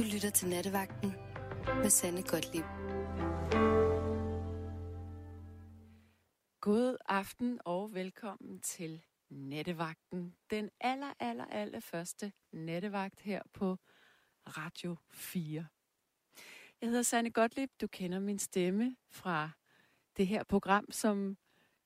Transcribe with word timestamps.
Du 0.00 0.04
lytter 0.04 0.30
til 0.30 0.48
Nattevagten 0.48 1.12
med 1.66 1.90
Sande 1.90 2.22
Godtlib. 2.22 2.64
God 6.60 6.96
aften 7.08 7.60
og 7.64 7.94
velkommen 7.94 8.60
til 8.60 9.04
Nattevagten. 9.28 10.36
Den 10.50 10.70
aller, 10.80 11.12
aller, 11.18 11.44
aller 11.44 11.80
første 11.80 12.32
nattevagt 12.52 13.20
her 13.20 13.42
på 13.52 13.76
Radio 14.46 14.96
4. 15.10 15.66
Jeg 16.80 16.88
hedder 16.88 17.02
Sanne 17.02 17.30
Gottlieb. 17.30 17.70
Du 17.80 17.86
kender 17.86 18.18
min 18.18 18.38
stemme 18.38 18.96
fra 19.10 19.50
det 20.16 20.26
her 20.26 20.44
program, 20.44 20.92
som 20.92 21.36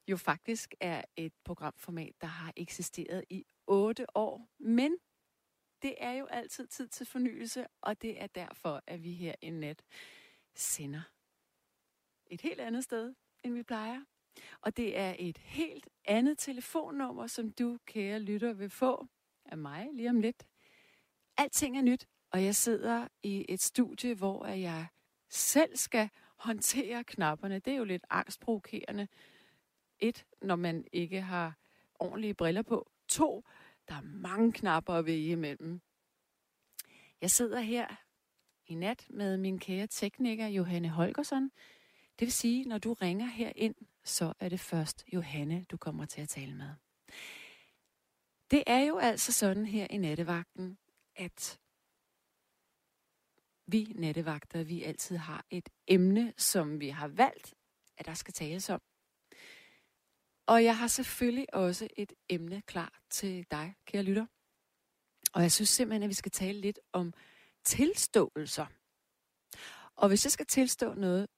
jo 0.08 0.16
faktisk 0.16 0.74
er 0.80 1.02
et 1.16 1.32
programformat, 1.44 2.12
der 2.20 2.26
har 2.26 2.52
eksisteret 2.56 3.24
i 3.30 3.44
otte 3.66 4.16
år. 4.16 4.48
Men 4.58 4.96
det 5.84 5.94
er 5.98 6.12
jo 6.12 6.26
altid 6.26 6.66
tid 6.66 6.88
til 6.88 7.06
fornyelse, 7.06 7.66
og 7.80 8.02
det 8.02 8.22
er 8.22 8.26
derfor, 8.26 8.82
at 8.86 9.02
vi 9.02 9.12
her 9.12 9.34
i 9.40 9.50
nat 9.50 9.82
sender 10.54 11.02
et 12.26 12.40
helt 12.40 12.60
andet 12.60 12.84
sted, 12.84 13.14
end 13.42 13.54
vi 13.54 13.62
plejer. 13.62 14.00
Og 14.60 14.76
det 14.76 14.98
er 14.98 15.14
et 15.18 15.38
helt 15.38 15.88
andet 16.04 16.38
telefonnummer, 16.38 17.26
som 17.26 17.50
du, 17.50 17.78
kære 17.86 18.18
lytter, 18.18 18.52
vil 18.52 18.70
få 18.70 19.06
af 19.44 19.58
mig 19.58 19.88
lige 19.92 20.10
om 20.10 20.20
lidt. 20.20 20.46
Alting 21.36 21.78
er 21.78 21.82
nyt, 21.82 22.08
og 22.30 22.44
jeg 22.44 22.54
sidder 22.54 23.08
i 23.22 23.44
et 23.48 23.60
studie, 23.60 24.14
hvor 24.14 24.46
jeg 24.46 24.86
selv 25.28 25.76
skal 25.76 26.08
håndtere 26.36 27.04
knapperne. 27.04 27.58
Det 27.58 27.72
er 27.72 27.76
jo 27.76 27.84
lidt 27.84 28.04
angstprovokerende. 28.10 29.08
Et, 29.98 30.26
når 30.42 30.56
man 30.56 30.84
ikke 30.92 31.20
har 31.20 31.54
ordentlige 31.94 32.34
briller 32.34 32.62
på. 32.62 32.90
To, 33.08 33.44
der 33.88 33.94
er 33.94 34.00
mange 34.00 34.52
knapper 34.52 34.94
at 34.94 35.06
vælge 35.06 35.30
imellem. 35.30 35.80
Jeg 37.20 37.30
sidder 37.30 37.60
her 37.60 37.86
i 38.66 38.74
nat 38.74 39.06
med 39.10 39.36
min 39.36 39.58
kære 39.58 39.86
tekniker 39.86 40.46
Johanne 40.46 40.88
Holgersen. 40.88 41.50
Det 42.18 42.26
vil 42.26 42.32
sige, 42.32 42.64
når 42.64 42.78
du 42.78 42.92
ringer 42.92 43.26
her 43.26 43.52
ind, 43.56 43.74
så 44.04 44.32
er 44.40 44.48
det 44.48 44.60
først 44.60 45.04
Johanne, 45.12 45.66
du 45.70 45.76
kommer 45.76 46.06
til 46.06 46.20
at 46.20 46.28
tale 46.28 46.54
med. 46.54 46.74
Det 48.50 48.64
er 48.66 48.80
jo 48.80 48.98
altså 48.98 49.32
sådan 49.32 49.66
her 49.66 49.86
i 49.90 49.96
nattevagten, 49.96 50.78
at 51.16 51.60
vi 53.66 53.92
nattevagter, 53.94 54.64
vi 54.64 54.82
altid 54.82 55.16
har 55.16 55.44
et 55.50 55.68
emne, 55.86 56.34
som 56.36 56.80
vi 56.80 56.88
har 56.88 57.08
valgt, 57.08 57.54
at 57.96 58.06
der 58.06 58.14
skal 58.14 58.34
tales 58.34 58.70
om. 58.70 58.82
Og 60.46 60.64
jeg 60.64 60.78
har 60.78 60.86
selvfølgelig 60.86 61.54
også 61.54 61.88
et 61.96 62.12
emne 62.28 62.62
klar 62.66 63.00
til 63.10 63.46
dig, 63.50 63.74
kære 63.86 64.02
lytter. 64.02 64.26
Og 65.32 65.42
jeg 65.42 65.52
synes 65.52 65.68
simpelthen, 65.68 66.02
at 66.02 66.08
vi 66.08 66.14
skal 66.14 66.32
tale 66.32 66.60
lidt 66.60 66.78
om 66.92 67.12
tilståelser. 67.64 68.66
Og 69.96 70.08
hvis 70.08 70.24
jeg 70.24 70.32
skal 70.32 70.46
tilstå 70.46 70.94
noget, 70.94 71.28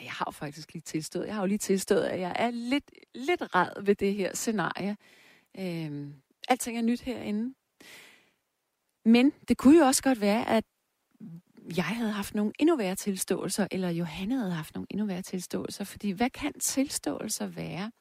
jeg 0.00 0.12
har 0.12 0.24
jo 0.26 0.30
faktisk 0.30 0.72
lige 0.72 0.82
tilstået, 0.82 1.26
jeg 1.26 1.34
har 1.34 1.42
jo 1.42 1.46
lige 1.46 1.58
tilstået, 1.58 2.04
at 2.04 2.20
jeg 2.20 2.36
er 2.38 2.50
lidt, 2.50 2.90
lidt 3.14 3.54
ræd 3.54 3.82
ved 3.82 3.94
det 3.94 4.14
her 4.14 4.34
scenarie. 4.34 4.96
Øhm, 5.58 6.14
alting 6.48 6.78
er 6.78 6.82
nyt 6.82 7.00
herinde. 7.00 7.54
Men 9.04 9.30
det 9.30 9.56
kunne 9.58 9.78
jo 9.78 9.84
også 9.84 10.02
godt 10.02 10.20
være, 10.20 10.48
at 10.48 10.64
jeg 11.76 11.84
havde 11.84 12.12
haft 12.12 12.34
nogle 12.34 12.52
endnu 12.58 12.76
værre 12.76 12.94
tilståelser, 12.94 13.66
eller 13.70 13.90
Johanne 13.90 14.38
havde 14.38 14.52
haft 14.52 14.74
nogle 14.74 14.86
endnu 14.90 15.06
værre 15.06 15.22
tilståelser. 15.22 15.84
Fordi 15.84 16.10
hvad 16.10 16.30
kan 16.30 16.60
tilståelser 16.60 17.46
være? 17.46 17.92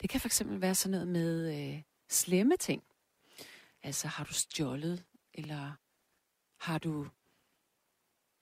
Det 0.00 0.10
kan 0.10 0.20
fx 0.20 0.42
være 0.46 0.74
sådan 0.74 0.90
noget 0.90 1.08
med 1.08 1.58
øh, 1.74 1.82
slemme 2.08 2.56
ting. 2.56 2.82
Altså 3.82 4.08
har 4.08 4.24
du 4.24 4.32
stjålet, 4.32 5.04
eller 5.34 5.72
har 6.60 6.78
du 6.78 7.06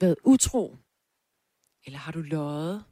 været 0.01 0.17
utro, 0.25 0.77
eller 1.85 1.99
har 1.99 2.13
du 2.13 2.21
løjet? 2.21 2.85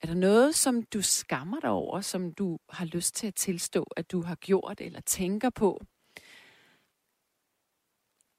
Er 0.00 0.06
der 0.06 0.14
noget, 0.14 0.54
som 0.54 0.82
du 0.82 1.02
skammer 1.02 1.60
dig 1.60 1.70
over, 1.70 2.00
som 2.00 2.32
du 2.34 2.58
har 2.68 2.84
lyst 2.84 3.14
til 3.14 3.26
at 3.26 3.34
tilstå, 3.34 3.82
at 3.82 4.10
du 4.10 4.22
har 4.22 4.34
gjort 4.34 4.80
eller 4.80 5.00
tænker 5.00 5.50
på? 5.50 5.80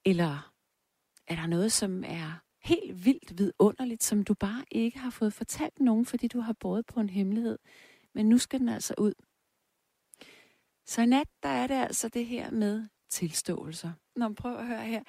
Eller 0.05 0.53
er 1.29 1.35
der 1.35 1.47
noget, 1.47 1.71
som 1.71 2.03
er 2.03 2.39
helt 2.61 3.05
vildt 3.05 3.37
vidunderligt, 3.37 4.03
som 4.03 4.23
du 4.23 4.33
bare 4.33 4.65
ikke 4.71 4.99
har 4.99 5.09
fået 5.09 5.33
fortalt 5.33 5.79
nogen, 5.79 6.05
fordi 6.05 6.27
du 6.27 6.39
har 6.39 6.53
båret 6.53 6.85
på 6.85 6.99
en 6.99 7.09
hemmelighed? 7.09 7.57
Men 8.13 8.29
nu 8.29 8.37
skal 8.37 8.59
den 8.59 8.69
altså 8.69 8.93
ud. 8.97 9.13
Så 10.85 11.01
i 11.01 11.05
nat, 11.05 11.27
der 11.43 11.49
er 11.49 11.67
det 11.67 11.75
altså 11.75 12.09
det 12.09 12.25
her 12.25 12.51
med 12.51 12.87
tilståelser. 13.09 13.91
Nå, 14.15 14.33
prøv 14.33 14.55
at 14.55 14.67
høre 14.67 14.85
her. 14.85 15.03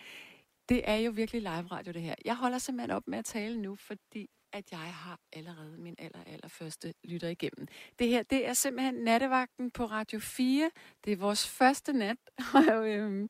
Det 0.68 0.88
er 0.90 0.96
jo 0.96 1.10
virkelig 1.10 1.42
live 1.42 1.66
radio, 1.66 1.92
det 1.92 2.02
her. 2.02 2.14
Jeg 2.24 2.36
holder 2.36 2.58
simpelthen 2.58 2.90
op 2.90 3.08
med 3.08 3.18
at 3.18 3.24
tale 3.24 3.62
nu, 3.62 3.76
fordi 3.76 4.30
at 4.52 4.72
jeg 4.72 4.78
har 4.78 5.18
allerede 5.32 5.78
min 5.78 5.94
aller, 5.98 6.24
aller 6.26 6.48
første 6.48 6.94
lytter 7.04 7.28
igennem. 7.28 7.66
Det 7.98 8.08
her, 8.08 8.22
det 8.22 8.48
er 8.48 8.52
simpelthen 8.52 8.94
nattevagten 8.94 9.70
på 9.70 9.84
Radio 9.84 10.18
4. 10.18 10.70
Det 11.04 11.12
er 11.12 11.16
vores 11.16 11.48
første 11.48 11.92
nat. 11.92 12.16
Øhm, 12.84 13.28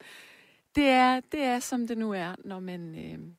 det, 0.75 0.89
er, 0.89 1.21
det 1.21 1.41
er, 1.41 1.59
som 1.59 1.87
det 1.87 1.99
nu 1.99 2.13
er, 2.13 2.35
når 2.45 2.61
man 2.61 3.13
øhm, 3.13 3.37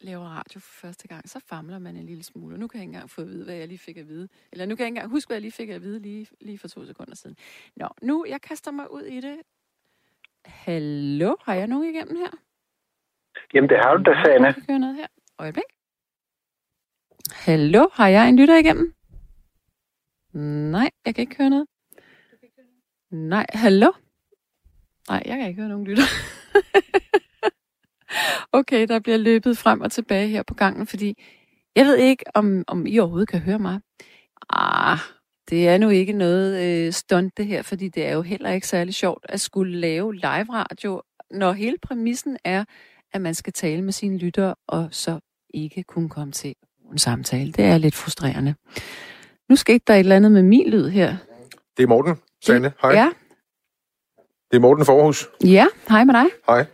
laver 0.00 0.24
radio 0.24 0.60
for 0.60 0.72
første 0.86 1.08
gang. 1.08 1.28
Så 1.28 1.40
famler 1.40 1.78
man 1.78 1.96
en 1.96 2.06
lille 2.06 2.22
smule. 2.22 2.54
Og 2.54 2.58
nu 2.58 2.68
kan 2.68 2.78
jeg 2.78 2.82
ikke 2.84 2.94
engang 2.94 3.10
få 3.10 3.20
at 3.20 3.28
vide, 3.28 3.44
hvad 3.44 3.54
jeg 3.54 3.68
lige 3.68 3.78
fik 3.78 3.96
at 3.96 4.08
vide. 4.08 4.28
Eller 4.52 4.66
nu 4.66 4.76
kan 4.76 4.82
jeg 4.82 4.86
ikke 4.88 4.96
engang 4.96 5.10
huske, 5.10 5.28
hvad 5.28 5.36
jeg 5.36 5.42
lige 5.42 5.52
fik 5.52 5.68
at 5.68 5.82
vide 5.82 6.00
lige, 6.00 6.26
lige 6.40 6.58
for 6.58 6.68
to 6.68 6.86
sekunder 6.86 7.14
siden. 7.14 7.36
Nå, 7.76 7.88
nu, 8.02 8.24
jeg 8.28 8.40
kaster 8.40 8.70
mig 8.70 8.92
ud 8.92 9.02
i 9.02 9.20
det. 9.20 9.40
Hallo, 10.44 11.36
har 11.42 11.54
jeg 11.54 11.66
nogen 11.66 11.94
igennem 11.94 12.16
her? 12.16 12.30
Jamen, 13.54 13.70
det 13.70 13.78
har 13.78 13.96
du 13.96 14.02
da, 14.02 14.14
Sanne. 14.24 14.46
Jeg 14.46 14.54
kan 14.66 14.80
noget 14.80 14.96
her. 14.96 15.06
Øjeblik. 15.38 15.64
Hallo, 17.32 17.88
har 17.92 18.08
jeg 18.08 18.28
en 18.28 18.36
lytter 18.36 18.56
igennem? 18.56 18.94
Nej, 20.70 20.90
jeg 21.06 21.14
kan 21.14 21.22
ikke 21.22 21.36
høre 21.36 21.50
noget. 21.50 21.66
Nej, 23.10 23.46
hallo? 23.52 23.92
Nej, 25.10 25.22
jeg 25.26 25.36
kan 25.36 25.48
ikke 25.48 25.60
høre 25.60 25.68
nogen 25.68 25.86
lytter. 25.86 26.02
okay, 28.58 28.86
der 28.88 28.98
bliver 28.98 29.18
løbet 29.18 29.58
frem 29.58 29.80
og 29.80 29.92
tilbage 29.92 30.28
her 30.28 30.42
på 30.42 30.54
gangen, 30.54 30.86
fordi 30.86 31.22
jeg 31.76 31.86
ved 31.86 31.96
ikke, 31.96 32.24
om, 32.34 32.64
om 32.66 32.86
I 32.86 32.98
overhovedet 32.98 33.28
kan 33.28 33.40
høre 33.40 33.58
mig. 33.58 33.80
Ah, 34.50 34.98
det 35.50 35.68
er 35.68 35.78
nu 35.78 35.88
ikke 35.88 36.12
noget 36.12 36.62
øh, 36.64 36.92
stunt 36.92 37.36
det 37.36 37.46
her, 37.46 37.62
fordi 37.62 37.88
det 37.88 38.06
er 38.06 38.12
jo 38.12 38.22
heller 38.22 38.50
ikke 38.50 38.66
særlig 38.66 38.94
sjovt 38.94 39.26
at 39.28 39.40
skulle 39.40 39.78
lave 39.78 40.14
live 40.14 40.46
radio, 40.52 41.02
når 41.30 41.52
hele 41.52 41.76
præmissen 41.82 42.36
er, 42.44 42.64
at 43.12 43.20
man 43.20 43.34
skal 43.34 43.52
tale 43.52 43.82
med 43.82 43.92
sine 43.92 44.18
lyttere, 44.18 44.54
og 44.68 44.88
så 44.90 45.20
ikke 45.54 45.82
kunne 45.82 46.08
komme 46.08 46.32
til 46.32 46.54
en 46.92 46.98
samtale. 46.98 47.52
Det 47.52 47.64
er 47.64 47.78
lidt 47.78 47.94
frustrerende. 47.94 48.54
Nu 49.48 49.56
skete 49.56 49.84
der 49.86 49.94
et 49.94 49.98
eller 49.98 50.16
andet 50.16 50.32
med 50.32 50.42
min 50.42 50.70
lyd 50.70 50.88
her. 50.88 51.16
Det 51.76 51.82
er 51.82 51.86
Morten, 51.86 52.16
Sanne. 52.44 52.72
Hej. 52.82 52.90
Ja, 52.90 53.10
Det 54.50 54.56
er 54.56 54.60
Morten 54.60 54.84
Forhus. 54.86 55.28
ja, 55.44 55.66
hej 55.88 56.04
med 56.04 56.14
dig. 56.14 56.24
Hej. 56.48 56.64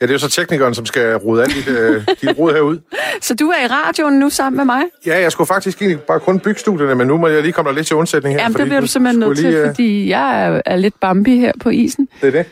Ja, 0.00 0.06
det 0.06 0.10
er 0.10 0.14
jo 0.14 0.18
så 0.18 0.28
teknikeren, 0.30 0.74
som 0.74 0.86
skal 0.86 1.16
rode 1.16 1.42
alt 1.42 1.54
dit, 1.54 1.68
øh, 1.68 2.06
dit 2.22 2.38
rod 2.38 2.52
herud. 2.52 2.78
Så 3.20 3.34
du 3.34 3.48
er 3.48 3.64
i 3.64 3.66
radioen 3.66 4.18
nu 4.18 4.30
sammen 4.30 4.56
med 4.56 4.64
mig? 4.64 4.82
Ja, 5.06 5.20
jeg 5.20 5.32
skulle 5.32 5.48
faktisk 5.48 5.82
egentlig 5.82 6.00
bare 6.00 6.20
kun 6.20 6.40
bygge 6.40 6.60
studierne, 6.60 6.94
men 6.94 7.06
nu 7.06 7.16
må 7.16 7.26
jeg 7.28 7.42
lige 7.42 7.52
komme 7.52 7.68
der 7.68 7.74
lidt 7.76 7.86
til 7.86 7.96
undsætning 7.96 8.34
her. 8.34 8.42
Jamen, 8.42 8.52
fordi 8.52 8.62
det 8.62 8.68
bliver 8.68 8.80
du 8.80 8.86
simpelthen 8.86 9.20
nødt 9.20 9.38
til, 9.38 9.46
lige, 9.46 9.60
øh, 9.60 9.68
fordi 9.68 10.08
jeg 10.08 10.46
er, 10.46 10.62
er 10.66 10.76
lidt 10.76 11.00
bambi 11.00 11.36
her 11.36 11.52
på 11.60 11.68
isen. 11.70 12.08
Det 12.20 12.26
er 12.26 12.30
det. 12.42 12.46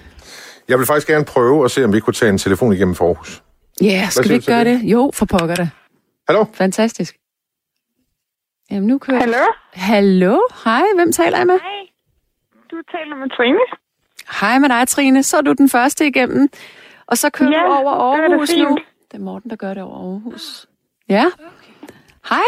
Jeg 0.69 0.79
vil 0.79 0.87
faktisk 0.87 1.07
gerne 1.07 1.25
prøve 1.25 1.65
at 1.65 1.71
se, 1.71 1.85
om 1.85 1.93
vi 1.93 2.01
kunne 2.01 2.15
tage 2.15 2.31
en 2.31 2.39
telefon 2.39 2.73
igennem 2.73 2.95
Forhus. 2.95 3.43
Ja, 3.83 4.07
skal 4.11 4.25
siger 4.25 4.29
vi 4.29 4.35
ikke 4.35 4.47
gøre 4.47 4.65
det? 4.65 4.81
det? 4.81 4.91
Jo, 4.91 5.11
for 5.15 5.27
pokker 5.27 5.55
det. 5.55 5.71
Hallo? 6.29 6.45
Fantastisk. 6.55 7.17
Jamen, 8.71 8.87
nu 8.89 8.99
kører 8.99 9.19
Hallo? 9.21 9.45
Hallo? 9.73 10.39
Hej, 10.65 10.83
hvem 10.97 11.13
taler 11.13 11.39
jeg 11.39 11.47
med? 11.47 11.59
Hej. 11.61 11.81
Du 12.71 12.77
taler 12.93 13.17
med 13.17 13.31
Trine. 13.37 13.84
Hej 14.41 14.59
med 14.59 14.69
dig, 14.69 14.88
Trine. 14.88 15.23
Så 15.23 15.37
er 15.37 15.41
du 15.41 15.53
den 15.53 15.69
første 15.69 16.06
igennem. 16.06 16.49
Og 17.06 17.19
så 17.19 17.31
kører 17.31 17.50
Ja, 17.50 17.59
du 17.67 17.73
over 17.73 18.17
det 18.17 18.25
er 18.25 18.31
Aarhus 18.32 18.50
nu. 18.56 18.69
fint. 18.69 18.81
Det 19.12 19.19
er 19.21 19.25
Morten, 19.25 19.50
der 19.50 19.56
gør 19.56 19.75
det 19.75 19.82
over 19.82 19.97
Aarhus. 20.15 20.67
Ja. 21.09 21.25
Hej. 22.29 22.44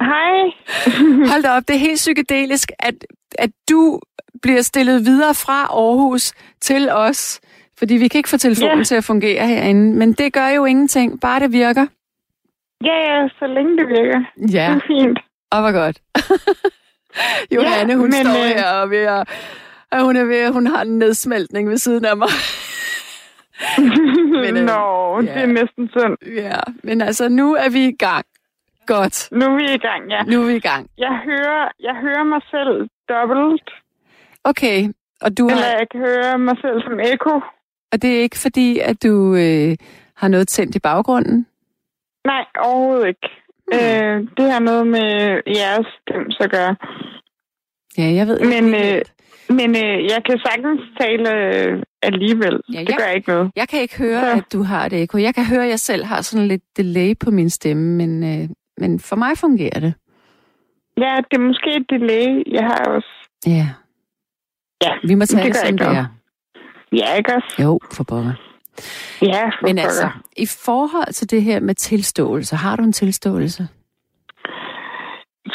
Hej. 0.00 0.40
Hold 1.30 1.42
da 1.42 1.50
op, 1.50 1.68
det 1.68 1.74
er 1.76 1.80
helt 1.80 1.96
psykedelisk, 1.96 2.72
at, 2.78 2.94
at 3.38 3.50
du 3.70 4.00
bliver 4.42 4.62
stillet 4.62 5.04
videre 5.06 5.34
fra 5.34 5.62
Aarhus 5.62 6.32
til 6.60 6.90
os. 6.90 7.40
Fordi 7.78 7.94
vi 7.94 8.08
kan 8.08 8.18
ikke 8.18 8.28
få 8.28 8.36
telefonen 8.38 8.78
Ja. 8.78 8.84
til 8.84 8.94
at 8.94 9.04
fungere 9.04 9.46
herinde. 9.46 9.96
Men 9.98 10.12
det 10.12 10.32
gør 10.32 10.48
jo 10.48 10.64
ingenting, 10.64 11.20
bare 11.20 11.40
det 11.40 11.52
virker. 11.52 11.86
Ja, 12.84 12.96
ja, 13.12 13.28
så 13.38 13.46
længe 13.46 13.76
det 13.76 13.88
virker. 13.88 14.20
Ja, 14.36 14.74
Det 14.74 14.82
er 14.82 14.86
fint. 14.86 15.18
og 15.50 15.60
hvor 15.60 15.72
godt. 15.72 16.00
Johanne, 17.54 17.92
Ja, 17.92 17.96
hun 17.98 18.04
men, 18.10 18.12
står 18.12 18.32
her 18.46 18.66
og, 18.72 18.90
ved 18.90 18.98
at, 18.98 19.28
og 19.94 20.04
hun 20.04 20.16
er 20.16 20.24
ved, 20.24 20.36
at 20.38 20.52
hun 20.52 20.66
har 20.66 20.82
en 20.82 20.98
nedsmeltning 20.98 21.68
ved 21.68 21.76
siden 21.76 22.04
af 22.04 22.16
mig. 22.16 22.28
Men, 24.44 24.56
øh, 24.56 24.64
Nå, 24.64 25.20
det 25.20 25.26
ja. 25.26 25.40
er 25.42 25.46
næsten 25.46 25.88
synd. 25.96 26.16
ja, 26.36 26.60
men 26.82 27.00
altså, 27.00 27.28
nu 27.28 27.54
er 27.54 27.70
vi 27.70 27.84
i 27.88 27.96
gang. 27.96 28.26
Godt, 28.86 29.28
Nu 29.32 29.44
er 29.46 29.56
vi 29.56 29.74
i 29.74 29.78
gang, 29.78 30.10
ja. 30.10 30.22
nu 30.22 30.42
er 30.42 30.46
vi 30.46 30.54
i 30.56 30.60
gang. 30.60 30.90
Jeg 30.98 31.20
hører, 31.24 31.68
jeg 31.80 31.94
hører 31.94 32.24
mig 32.24 32.40
selv 32.50 32.88
dobbelt, 33.08 33.70
Okay, 34.44 34.92
og 35.20 35.38
du 35.38 35.46
eller 35.48 35.62
har... 35.62 35.70
jeg 35.78 35.86
kan 35.90 36.00
høre 36.00 36.38
mig 36.38 36.56
selv 36.60 36.82
som 36.82 37.00
eko. 37.00 37.40
Og 37.92 38.02
det 38.02 38.16
er 38.16 38.20
ikke 38.22 38.38
fordi, 38.38 38.78
at 38.78 39.02
du 39.02 39.34
øh, 39.34 39.76
har 40.16 40.28
noget 40.28 40.48
tændt 40.48 40.76
i 40.76 40.78
baggrunden? 40.78 41.46
Nej, 42.24 42.44
overhovedet 42.58 43.08
ikke. 43.08 43.28
Hmm. 43.72 43.78
Øh, 43.78 44.28
det 44.36 44.52
har 44.52 44.58
noget 44.60 44.86
med 44.86 45.40
jeres 45.46 45.86
stems 46.02 46.36
at 46.40 46.50
gøre. 46.50 46.76
Ja, 47.98 48.02
jeg 48.18 48.26
ved 48.26 48.40
Men, 48.40 48.74
ikke. 48.74 48.96
øh, 48.98 49.02
Men 49.58 49.70
øh, 49.84 49.96
jeg 50.12 50.20
kan 50.26 50.38
sagtens 50.46 50.80
tale 51.00 51.28
øh, 51.44 51.82
alligevel. 52.02 52.60
Ja, 52.72 52.80
det 52.80 52.88
jeg- 52.88 52.96
gør 52.98 53.06
ikke 53.18 53.28
noget. 53.28 53.50
Jeg 53.56 53.68
kan 53.68 53.80
ikke 53.80 53.98
høre, 53.98 54.20
Så- 54.20 54.36
at 54.36 54.52
du 54.52 54.62
har 54.62 54.88
det 54.88 55.02
ekko. 55.02 55.18
Jeg 55.18 55.34
kan 55.34 55.44
høre, 55.46 55.62
at 55.64 55.70
jeg 55.70 55.80
selv 55.80 56.04
har 56.04 56.20
sådan 56.22 56.48
lidt 56.48 56.62
delay 56.76 57.14
på 57.20 57.30
min 57.30 57.50
stemme, 57.50 57.96
men, 57.96 58.12
øh, 58.24 58.48
men 58.78 59.00
for 59.00 59.16
mig 59.16 59.38
fungerer 59.38 59.80
det. 59.80 59.94
Ja, 60.98 61.14
det 61.30 61.36
er 61.38 61.44
måske 61.50 61.76
et 61.76 61.86
delay. 61.90 62.42
Jeg 62.52 62.64
har 62.64 62.84
også... 62.96 63.08
Ja. 63.46 63.66
Ja, 64.84 64.92
Vi 65.08 65.14
må 65.14 65.24
tage 65.26 65.44
det 65.44 65.54
det, 65.54 65.56
som 65.68 65.78
det 65.78 65.86
er. 65.86 66.06
Ja, 66.92 67.14
ikke 67.14 67.34
også? 67.34 67.62
Jo, 67.62 67.80
for 67.92 68.04
pokker. 68.04 68.32
Ja, 69.22 69.44
for 69.46 69.66
Men 69.66 69.76
pokker. 69.76 69.82
altså, 69.82 70.08
i 70.36 70.46
forhold 70.46 71.12
til 71.12 71.30
det 71.30 71.42
her 71.42 71.60
med 71.60 71.74
tilståelse, 71.74 72.56
har 72.56 72.76
du 72.76 72.82
en 72.82 72.92
tilståelse? 72.92 73.68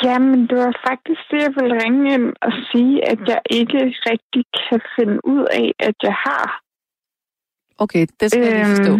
Jamen, 0.03 0.39
det 0.49 0.57
var 0.57 0.73
faktisk 0.89 1.21
det, 1.31 1.39
jeg 1.45 1.53
ville 1.57 1.75
ringe 1.83 2.13
ind 2.13 2.27
og 2.41 2.51
sige, 2.71 3.09
at 3.11 3.19
jeg 3.27 3.39
ikke 3.59 3.79
rigtig 4.11 4.43
kan 4.69 4.81
finde 4.95 5.17
ud 5.33 5.43
af, 5.61 5.67
at 5.79 5.95
jeg 6.03 6.15
har. 6.25 6.61
Okay, 7.77 8.07
det 8.19 8.31
skal 8.31 8.43
øhm, 8.47 8.49
jeg 8.57 8.65
lige 8.65 8.75
forstå. 8.75 8.93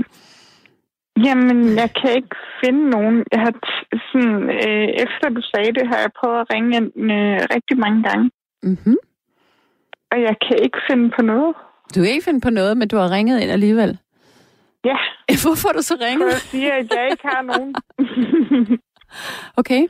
Jamen, 1.26 1.60
jeg 1.82 1.90
kan 2.02 2.12
ikke 2.16 2.36
finde 2.64 2.90
nogen. 2.90 3.24
Jeg 3.32 3.40
har 3.46 3.54
t- 3.66 4.12
sådan, 4.12 4.44
øh, 4.50 4.88
efter 5.04 5.30
du 5.30 5.42
sagde 5.54 5.72
det, 5.78 5.88
har 5.88 5.98
jeg 6.06 6.12
prøvet 6.20 6.40
at 6.40 6.48
ringe 6.54 6.78
ind 6.78 7.12
øh, 7.12 7.40
rigtig 7.56 7.78
mange 7.78 8.04
gange. 8.10 8.32
Mm-hmm. 8.64 8.98
Og 10.12 10.18
jeg 10.22 10.36
kan 10.48 10.58
ikke 10.66 10.78
finde 10.90 11.10
på 11.18 11.22
noget. 11.22 11.56
Du 11.96 12.02
kan 12.02 12.12
ikke 12.12 12.26
finde 12.26 12.42
på 12.42 12.50
noget, 12.50 12.78
men 12.78 12.88
du 12.88 12.98
har 12.98 13.12
ringet 13.12 13.40
ind 13.42 13.52
alligevel. 13.52 13.98
Ja, 14.86 14.98
Hvorfor 15.44 15.68
har 15.70 15.74
du 15.74 15.82
så 15.82 15.98
for 15.98 16.06
ringet? 16.06 16.28
at 16.30 16.42
sige, 16.52 16.74
at 16.74 16.88
jeg 16.96 17.08
ikke 17.12 17.28
har 17.28 17.42
nogen. 17.42 17.76
Okay. 19.58 19.88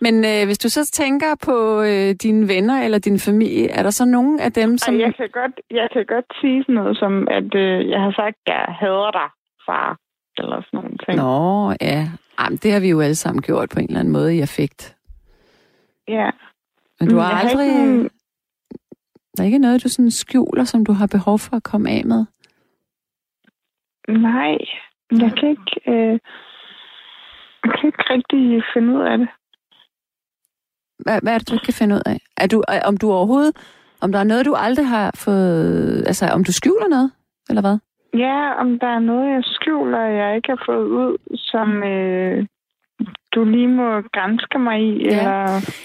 Men 0.00 0.14
øh, 0.24 0.46
hvis 0.46 0.58
du 0.58 0.68
så 0.68 0.90
tænker 0.90 1.34
på 1.44 1.82
øh, 1.82 2.14
dine 2.22 2.48
venner 2.48 2.82
eller 2.84 2.98
din 2.98 3.18
familie, 3.18 3.68
er 3.70 3.82
der 3.82 3.90
så 3.90 4.04
nogen 4.04 4.40
af 4.40 4.52
dem, 4.52 4.78
som... 4.78 5.00
Jeg 5.00 5.14
kan 5.14 5.28
godt, 5.32 5.52
jeg 5.70 5.88
kan 5.92 6.04
godt 6.06 6.24
sige 6.40 6.62
sådan 6.62 6.74
noget 6.74 6.96
som, 6.98 7.28
at 7.30 7.54
øh, 7.54 7.88
jeg 7.88 8.00
har 8.00 8.12
sagt, 8.12 8.36
at 8.46 8.52
jeg 8.52 8.64
hader 8.80 9.10
dig, 9.10 9.28
far. 9.66 9.98
Eller 10.38 10.62
sådan 10.62 10.76
nogle 10.80 10.98
ting. 11.06 11.16
Nå, 11.18 11.70
ja. 11.80 12.08
Jamen, 12.40 12.56
det 12.56 12.72
har 12.72 12.80
vi 12.80 12.88
jo 12.90 13.00
alle 13.00 13.14
sammen 13.14 13.42
gjort 13.42 13.68
på 13.74 13.78
en 13.80 13.86
eller 13.86 14.00
anden 14.00 14.12
måde 14.12 14.36
i 14.36 14.40
affekt. 14.40 14.96
Ja. 16.08 16.30
Men 17.00 17.08
du 17.08 17.14
Men 17.14 17.24
har 17.24 17.30
jeg 17.30 17.38
har 17.38 17.48
aldrig... 17.48 17.66
ikke 17.66 17.78
nogen- 17.86 18.10
Der 19.36 19.42
er 19.42 19.46
ikke 19.46 19.58
noget, 19.58 19.84
du 19.84 19.88
sådan 19.88 20.10
skjuler, 20.10 20.64
som 20.64 20.84
du 20.86 20.92
har 20.92 21.06
behov 21.06 21.38
for 21.38 21.56
at 21.56 21.62
komme 21.62 21.90
af 21.90 22.04
med? 22.04 22.24
Nej, 24.08 24.56
jeg 25.22 25.32
kan 25.38 25.48
ikke... 25.48 25.80
Øh, 25.86 26.18
jeg 27.64 27.72
kan 27.80 27.86
ikke 27.86 28.04
rigtig 28.10 28.62
finde 28.74 28.94
ud 28.98 29.02
af 29.02 29.18
det. 29.18 29.28
Hvad, 30.98 31.20
hvad 31.22 31.34
er 31.34 31.38
det, 31.38 31.48
du 31.48 31.54
ikke 31.54 31.64
kan 31.64 31.74
finde 31.74 31.94
ud 31.94 32.00
af? 32.06 32.18
Er 32.36 32.46
du, 32.46 32.62
om 32.84 32.96
du 32.96 33.12
overhovedet... 33.12 33.56
Om 34.00 34.12
der 34.12 34.18
er 34.18 34.24
noget, 34.24 34.46
du 34.46 34.54
aldrig 34.54 34.88
har 34.88 35.10
fået... 35.16 36.04
Altså, 36.06 36.26
om 36.26 36.44
du 36.44 36.52
skjuler 36.52 36.88
noget, 36.88 37.10
eller 37.48 37.62
hvad? 37.62 37.78
Ja, 38.14 38.54
om 38.60 38.78
der 38.78 38.86
er 38.86 38.98
noget, 38.98 39.34
jeg 39.34 39.42
skjuler, 39.44 40.00
jeg 40.00 40.36
ikke 40.36 40.48
har 40.48 40.62
fået 40.66 40.86
ud, 40.86 41.36
som 41.36 41.82
øh, 41.82 42.46
du 43.34 43.44
lige 43.44 43.68
må 43.68 44.00
grænske 44.00 44.58
mig 44.58 44.80
i, 44.80 45.02
Ja. 45.04 45.18
eller 45.18 45.42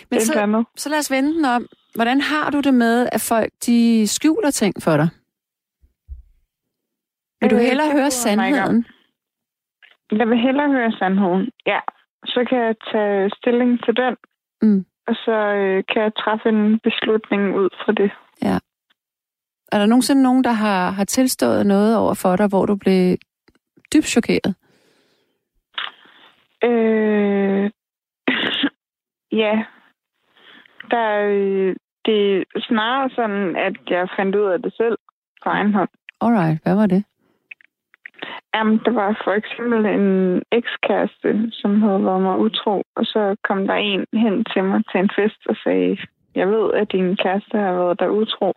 Men 0.09 0.17
et 0.17 0.21
så- 0.21 0.33
eller 0.33 0.43
andet. 0.43 0.65
Så 0.75 0.89
lad 0.89 0.97
os 0.99 1.11
vende 1.11 1.33
den 1.35 1.45
om. 1.45 1.67
Hvordan 1.95 2.21
har 2.21 2.49
du 2.51 2.59
det 2.59 2.73
med, 2.73 3.07
at 3.11 3.21
folk 3.29 3.51
de 3.65 4.07
skjuler 4.07 4.51
ting 4.51 4.73
for 4.83 4.97
dig? 4.97 5.09
Vil 7.41 7.49
du 7.51 7.55
Øh, 7.55 7.61
hellere 7.61 7.91
høre 7.91 8.11
sandheden? 8.11 8.85
Jeg 10.11 10.27
vil 10.29 10.37
hellere 10.37 10.71
høre 10.71 10.91
sandheden. 10.91 11.49
Ja, 11.65 11.79
så 12.25 12.45
kan 12.49 12.57
jeg 12.57 12.75
tage 12.91 13.29
stilling 13.37 13.79
til 13.85 13.93
den, 13.95 14.15
Mm. 14.63 14.85
Og 15.11 15.15
så 15.25 15.37
øh, 15.61 15.83
kan 15.89 16.01
jeg 16.03 16.13
træffe 16.15 16.49
en 16.49 16.79
beslutning 16.79 17.43
ud 17.61 17.69
fra 17.81 17.91
det. 17.91 18.11
Er 19.71 19.79
der 19.79 19.85
nogensinde 19.85 20.23
nogen, 20.23 20.43
der 20.43 20.51
har, 20.51 20.91
har 20.91 21.03
tilstået 21.03 21.65
noget 21.65 21.97
over 21.97 22.13
for 22.13 22.35
dig, 22.35 22.47
hvor 22.47 22.65
du 22.65 22.75
blev 22.75 23.17
dybt 23.93 24.05
chokeret? 24.05 24.55
Øh, 26.63 27.71
ja, 29.41 29.63
der, 30.91 30.97
er, 30.97 31.27
øh, 31.29 31.75
det 32.05 32.37
er 32.37 32.43
snarere 32.59 33.09
sådan, 33.09 33.55
at 33.55 33.75
jeg 33.89 34.09
fandt 34.17 34.35
ud 34.35 34.45
af 34.45 34.61
det 34.61 34.73
selv 34.73 34.97
på 35.43 35.49
egen 35.49 35.73
hånd. 35.73 35.89
Alright, 36.21 36.63
hvad 36.63 36.75
var 36.75 36.85
det? 36.85 37.03
Jamen, 38.55 38.77
der 38.85 38.91
var 38.91 39.21
for 39.23 39.31
eksempel 39.31 39.85
en 39.85 40.41
ekskæreste, 40.51 41.51
som 41.51 41.81
havde 41.81 42.05
været 42.05 42.21
mig 42.21 42.37
utro, 42.37 42.83
og 42.95 43.05
så 43.05 43.35
kom 43.43 43.67
der 43.67 43.73
en 43.73 44.05
hen 44.13 44.45
til 44.45 44.63
mig 44.63 44.83
til 44.91 44.99
en 44.99 45.09
fest 45.15 45.41
og 45.49 45.55
sagde, 45.63 45.97
jeg 46.35 46.47
ved, 46.49 46.73
at 46.73 46.91
din 46.91 47.15
kæreste 47.15 47.57
har 47.57 47.73
været 47.73 47.99
der 47.99 48.07
utro, 48.09 48.53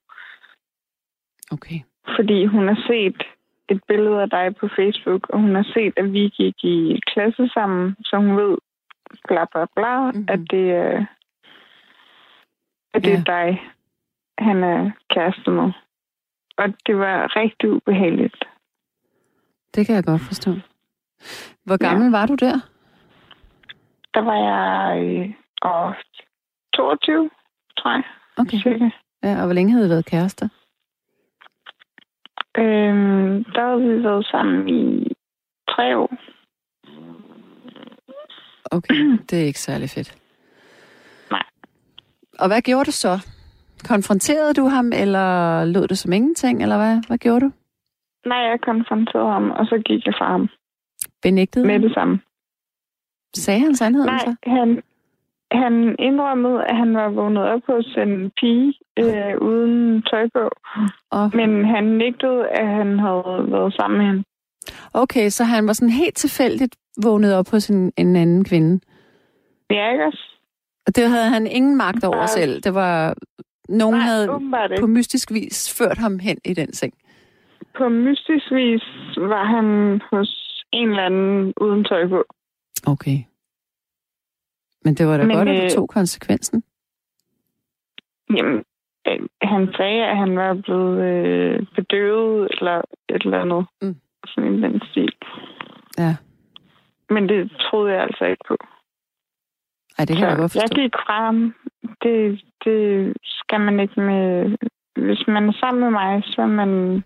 Okay. 1.52 1.78
fordi 2.16 2.44
hun 2.44 2.68
har 2.68 2.80
set 2.86 3.22
et 3.68 3.80
billede 3.88 4.22
af 4.22 4.30
dig 4.30 4.56
på 4.56 4.68
Facebook, 4.76 5.28
og 5.30 5.40
hun 5.40 5.54
har 5.54 5.66
set, 5.74 5.92
at 5.96 6.12
vi 6.12 6.18
gik 6.28 6.64
i 6.64 7.00
klasse 7.06 7.48
sammen, 7.48 7.96
så 8.04 8.16
hun 8.16 8.36
ved, 8.36 8.56
bla 9.28 9.44
bla 9.52 9.64
bla, 9.76 9.98
Mhm. 10.00 10.06
mm-hmm. 10.16 10.26
at 10.34 10.40
det 10.50 10.70
er, 10.70 11.06
at 12.94 13.04
det 13.04 13.10
Ja. 13.10 13.18
er 13.18 13.24
dig, 13.24 13.62
han 14.38 14.64
er 14.64 14.90
kæreste 15.10 15.50
med. 15.50 15.72
Og 16.56 16.66
det 16.86 16.98
var 16.98 17.36
rigtig 17.36 17.70
ubehageligt. 17.70 18.44
Det 19.74 19.86
kan 19.86 19.94
jeg 19.94 20.04
godt 20.04 20.22
forstå. 20.22 20.50
Hvor 21.64 21.76
gammel 21.76 22.04
ja. 22.04 22.18
var 22.18 22.26
du 22.26 22.34
der? 22.34 22.56
Der 24.14 24.20
var 24.20 24.38
jeg 24.50 25.02
øh, 25.04 25.34
åh, 25.64 25.94
22, 26.74 27.30
tror 27.78 27.90
jeg. 27.90 28.02
Okay. 28.36 28.58
Cirka. 28.58 28.90
Ja, 29.22 29.38
og 29.38 29.44
hvor 29.44 29.52
længe 29.52 29.72
havde 29.72 29.86
I 29.86 29.90
været 29.90 30.06
kærester? 30.06 30.48
Øhm, 32.58 33.44
der 33.44 33.66
havde 33.66 33.80
vi 33.80 34.04
været 34.04 34.26
sammen 34.26 34.68
i 34.68 35.12
tre 35.68 35.98
år. 35.98 36.10
Okay, 38.70 38.94
det 39.30 39.42
er 39.42 39.46
ikke 39.46 39.60
særlig 39.60 39.90
fedt. 39.90 40.18
Nej. 41.30 41.42
Og 42.38 42.46
hvad 42.46 42.62
gjorde 42.62 42.84
du 42.84 42.92
så? 42.92 43.18
Konfronterede 43.88 44.54
du 44.54 44.66
ham, 44.66 44.92
eller 44.92 45.64
lød 45.64 45.88
det 45.88 45.98
som 45.98 46.12
ingenting, 46.12 46.62
eller 46.62 46.76
hvad? 46.76 47.06
Hvad 47.06 47.18
gjorde 47.18 47.40
du? 47.40 47.50
Nej, 48.26 48.38
jeg 48.38 48.60
konfronterede 48.60 49.32
ham, 49.32 49.50
og 49.50 49.66
så 49.66 49.82
gik 49.84 50.06
jeg 50.06 50.14
fra 50.18 50.26
ham 50.32 50.48
Benægtede 51.22 51.64
med 51.66 51.72
ham? 51.74 51.82
det 51.82 51.94
samme. 51.94 52.20
Sagde 53.36 53.60
han 53.60 53.74
sandheden 53.76 54.06
Nej, 54.08 54.18
så? 54.18 54.34
han, 54.46 54.82
han 55.52 55.96
indrømmede, 55.98 56.64
at 56.64 56.76
han 56.76 56.94
var 56.94 57.08
vågnet 57.08 57.42
op 57.42 57.60
hos 57.66 57.86
en 57.96 58.30
pige 58.40 58.74
øh, 58.98 59.34
uden 59.40 60.02
tøj 60.02 60.28
på. 60.34 60.50
Og, 61.10 61.30
Men 61.34 61.64
han 61.64 61.84
nægtede, 61.84 62.48
at 62.48 62.66
han 62.68 62.98
havde 62.98 63.46
været 63.52 63.74
sammen 63.74 63.98
med 63.98 64.06
hende. 64.06 64.24
okay, 64.94 65.28
så 65.28 65.44
han 65.44 65.66
var 65.66 65.72
sådan 65.72 65.92
helt 65.92 66.16
tilfældigt 66.16 66.76
vågnet 67.02 67.34
op 67.34 67.48
hos 67.50 67.70
en, 67.70 67.92
en 67.96 68.16
anden 68.16 68.44
kvinde. 68.44 68.80
Ja, 69.70 69.90
ikke 69.92 70.04
også? 70.04 70.24
Og 70.86 70.96
det 70.96 71.08
havde 71.08 71.28
han 71.28 71.46
ingen 71.46 71.76
magt 71.76 72.04
over 72.04 72.16
Nej. 72.16 72.26
selv. 72.26 72.60
Det 72.62 72.74
var... 72.74 73.14
Nogen 73.68 73.96
Nej, 73.96 74.06
havde 74.06 74.28
på 74.80 74.86
mystisk 74.86 75.32
vis 75.32 75.74
ført 75.78 75.98
ham 75.98 76.18
hen 76.18 76.38
i 76.44 76.54
den 76.54 76.72
seng. 76.72 76.94
På 77.78 77.88
mystisk 77.88 78.50
vis 78.50 78.84
var 79.16 79.44
han 79.44 80.00
hos 80.10 80.64
en 80.72 80.88
eller 80.90 81.02
anden 81.02 81.52
uden 81.60 81.84
tøj 81.84 82.08
på. 82.08 82.24
Okay. 82.86 83.18
Men 84.84 84.94
det 84.94 85.06
var 85.06 85.16
da 85.16 85.24
Men, 85.24 85.36
godt, 85.36 85.48
at 85.48 85.56
du 85.56 85.62
øh, 85.64 85.70
tog 85.70 85.88
konsekvensen. 85.88 86.62
Jamen, 88.36 88.64
øh, 89.08 89.20
han 89.42 89.68
sagde, 89.76 90.04
at 90.04 90.16
han 90.16 90.36
var 90.36 90.54
blevet 90.54 91.02
øh, 91.04 91.66
bedøvet 91.76 92.48
eller 92.52 92.76
et 93.08 93.22
eller 93.24 93.40
andet. 93.40 93.66
Mm. 93.82 93.96
Sådan 94.26 94.52
en 94.52 94.62
den 94.62 94.82
stil. 94.90 95.12
Ja. 95.98 96.16
Men 97.10 97.28
det 97.28 97.52
troede 97.60 97.92
jeg 97.92 98.02
altså 98.02 98.24
ikke 98.24 98.44
på. 98.48 98.56
Ej, 99.98 100.04
det 100.04 100.16
kan 100.16 100.28
jeg 100.28 100.36
godt 100.36 100.50
Så 100.50 100.58
jeg 100.58 100.68
forstå. 100.68 100.82
gik 100.82 100.92
fra 101.06 101.24
ham. 101.24 101.54
Det, 102.02 102.42
det 102.64 103.12
skal 103.22 103.60
man 103.60 103.80
ikke 103.80 104.00
med... 104.00 104.56
Hvis 104.96 105.24
man 105.28 105.48
er 105.48 105.52
sammen 105.60 105.80
med 105.80 105.90
mig, 105.90 106.22
så 106.26 106.42
er 106.42 106.46
man 106.46 107.04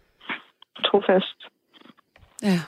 trofast. 0.90 1.38
Ja. 2.42 2.58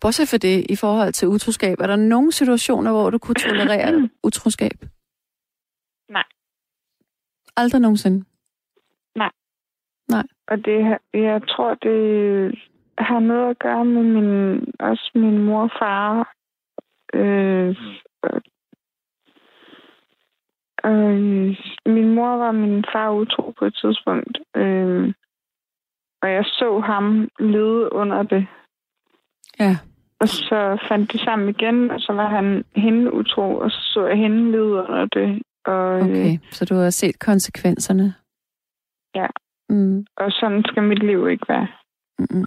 Bortset 0.00 0.28
for 0.28 0.36
det, 0.36 0.66
i 0.70 0.76
forhold 0.76 1.12
til 1.12 1.28
utroskab, 1.28 1.80
er 1.80 1.86
der 1.86 1.96
nogle 1.96 2.32
situationer, 2.32 2.92
hvor 2.92 3.10
du 3.10 3.18
kunne 3.18 3.34
tolerere 3.34 4.08
utroskab? 4.28 4.76
Nej. 6.08 6.24
Aldrig 7.56 7.80
nogensinde? 7.80 8.24
Og 10.52 10.64
det, 10.64 10.98
jeg 11.14 11.42
tror, 11.48 11.74
det 11.74 12.58
har 12.98 13.20
noget 13.20 13.50
at 13.50 13.58
gøre 13.58 13.84
med 13.84 14.02
min, 14.02 14.64
også 14.80 15.10
min 15.14 15.38
mor 15.38 15.62
og 15.62 15.70
far. 15.78 16.34
Øh, 17.14 17.76
øh, 20.84 21.56
min 21.86 22.14
mor 22.14 22.36
var 22.36 22.52
min 22.52 22.84
far 22.92 23.10
utro 23.10 23.54
på 23.58 23.64
et 23.64 23.74
tidspunkt. 23.74 24.38
Øh, 24.56 25.14
og 26.22 26.30
jeg 26.32 26.44
så 26.44 26.80
ham 26.86 27.28
lede 27.38 27.92
under 27.92 28.22
det. 28.22 28.46
Ja. 29.60 29.76
Og 30.20 30.28
så 30.28 30.78
fandt 30.88 31.12
de 31.12 31.18
sammen 31.18 31.48
igen, 31.48 31.90
og 31.90 32.00
så 32.00 32.12
var 32.12 32.28
han 32.28 32.64
hende 32.76 33.12
utro, 33.14 33.56
og 33.56 33.70
så 33.70 33.78
så 33.94 34.06
jeg 34.06 34.16
hende 34.18 34.50
lede 34.52 34.64
under 34.64 35.06
det. 35.06 35.42
Og, 35.64 36.00
øh, 36.00 36.04
Okay, 36.04 36.38
så 36.50 36.64
du 36.64 36.74
har 36.74 36.90
set 36.90 37.18
konsekvenserne? 37.18 38.14
Ja. 39.14 39.26
Mm. 39.68 40.06
og 40.16 40.30
sådan 40.32 40.64
skal 40.68 40.82
mit 40.82 41.02
liv 41.02 41.28
ikke 41.28 41.46
være. 41.48 41.66
Mm-mm. 42.18 42.44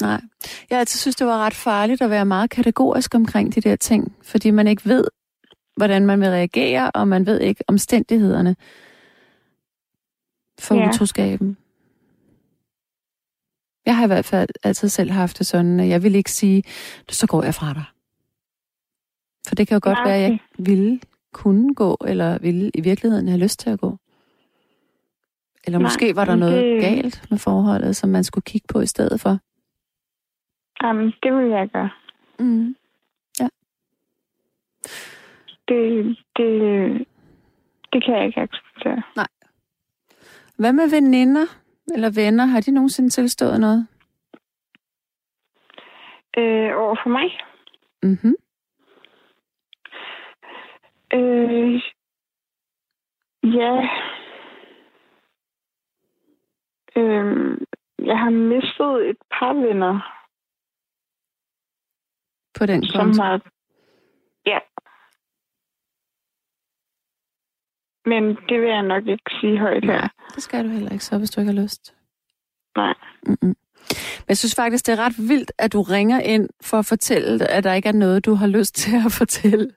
Nej. 0.00 0.20
Jeg 0.70 0.78
altid 0.78 0.98
synes, 0.98 1.16
det 1.16 1.26
var 1.26 1.38
ret 1.46 1.54
farligt 1.54 2.02
at 2.02 2.10
være 2.10 2.24
meget 2.24 2.50
kategorisk 2.50 3.14
omkring 3.14 3.54
de 3.54 3.60
der 3.60 3.76
ting, 3.76 4.16
fordi 4.22 4.50
man 4.50 4.66
ikke 4.66 4.82
ved, 4.84 5.04
hvordan 5.76 6.06
man 6.06 6.20
vil 6.20 6.28
reagere, 6.28 6.90
og 6.90 7.08
man 7.08 7.26
ved 7.26 7.40
ikke 7.40 7.64
omstændighederne 7.68 8.56
for 10.60 10.74
Ja. 10.74 10.88
utroskaben. 10.88 11.56
Jeg 13.86 13.96
har 13.96 14.04
i 14.04 14.06
hvert 14.06 14.24
fald 14.24 14.48
altid 14.62 14.88
selv 14.88 15.10
haft 15.10 15.38
det 15.38 15.46
sådan, 15.46 15.80
at 15.80 15.88
jeg 15.88 16.02
vil 16.02 16.14
ikke 16.14 16.30
sige, 16.32 16.62
så 17.08 17.26
går 17.26 17.42
jeg 17.44 17.54
fra 17.54 17.72
dig. 17.74 17.84
For 19.48 19.54
det 19.54 19.68
kan 19.68 19.74
jo 19.74 19.80
godt 19.82 19.98
Ja, 19.98 20.04
være, 20.04 20.14
at 20.16 20.22
jeg 20.22 20.32
okay. 20.32 20.64
ville 20.70 21.00
kunne 21.32 21.74
gå, 21.74 21.96
eller 22.06 22.38
ville 22.38 22.70
i 22.74 22.80
virkeligheden 22.80 23.28
have 23.28 23.40
lyst 23.40 23.60
til 23.60 23.70
at 23.70 23.80
gå. 23.80 23.96
Eller 25.64 25.78
Nej, 25.78 25.86
måske 25.86 26.16
var 26.16 26.24
der 26.24 26.32
men 26.32 26.38
noget 26.40 26.62
det- 26.64 26.80
galt 26.82 27.24
med 27.30 27.38
forholdet, 27.38 27.96
som 27.96 28.10
man 28.10 28.24
skulle 28.24 28.42
kigge 28.42 28.66
på 28.72 28.80
i 28.80 28.86
stedet 28.86 29.20
for. 29.20 29.38
Jamen, 30.82 31.12
det 31.22 31.32
vil 31.34 31.50
jeg 31.50 31.68
gøre. 31.68 31.90
Mm. 32.38 32.76
Det, 35.68 36.16
det, 36.36 37.06
det 37.92 38.04
kan 38.04 38.14
jeg 38.14 38.26
ikke 38.26 38.40
acceptere. 38.40 39.02
Hvad 40.56 40.72
med 40.72 40.90
veninder 40.90 41.46
eller 41.90 42.10
venner? 42.10 42.44
Har 42.44 42.60
de 42.60 42.70
nogensinde 42.70 43.10
tilstået 43.10 43.60
noget? 43.60 43.86
Øh, 46.38 46.76
over 46.76 46.96
for 47.02 47.08
mig? 47.08 47.28
Mm-hmm. 48.02 48.34
Øh, 51.14 51.82
ja. 53.44 53.88
Øh, 56.96 57.58
jeg 58.06 58.18
har 58.18 58.30
mistet 58.30 59.10
et 59.10 59.16
par 59.30 59.52
venner, 59.52 60.16
På 62.58 62.66
den 62.66 62.84
som 62.84 63.00
konto? 63.04 63.22
har... 63.22 63.40
Ja. 64.46 64.58
Men 68.06 68.24
det 68.48 68.60
vil 68.60 68.68
jeg 68.68 68.82
nok 68.82 69.06
ikke 69.06 69.30
sige 69.40 69.58
højt 69.58 69.84
her. 69.84 70.00
Nej, 70.00 70.08
det 70.34 70.42
skal 70.42 70.64
du 70.64 70.68
heller 70.68 70.92
ikke 70.92 71.04
så, 71.04 71.18
hvis 71.18 71.30
du 71.30 71.40
ikke 71.40 71.52
har 71.52 71.62
lyst. 71.62 71.94
Nej. 72.76 72.94
Mm-mm. 73.26 73.56
Men 74.18 74.28
jeg 74.28 74.36
synes 74.36 74.54
faktisk, 74.56 74.86
det 74.86 74.92
er 74.98 75.04
ret 75.06 75.18
vildt, 75.28 75.52
at 75.58 75.72
du 75.72 75.82
ringer 75.82 76.20
ind 76.20 76.48
for 76.62 76.76
at 76.78 76.86
fortælle, 76.86 77.46
at 77.50 77.64
der 77.64 77.72
ikke 77.72 77.88
er 77.88 77.92
noget, 77.92 78.26
du 78.26 78.34
har 78.34 78.46
lyst 78.46 78.74
til 78.74 78.96
at 79.06 79.12
fortælle. 79.12 79.70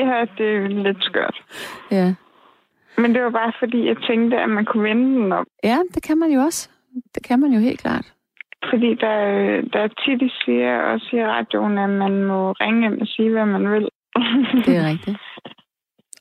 Ja, 0.00 0.24
det 0.38 0.48
er 0.56 0.68
lidt 0.68 1.04
skørt. 1.04 1.42
ja. 1.90 2.14
Men 2.98 3.14
det 3.14 3.22
var 3.22 3.30
bare 3.30 3.52
fordi, 3.58 3.86
jeg 3.86 3.96
tænkte, 4.08 4.36
at 4.36 4.48
man 4.48 4.64
kunne 4.64 4.82
vende 4.82 5.22
den 5.22 5.32
om. 5.32 5.46
ja, 5.64 5.78
det 5.94 6.02
kan 6.02 6.18
man 6.18 6.30
jo 6.30 6.40
også. 6.40 6.68
Det 7.14 7.22
kan 7.22 7.40
man 7.40 7.52
jo 7.52 7.60
helt 7.60 7.80
klart. 7.80 8.12
Fordi 8.70 8.94
der, 8.94 9.16
der 9.72 9.80
er 9.80 9.88
tit, 9.88 10.20
de 10.20 10.30
siger 10.44 10.78
også 10.82 11.08
i 11.12 11.24
radioen, 11.24 11.78
at 11.78 11.90
man 11.90 12.24
må 12.24 12.52
ringe 12.52 12.86
ind 12.86 13.00
og 13.00 13.06
sige, 13.06 13.30
hvad 13.30 13.46
man 13.46 13.72
vil. 13.72 13.88
Det 14.66 14.76
er 14.76 14.88
rigtigt. 14.88 15.18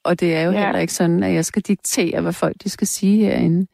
Og 0.04 0.20
det 0.20 0.36
er 0.36 0.42
jo 0.42 0.52
Ja. 0.52 0.64
heller 0.66 0.80
ikke 0.80 0.94
sådan, 0.94 1.24
at 1.24 1.34
jeg 1.34 1.46
skal 1.46 1.62
diktere, 1.62 2.22
hvad 2.22 2.34
folk 2.34 2.56
de 2.64 2.70
skal 2.70 2.88
sige 2.88 3.26
herinde. 3.26 3.68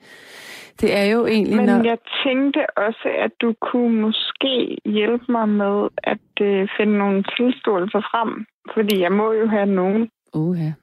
Det 0.82 0.96
er 0.98 1.03
jo 1.03 1.25
egentlig, 1.25 1.58
Men 1.58 1.65
når... 1.65 1.84
jeg 1.84 1.98
tænkte 2.25 2.60
også, 2.77 3.08
at 3.25 3.32
du 3.41 3.53
kunne 3.62 4.01
måske 4.01 4.77
hjælpe 4.86 5.25
mig 5.32 5.50
med 5.50 5.88
at 6.03 6.41
øh, 6.41 6.67
finde 6.77 6.98
nogle 6.98 7.24
tilståelser 7.38 8.00
frem. 8.12 8.46
Fordi 8.74 9.01
jeg 9.01 9.12
må 9.12 9.32
jo 9.34 9.48
have 9.48 9.65
nogen. 9.65 10.10
Uh, 10.34 10.58
ja. 10.60 10.74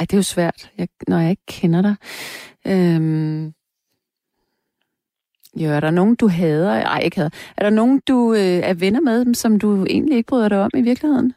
Ej, 0.00 0.06
det 0.06 0.12
er 0.12 0.16
jo 0.18 0.22
svært, 0.22 0.70
jeg, 0.78 0.88
når 1.08 1.18
jeg 1.18 1.30
ikke 1.30 1.46
kender 1.48 1.82
dig. 1.82 1.94
Øhm... 2.66 3.52
Jo, 5.56 5.70
er 5.70 5.80
der 5.80 5.90
nogen, 5.90 6.14
du 6.16 6.28
hader? 6.28 6.72
Ej, 6.72 7.00
ikke 7.04 7.16
hader. 7.16 7.30
Er 7.56 7.62
der 7.62 7.70
nogen, 7.70 8.00
du 8.08 8.32
øh, 8.32 8.38
er 8.70 8.74
venner 8.74 9.00
med, 9.00 9.34
som 9.34 9.58
du 9.58 9.84
egentlig 9.84 10.16
ikke 10.16 10.26
bryder 10.28 10.48
dig 10.48 10.60
om 10.62 10.70
i 10.76 10.82
virkeligheden? 10.82 11.32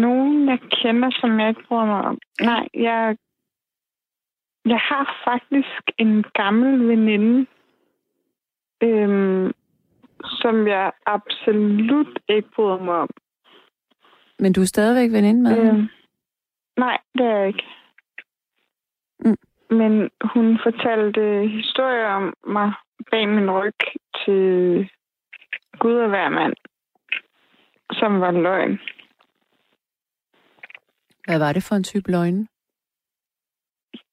Nogen, 0.00 0.48
jeg 0.48 0.58
kender, 0.60 1.10
som 1.20 1.40
jeg 1.40 1.48
ikke 1.48 1.64
bryder 1.68 1.84
mig 1.84 2.00
om. 2.00 2.18
Nej, 2.40 2.68
jeg, 2.74 3.16
jeg 4.64 4.78
har 4.78 5.04
faktisk 5.24 5.82
en 5.98 6.24
gammel 6.34 6.88
veninde, 6.88 7.46
øhm, 8.82 9.52
som 10.24 10.66
jeg 10.66 10.92
absolut 11.06 12.18
ikke 12.28 12.48
bryder 12.54 12.78
mig 12.78 12.94
om. 12.94 13.10
Men 14.38 14.52
du 14.52 14.60
er 14.60 14.64
stadigvæk 14.66 15.12
veninde 15.12 15.42
med 15.42 15.50
hende? 15.50 15.70
Øhm, 15.70 15.88
nej, 16.76 16.98
det 17.14 17.26
er 17.26 17.36
jeg 17.36 17.48
ikke. 17.48 17.66
Mm. 19.24 19.36
Men 19.70 20.10
hun 20.24 20.58
fortalte 20.62 21.48
historier 21.48 22.06
om 22.06 22.34
mig 22.46 22.72
bag 23.10 23.28
min 23.28 23.50
ryg 23.50 23.80
til 24.24 24.88
Gud 25.78 25.94
og 25.94 26.08
hver 26.08 26.28
mand, 26.28 26.54
som 27.92 28.20
var 28.20 28.30
løgn. 28.30 28.78
Hvad 31.26 31.38
var 31.38 31.52
det 31.52 31.62
for 31.62 31.74
en 31.76 31.84
type 31.84 32.10
løgn? 32.10 32.48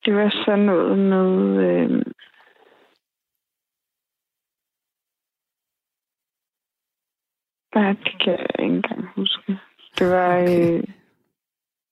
Det 0.06 0.14
var 0.16 0.44
sådan 0.46 0.60
noget 0.66 1.00
med... 1.00 1.30
Øh, 1.68 2.06
Nej, 7.76 7.90
det 7.94 8.16
kan 8.24 8.32
jeg 8.34 8.48
ikke 8.60 8.76
engang 8.76 9.06
huske. 9.16 9.60
Det 10.00 10.08
var, 10.08 10.42
Okay. 10.42 10.78
øh, 10.78 10.84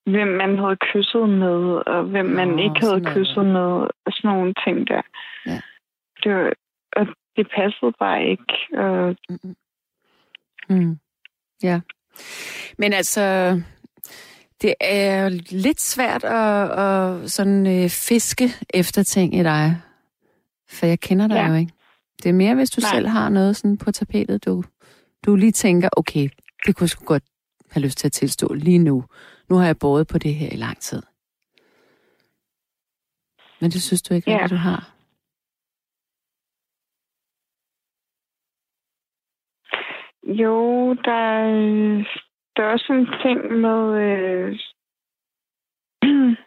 hvem 0.06 0.28
man 0.28 0.58
havde 0.58 0.78
kysset 0.94 1.30
med, 1.30 1.82
og 1.88 2.04
hvem 2.04 2.26
man 2.26 2.48
Nå, 2.48 2.58
ikke 2.58 2.80
havde 2.80 3.06
kysset 3.16 3.46
med, 3.46 3.72
og 4.06 4.12
sådan 4.12 4.30
nogle 4.32 4.54
ting 4.66 4.88
der. 4.88 5.02
Ja. 5.46 5.62
Det 6.24 6.36
var, 6.36 6.54
og 6.96 7.08
det 7.36 7.48
passede 7.56 7.94
bare 8.00 8.24
ikke. 8.26 8.54
Og 8.74 9.16
Mm-mm. 9.30 9.56
Mm. 10.70 11.00
Ja. 11.64 11.82
Men 12.78 12.94
altså, 12.94 13.22
det 14.62 14.76
er 14.82 15.30
lidt 15.52 15.82
svært 15.82 16.24
at, 16.24 16.72
at 16.80 17.32
sådan 17.32 17.68
øh, 17.68 17.90
fiske 17.90 18.50
efter 18.74 19.04
ting 19.04 19.36
i 19.36 19.44
dig. 19.44 19.82
For 20.70 20.86
jeg 20.86 21.00
kender 21.00 21.28
dig 21.28 21.36
Ja. 21.36 21.48
jo 21.48 21.54
ikke. 21.54 21.72
Det 22.24 22.30
er 22.30 22.34
mere, 22.34 22.56
hvis 22.56 22.70
du 22.70 22.82
Nej. 22.82 22.92
selv 22.92 23.08
har 23.08 23.30
noget 23.30 23.56
sådan 23.56 23.78
på 23.78 23.92
tapetet, 23.92 24.46
du, 24.46 24.64
du 25.26 25.36
lige 25.36 25.52
tænker, 25.52 25.90
okay, 25.98 26.30
det 26.66 26.76
kunne 26.76 26.84
jeg 26.86 26.90
sgu 26.90 27.06
godt 27.06 27.24
have 27.72 27.84
lyst 27.86 27.98
til 27.98 28.08
at 28.08 28.12
tilstå 28.12 28.54
lige 28.54 28.78
nu. 28.80 29.04
Nu 29.50 29.56
har 29.56 29.66
jeg 29.66 29.80
båret 29.80 30.08
på 30.08 30.18
det 30.18 30.36
her 30.36 30.50
i 30.50 30.56
lang 30.56 30.80
tid. 30.80 31.02
Men 33.62 33.72
det 33.72 33.82
synes 33.82 34.02
du 34.02 34.14
ikke 34.14 34.32
Ja. 34.32 34.38
rigtigt, 34.38 34.52
du 34.52 34.56
har. 34.56 34.94
jo, 40.24 40.94
der, 40.94 41.12
er- 41.12 42.06
der 42.56 42.64
er 42.64 42.72
også 42.72 42.94
en 42.94 43.08
ting 43.24 43.60
med... 43.62 43.80
Øh, 44.08 44.60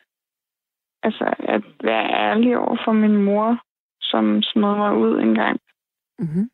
altså, 1.06 1.34
at 1.38 1.62
være 1.84 2.10
ærlig 2.10 2.58
over 2.58 2.76
for 2.84 2.92
min 2.92 3.24
mor, 3.24 3.64
som 4.00 4.42
smed 4.42 4.76
mig 4.76 4.96
ud 4.96 5.20
en 5.20 5.34
gang. 5.34 5.60
Mm-hmm. 6.18 6.50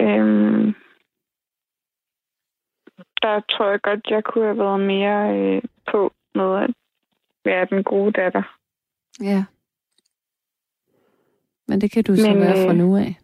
Øhm, 0.00 0.74
der 3.22 3.40
tror 3.40 3.70
jeg 3.70 3.80
godt, 3.80 4.06
jeg 4.10 4.24
kunne 4.24 4.44
have 4.44 4.58
været 4.58 4.80
mere 4.80 5.38
øh, 5.38 5.62
på 5.90 6.12
med 6.34 6.56
at 6.62 6.70
være 7.44 7.66
den 7.70 7.84
gode 7.84 8.12
datter. 8.12 8.42
Ja. 9.20 9.44
Men 11.68 11.80
det 11.80 11.90
kan 11.92 12.04
du 12.04 12.16
så 12.16 12.30
Men, 12.30 12.40
være 12.40 12.66
fra 12.66 12.72
øh, 12.72 12.78
nu 12.78 12.96
af. 12.96 13.14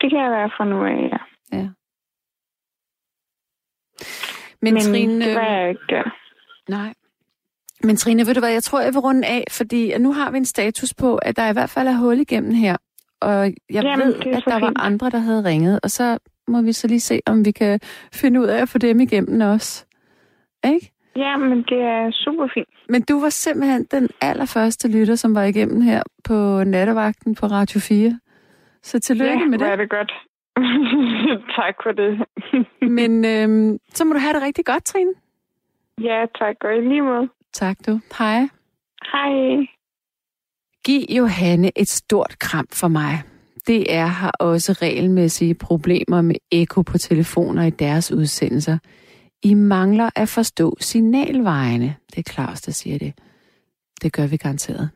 Det 0.00 0.10
kan 0.10 0.18
jeg 0.18 0.30
være 0.30 0.50
fra 0.56 0.64
nu 0.64 0.84
af, 0.84 1.08
ja. 1.12 1.18
Ja. 1.58 1.68
Men, 4.62 4.74
Men 4.74 4.82
Trine, 4.82 5.24
det 5.26 5.34
var 5.34 5.46
jeg 5.56 5.68
ikke 5.68 5.82
der. 5.88 6.02
nej. 6.68 6.94
Men 7.84 7.96
Trine, 7.96 8.26
ved 8.26 8.34
du 8.34 8.40
hvad, 8.40 8.50
jeg 8.52 8.62
tror, 8.62 8.80
jeg 8.80 8.92
vil 8.94 9.00
runde 9.00 9.26
af, 9.26 9.44
fordi 9.50 9.98
nu 9.98 10.12
har 10.12 10.30
vi 10.30 10.36
en 10.36 10.44
status 10.44 10.94
på, 10.94 11.16
at 11.16 11.36
der 11.36 11.50
i 11.50 11.52
hvert 11.52 11.70
fald 11.70 11.88
er 11.88 11.96
hul 11.96 12.18
igennem 12.20 12.54
her. 12.54 12.76
Og 13.20 13.44
jeg 13.70 13.82
Jamen, 13.82 14.06
ved, 14.06 14.14
at 14.14 14.24
der 14.24 14.34
fint. 14.34 14.62
var 14.62 14.72
andre, 14.76 15.10
der 15.10 15.18
havde 15.18 15.44
ringet, 15.44 15.80
og 15.82 15.90
så 15.90 16.18
må 16.48 16.62
vi 16.62 16.72
så 16.72 16.88
lige 16.88 17.00
se, 17.00 17.20
om 17.26 17.44
vi 17.44 17.50
kan 17.50 17.80
finde 18.12 18.40
ud 18.40 18.46
af 18.46 18.62
at 18.62 18.68
få 18.68 18.78
dem 18.78 19.00
igennem 19.00 19.40
også. 19.40 19.86
Ikke? 20.64 20.92
Ja, 21.16 21.36
men 21.36 21.58
det 21.58 21.80
er 21.80 22.10
super 22.12 22.48
fint. 22.54 22.68
Men 22.88 23.02
du 23.02 23.20
var 23.20 23.28
simpelthen 23.28 23.86
den 23.90 24.08
allerførste 24.20 24.88
lytter, 24.88 25.14
som 25.14 25.34
var 25.34 25.42
igennem 25.42 25.80
her 25.80 26.02
på 26.24 26.64
nattevagten 26.64 27.34
på 27.34 27.46
Radio 27.46 27.80
4. 27.80 28.18
Så 28.82 29.00
tillykke 29.00 29.38
ja, 29.38 29.44
med 29.46 29.58
det. 29.58 29.68
er 29.68 29.76
det 29.76 29.90
godt. 29.90 30.12
tak 31.58 31.74
for 31.82 31.92
det. 31.92 32.24
Men 32.98 33.24
øhm, 33.24 33.78
så 33.94 34.04
må 34.04 34.12
du 34.12 34.18
have 34.18 34.34
det 34.34 34.42
rigtig 34.42 34.64
godt, 34.64 34.84
Trine. 34.84 35.12
ja, 36.00 36.26
tak. 36.38 36.56
Og 36.64 36.82
lige 36.82 37.02
måde. 37.02 37.28
Tak 37.52 37.76
du. 37.86 38.00
Hej. 38.18 38.40
Hej. 39.12 39.66
Giv 40.84 41.02
Johanne 41.16 41.70
et 41.76 41.88
stort 41.88 42.38
kram 42.38 42.66
for 42.72 42.88
mig. 42.88 43.22
DR 43.68 44.06
har 44.06 44.32
også 44.40 44.72
regelmæssige 44.72 45.54
problemer 45.54 46.20
med 46.20 46.34
eko 46.52 46.82
på 46.82 46.98
telefoner 46.98 47.62
i 47.64 47.70
deres 47.70 48.12
udsendelser. 48.12 48.78
I 49.42 49.54
mangler 49.54 50.10
at 50.16 50.28
forstå 50.28 50.76
signalvejene. 50.80 51.96
Det 52.10 52.18
er 52.18 52.32
Claus, 52.32 52.60
der 52.60 52.72
siger 52.72 52.98
det. 52.98 53.12
Det 54.02 54.12
gør 54.12 54.26
vi 54.26 54.36
garanteret. 54.36 54.90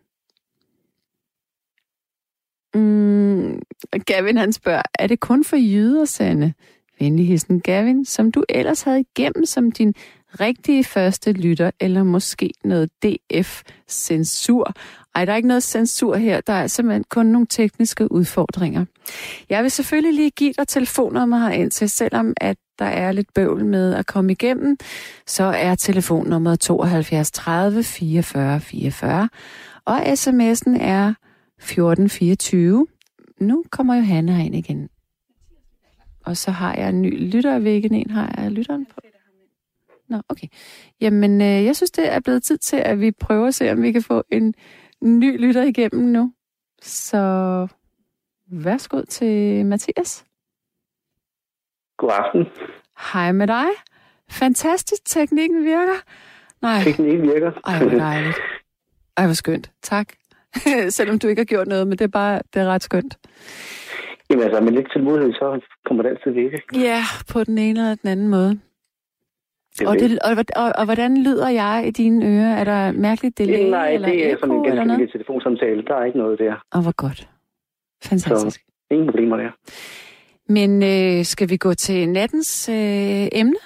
Mm, 2.74 3.60
Gavin 4.06 4.36
han 4.36 4.52
spørger, 4.52 4.82
er 4.98 5.06
det 5.06 5.20
kun 5.20 5.44
for 5.44 5.56
jyder, 5.56 6.04
Sande? 6.04 6.52
Venligheden 7.00 7.60
Gavin, 7.60 8.04
som 8.04 8.32
du 8.32 8.44
ellers 8.48 8.82
havde 8.82 9.00
igennem 9.00 9.44
som 9.44 9.72
din 9.72 9.94
rigtige 10.40 10.84
første 10.84 11.32
lytter, 11.32 11.70
eller 11.80 12.02
måske 12.02 12.50
noget 12.64 12.90
DF-censur. 13.04 14.72
Ej, 15.14 15.24
der 15.24 15.32
er 15.32 15.36
ikke 15.36 15.48
noget 15.48 15.62
censur 15.62 16.16
her. 16.16 16.40
Der 16.40 16.52
er 16.52 16.66
simpelthen 16.66 17.04
kun 17.10 17.26
nogle 17.26 17.46
tekniske 17.46 18.12
udfordringer. 18.12 18.84
Jeg 19.50 19.62
vil 19.62 19.70
selvfølgelig 19.70 20.14
lige 20.14 20.30
give 20.30 20.52
dig 20.58 20.68
telefonnummer 20.68 21.50
ind 21.50 21.70
til, 21.70 21.88
selvom 21.88 22.34
at 22.36 22.56
der 22.78 22.84
er 22.84 23.12
lidt 23.12 23.34
bøvl 23.34 23.64
med 23.64 23.94
at 23.94 24.06
komme 24.06 24.32
igennem, 24.32 24.76
så 25.26 25.44
er 25.44 25.74
telefonnummeret 25.74 26.60
72 26.60 27.30
30 27.30 27.82
44 27.82 28.60
44, 28.60 29.28
og 29.84 29.98
sms'en 29.98 30.82
er 30.82 31.14
1424. 31.58 32.86
Nu 33.40 33.64
kommer 33.70 33.94
Johanna 33.96 34.44
ind 34.44 34.54
igen. 34.54 34.88
Og 36.24 36.36
så 36.36 36.50
har 36.50 36.74
jeg 36.74 36.88
en 36.88 37.02
ny 37.02 37.30
lytter. 37.34 37.58
Hvilken 37.58 37.94
en 37.94 38.10
har 38.10 38.34
jeg 38.42 38.50
lytteren 38.50 38.86
på? 38.86 39.00
Nå, 40.08 40.22
okay. 40.28 40.46
Jamen, 41.00 41.40
øh, 41.40 41.64
jeg 41.64 41.76
synes, 41.76 41.90
det 41.90 42.12
er 42.12 42.20
blevet 42.20 42.42
tid 42.42 42.58
til, 42.58 42.76
at 42.76 43.00
vi 43.00 43.10
prøver 43.12 43.46
at 43.46 43.54
se, 43.54 43.72
om 43.72 43.82
vi 43.82 43.92
kan 43.92 44.02
få 44.02 44.24
en 44.30 44.54
ny 45.02 45.40
lytter 45.40 45.62
igennem 45.62 46.04
nu. 46.04 46.32
Så 46.82 47.66
værsgo 48.46 49.02
til 49.08 49.66
Mathias. 49.66 50.24
God 51.96 52.10
aften. 52.12 52.44
Hej 53.12 53.32
med 53.32 53.46
dig. 53.46 53.66
Fantastisk, 54.30 55.02
teknikken 55.04 55.64
virker. 55.64 56.02
Nej, 56.62 56.82
Teknikken 56.84 57.22
virker. 57.22 57.52
ej, 57.66 57.78
hvor 57.78 57.98
dejligt. 57.98 58.36
Ej, 59.16 59.24
hvor 59.26 59.34
skønt. 59.34 59.70
Tak. 59.82 60.12
Selvom 60.98 61.18
du 61.18 61.26
ikke 61.28 61.40
har 61.40 61.44
gjort 61.44 61.68
noget, 61.68 61.86
men 61.88 61.98
det 61.98 62.04
er 62.04 62.08
bare 62.22 62.40
det 62.54 62.62
er 62.62 62.66
ret 62.66 62.82
skønt. 62.82 63.18
Jamen 64.30 64.44
altså, 64.44 64.60
med 64.60 64.72
lidt 64.72 64.86
tålmodighed, 64.92 65.32
så 65.32 65.60
kommer 65.86 66.02
det 66.02 66.10
altid 66.10 66.30
virke. 66.30 66.62
Ja, 66.74 67.02
på 67.32 67.44
den 67.44 67.58
ene 67.58 67.80
eller 67.80 67.94
den 67.94 68.08
anden 68.08 68.28
måde. 68.28 68.60
Det 69.78 69.88
Og, 69.88 69.94
det. 69.98 70.18
og, 70.18 70.44
og, 70.56 70.72
og 70.78 70.84
hvordan 70.84 71.22
lyder 71.22 71.48
jeg 71.48 71.84
i 71.86 71.90
dine 71.90 72.26
ører? 72.26 72.54
Er 72.56 72.64
der 72.64 72.92
mærkeligt 72.92 73.38
delay 73.38 73.70
Nej, 73.70 73.94
eller 73.94 74.08
det 74.08 74.32
er 74.32 74.36
sådan 74.40 74.54
en 74.54 74.64
ganske 74.64 74.96
lille 74.96 75.12
telefonsamtale. 75.12 75.82
Der 75.86 75.94
er 75.94 76.04
ikke 76.04 76.18
noget 76.18 76.38
der. 76.38 76.54
Åh, 76.76 76.82
hvor 76.82 76.92
godt. 76.96 77.28
Fantastisk. 78.04 78.60
Ingen 78.90 79.06
problemer 79.06 79.36
der. 79.36 79.50
Men 80.48 80.82
øh, 80.82 81.24
skal 81.24 81.50
vi 81.50 81.56
gå 81.56 81.74
til 81.74 82.08
nattens 82.08 82.68
øh, 82.68 83.28
emne? 83.32 83.56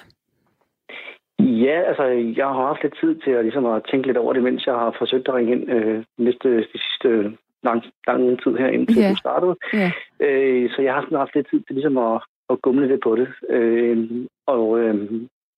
Ja, 1.45 1.81
altså, 1.89 2.03
jeg 2.37 2.45
har 2.47 2.67
haft 2.67 2.83
lidt 2.83 2.97
tid 2.99 3.15
til 3.15 3.31
at, 3.31 3.43
ligesom, 3.43 3.65
at 3.65 3.83
tænke 3.91 4.07
lidt 4.07 4.17
over 4.17 4.33
det, 4.33 4.43
mens 4.43 4.65
jeg 4.65 4.73
har 4.73 4.95
forsøgt 4.97 5.27
at 5.27 5.33
ringe 5.33 5.51
ind 5.51 5.71
øh, 5.71 6.03
næste, 6.17 6.57
de 6.57 6.65
sidste 6.71 7.37
lang, 7.63 7.83
lang 8.07 8.43
tid 8.43 8.57
her, 8.57 8.67
indtil 8.67 8.97
Ja. 8.97 9.09
du 9.09 9.15
startede. 9.15 9.55
Ja. 9.73 9.91
Øh, 10.19 10.69
så 10.71 10.81
jeg 10.81 10.93
har 10.93 11.01
sådan 11.01 11.17
haft 11.17 11.35
lidt 11.35 11.49
tid 11.49 11.59
til 11.59 11.75
ligesom 11.75 11.97
at, 11.97 12.21
at 12.49 12.61
gumle 12.61 12.87
lidt 12.87 13.03
på 13.03 13.15
det. 13.15 13.27
Øh, 13.49 14.09
og 14.47 14.79
øh, 14.79 15.11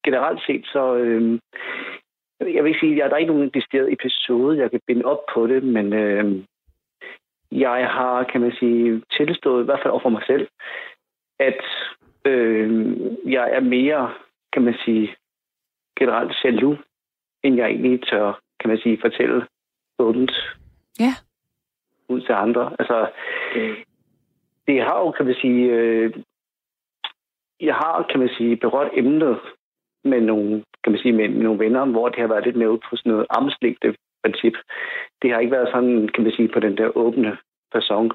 generelt 0.06 0.42
set, 0.48 0.66
så... 0.66 0.96
Øh, 0.96 1.40
jeg 2.40 2.64
vil 2.64 2.70
ikke 2.70 2.80
sige, 2.80 3.04
at 3.04 3.10
der 3.10 3.16
er 3.16 3.20
ikke 3.20 3.34
nogen 3.34 3.50
decideret 3.50 3.94
episode, 3.94 4.58
jeg 4.58 4.72
kan 4.72 4.80
binde 4.88 5.06
op 5.06 5.20
på 5.34 5.48
det, 5.48 5.64
men 5.64 5.94
øh, 5.94 6.44
jeg 7.52 7.88
har, 7.90 8.24
kan 8.24 8.42
man 8.42 8.52
sige, 8.60 9.02
tilstået, 9.18 9.62
i 9.62 9.66
hvert 9.66 9.80
fald 9.84 9.92
over 9.92 10.02
for 10.02 10.10
mig 10.10 10.24
selv, 10.28 10.48
at 11.40 11.62
øh, 12.26 12.96
jeg 13.26 13.50
er 13.52 13.60
mere, 13.60 14.14
kan 14.54 14.62
man 14.62 14.76
sige, 14.86 15.16
generelt 16.00 16.34
jaloux, 16.44 16.78
end 17.44 17.56
jeg 17.56 17.70
egentlig 17.70 18.04
tør, 18.08 18.40
kan 18.60 18.70
man 18.70 18.78
sige, 18.80 19.02
fortælle 19.02 19.48
åbent 20.00 20.32
Ja. 21.00 21.14
ud 22.10 22.22
til 22.22 22.32
andre. 22.32 22.76
Altså, 22.80 23.10
det 24.68 24.82
har 24.82 25.00
jo, 25.00 25.12
kan 25.12 25.26
man 25.26 25.36
sige, 25.42 25.72
øh, 25.72 26.14
jeg 27.60 27.76
har, 27.76 28.06
kan 28.12 28.20
man 28.20 28.30
sige, 28.38 28.58
berørt 28.58 28.92
emnet 28.94 29.40
med 30.04 30.22
nogle, 30.22 30.64
kan 30.84 30.92
man 30.92 31.02
sige, 31.02 31.14
med 31.14 31.30
nogle 31.30 31.60
venner, 31.60 31.86
hvor 31.86 32.10
det 32.10 32.20
har 32.20 32.28
været 32.28 32.46
lidt 32.46 32.56
mere 32.56 32.72
ud 32.72 32.78
på 32.78 32.96
sådan 32.96 33.12
noget 33.12 33.28
armslægte 33.30 33.96
princip. 34.24 34.54
Det 35.22 35.32
har 35.32 35.40
ikke 35.40 35.52
været 35.52 35.70
sådan, 35.74 36.08
kan 36.08 36.24
man 36.24 36.32
sige, 36.32 36.48
på 36.54 36.60
den 36.60 36.78
der 36.78 36.98
åbne 36.98 37.38
person. 37.72 38.12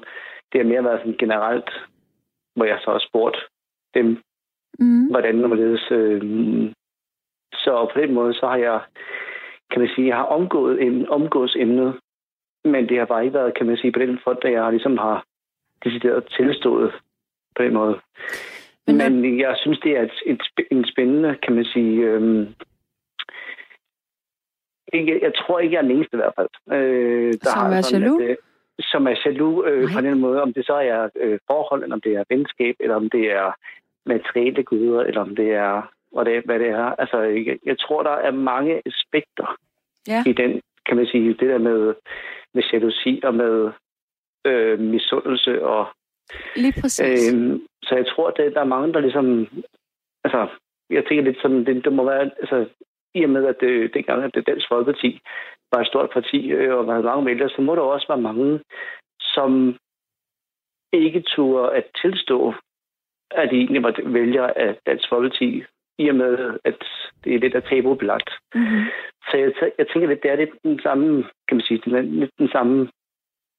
Det 0.51 0.61
har 0.61 0.67
mere 0.67 0.83
været 0.83 0.99
sådan 0.99 1.17
generelt, 1.19 1.69
hvor 2.55 2.65
jeg 2.65 2.79
så 2.83 2.91
har 2.91 3.03
spurgt 3.09 3.37
dem, 3.93 4.23
Mm. 4.79 5.07
hvordan 5.09 5.35
når 5.35 5.47
øh, 5.91 6.71
Så 7.53 7.89
på 7.93 7.99
den 7.99 8.13
måde, 8.13 8.33
så 8.33 8.47
har 8.47 8.57
jeg, 8.57 8.79
kan 9.71 9.81
man 9.81 9.89
sige, 9.95 10.07
jeg 10.07 10.15
har 10.15 10.23
omgået, 10.23 10.81
em, 10.81 11.05
omgået 11.09 11.55
emnet, 11.55 11.99
men 12.63 12.89
det 12.89 12.97
har 12.97 13.05
bare 13.05 13.25
ikke 13.25 13.37
været, 13.37 13.57
kan 13.57 13.65
man 13.65 13.77
sige, 13.77 13.91
på 13.91 13.99
den 13.99 14.19
front, 14.23 14.43
at 14.43 14.51
jeg 14.51 14.71
ligesom 14.71 14.97
har 14.97 15.25
decideret 15.83 16.23
tilstået 16.37 16.91
på 17.55 17.63
den 17.63 17.73
måde. 17.73 17.99
Men 18.87 18.97
Men, 18.97 19.39
jeg 19.39 19.55
synes, 19.57 19.79
det 19.79 19.97
er 19.97 20.01
et, 20.01 20.11
et, 20.25 20.41
en 20.71 20.85
spændende, 20.85 21.37
kan 21.43 21.55
man 21.55 21.65
sige... 21.65 22.01
Øhm, 22.01 22.47
ikke, 24.93 25.19
jeg 25.21 25.33
tror 25.35 25.59
ikke, 25.59 25.73
jeg 25.73 25.77
er 25.77 25.81
den 25.81 25.91
eneste 25.91 26.15
i 26.15 26.21
hvert 26.21 26.33
fald. 26.35 26.79
Øh, 26.79 27.33
Som 27.43 27.71
er 27.71 27.81
sådan, 27.81 28.01
jaloux? 28.01 28.21
At, 28.21 28.29
øh, 28.29 28.37
som 28.79 29.07
er 29.07 29.15
jaloux 29.25 29.67
øh, 29.67 29.83
Nej. 29.83 29.93
på 29.95 30.01
den 30.07 30.19
måde, 30.19 30.41
om 30.41 30.53
det 30.53 30.65
så 30.65 30.73
er 30.73 31.09
øh, 31.15 31.39
forhold, 31.47 31.83
eller 31.83 31.95
om 31.95 32.01
det 32.01 32.13
er 32.15 32.23
venskab, 32.29 32.75
eller 32.79 32.95
om 32.95 33.09
det 33.09 33.31
er 33.31 33.53
materielle 34.05 34.63
guder, 34.63 35.01
eller 35.01 35.21
om 35.21 35.35
det 35.35 35.53
er, 35.53 35.91
hvad 36.11 36.25
det, 36.25 36.43
hvad 36.45 36.59
det 36.59 36.67
er. 36.67 36.85
Altså, 37.01 37.17
jeg, 37.19 37.57
jeg 37.65 37.79
tror, 37.79 38.03
der 38.03 38.11
er 38.11 38.31
mange 38.31 38.81
aspekter 38.85 39.57
Ja. 40.07 40.23
i 40.25 40.33
den, 40.33 40.61
kan 40.85 40.97
man 40.97 41.05
sige, 41.05 41.29
det 41.29 41.49
der 41.49 41.57
med, 41.57 41.95
med 42.53 42.63
jalousi 42.73 43.21
og 43.23 43.33
med 43.33 43.71
øh, 44.45 44.79
misundelse 44.79 45.65
og 45.65 45.87
Lige 46.55 46.81
præcis. 46.81 47.33
Øhm, 47.33 47.67
så 47.83 47.95
jeg 47.95 48.07
tror, 48.07 48.27
at 48.27 48.37
der 48.37 48.61
er 48.61 48.73
mange, 48.75 48.93
der 48.93 48.99
ligesom... 48.99 49.47
Altså, 50.23 50.47
jeg 50.89 51.05
tænker 51.05 51.23
lidt 51.23 51.41
sådan, 51.41 51.65
det, 51.65 51.85
det 51.85 51.93
må 51.93 52.03
være... 52.03 52.31
Altså, 52.39 52.65
i 53.13 53.23
og 53.23 53.29
med, 53.29 53.45
at 53.45 53.55
det, 53.59 53.93
dengang, 53.93 54.23
at 54.23 54.35
det 54.35 54.47
Dansk 54.47 54.67
Folkeparti 54.69 55.19
var 55.71 55.81
et 55.81 55.87
stort 55.87 56.09
parti, 56.09 56.51
øh, 56.51 56.75
og 56.77 56.87
var 56.87 57.01
mange 57.01 57.25
vælgere, 57.25 57.49
så 57.49 57.61
må 57.61 57.75
der 57.75 57.81
også 57.81 58.07
være 58.07 58.21
mange, 58.21 58.59
som 59.19 59.77
ikke 60.93 61.21
turde 61.21 61.75
at 61.75 61.85
tilstå, 62.01 62.53
at 63.31 63.49
de 63.51 63.55
egentlig 63.55 63.83
var 63.83 63.95
vælgere 64.05 64.57
af 64.57 64.77
Dansk 64.85 65.09
Folkeparti, 65.09 65.63
i 65.99 66.09
og 66.09 66.15
med, 66.15 66.33
at 66.63 66.79
det 67.23 67.35
er 67.35 67.39
lidt 67.39 67.55
af 67.55 67.63
tabubelagt. 67.63 68.29
Mm-hmm. 68.55 68.83
Så 69.27 69.37
jeg, 69.37 69.51
jeg 69.77 69.87
tænker 69.87 70.07
lidt, 70.07 70.23
det 70.23 70.31
er 70.31 70.35
lidt 70.35 70.63
den 70.63 70.79
samme, 70.83 71.23
kan 71.47 71.57
man 71.57 71.65
sige, 71.67 71.81
den, 71.85 72.19
lidt 72.19 72.31
den 72.39 72.49
samme 72.49 72.89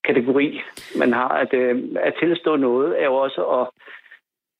kategori, 0.03 0.61
man 0.99 1.13
har. 1.13 1.29
At, 1.29 1.53
øh, 1.53 1.83
at 1.99 2.13
tilstå 2.19 2.55
noget 2.55 3.01
er 3.01 3.05
jo 3.05 3.15
også 3.15 3.41
at 3.57 3.67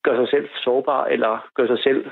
gøre 0.04 0.16
sig 0.16 0.28
selv 0.30 0.48
sårbar, 0.64 1.04
eller 1.04 1.48
gøre 1.54 1.66
sig 1.66 1.78
selv 1.78 2.10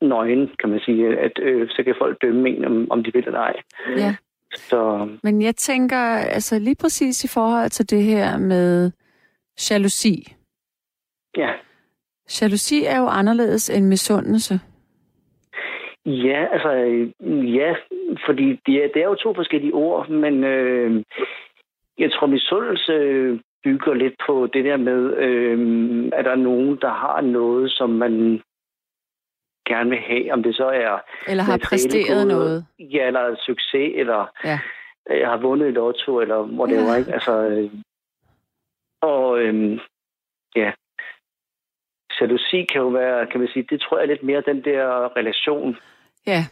nøgen, 0.00 0.50
kan 0.60 0.70
man 0.70 0.80
sige. 0.80 1.18
At 1.18 1.38
øh, 1.42 1.68
så 1.70 1.82
kan 1.82 1.94
folk 1.98 2.22
dømme 2.22 2.50
en, 2.50 2.64
om, 2.64 2.90
om 2.90 3.04
de 3.04 3.12
vil 3.12 3.26
eller 3.26 3.40
ej. 3.40 3.56
Ja. 3.96 4.16
Så 4.52 5.08
Men 5.22 5.42
jeg 5.42 5.56
tænker, 5.56 5.98
altså 6.36 6.58
lige 6.58 6.76
præcis 6.80 7.24
i 7.24 7.28
forhold 7.28 7.70
til 7.70 7.90
det 7.90 8.02
her 8.02 8.38
med 8.38 8.90
jalousi. 9.70 10.36
ja, 11.36 11.50
Jalousi 12.40 12.84
er 12.84 12.98
jo 12.98 13.06
anderledes 13.06 13.70
end 13.70 13.86
misundelse. 13.86 14.60
Ja, 16.06 16.46
altså, 16.52 16.72
øh, 16.74 17.54
ja, 17.54 17.74
fordi 18.26 18.60
det 18.66 18.84
er, 18.84 18.88
det 18.94 19.02
er 19.02 19.06
jo 19.06 19.14
to 19.14 19.34
forskellige 19.34 19.74
ord, 19.74 20.08
men 20.08 20.44
øh, 20.44 21.04
jeg 21.98 22.12
tror, 22.12 22.26
misundelse 22.26 22.94
bygger 23.64 23.94
lidt 23.94 24.14
på 24.26 24.46
det 24.52 24.64
der 24.64 24.76
med, 24.76 25.16
øh, 25.16 26.08
at 26.12 26.24
der 26.24 26.30
er 26.30 26.36
nogen, 26.36 26.78
der 26.80 26.90
har 26.90 27.20
noget, 27.20 27.70
som 27.70 27.90
man 27.90 28.42
gerne 29.68 29.90
vil 29.90 29.98
have, 29.98 30.32
om 30.32 30.42
det 30.42 30.56
så 30.56 30.68
er 30.68 30.98
Eller 31.28 31.42
har 31.42 31.58
præsteret 31.64 32.26
noget. 32.26 32.66
Ja, 32.78 33.06
eller 33.06 33.36
succes, 33.46 33.92
eller 33.94 34.26
Ja. 34.44 34.58
jeg 35.10 35.28
har 35.28 35.36
vundet 35.36 35.68
i 35.68 35.70
lotto, 35.70 36.20
eller 36.20 36.38
whatever, 36.42 36.92
ja. 36.92 36.98
ikke? 36.98 37.12
Altså, 37.12 37.32
øh, 37.32 37.70
og 39.00 39.40
øh, 39.42 39.80
ja, 40.56 40.72
jalousi 42.20 42.64
kan 42.64 42.80
jo 42.80 42.88
være, 42.88 43.26
kan 43.26 43.40
man 43.40 43.48
sige, 43.52 43.66
det 43.70 43.80
tror 43.80 43.98
jeg 43.98 44.04
er 44.04 44.08
lidt 44.08 44.22
mere 44.22 44.42
den 44.46 44.64
der 44.64 45.16
relation, 45.16 45.76
Ja. 46.26 46.44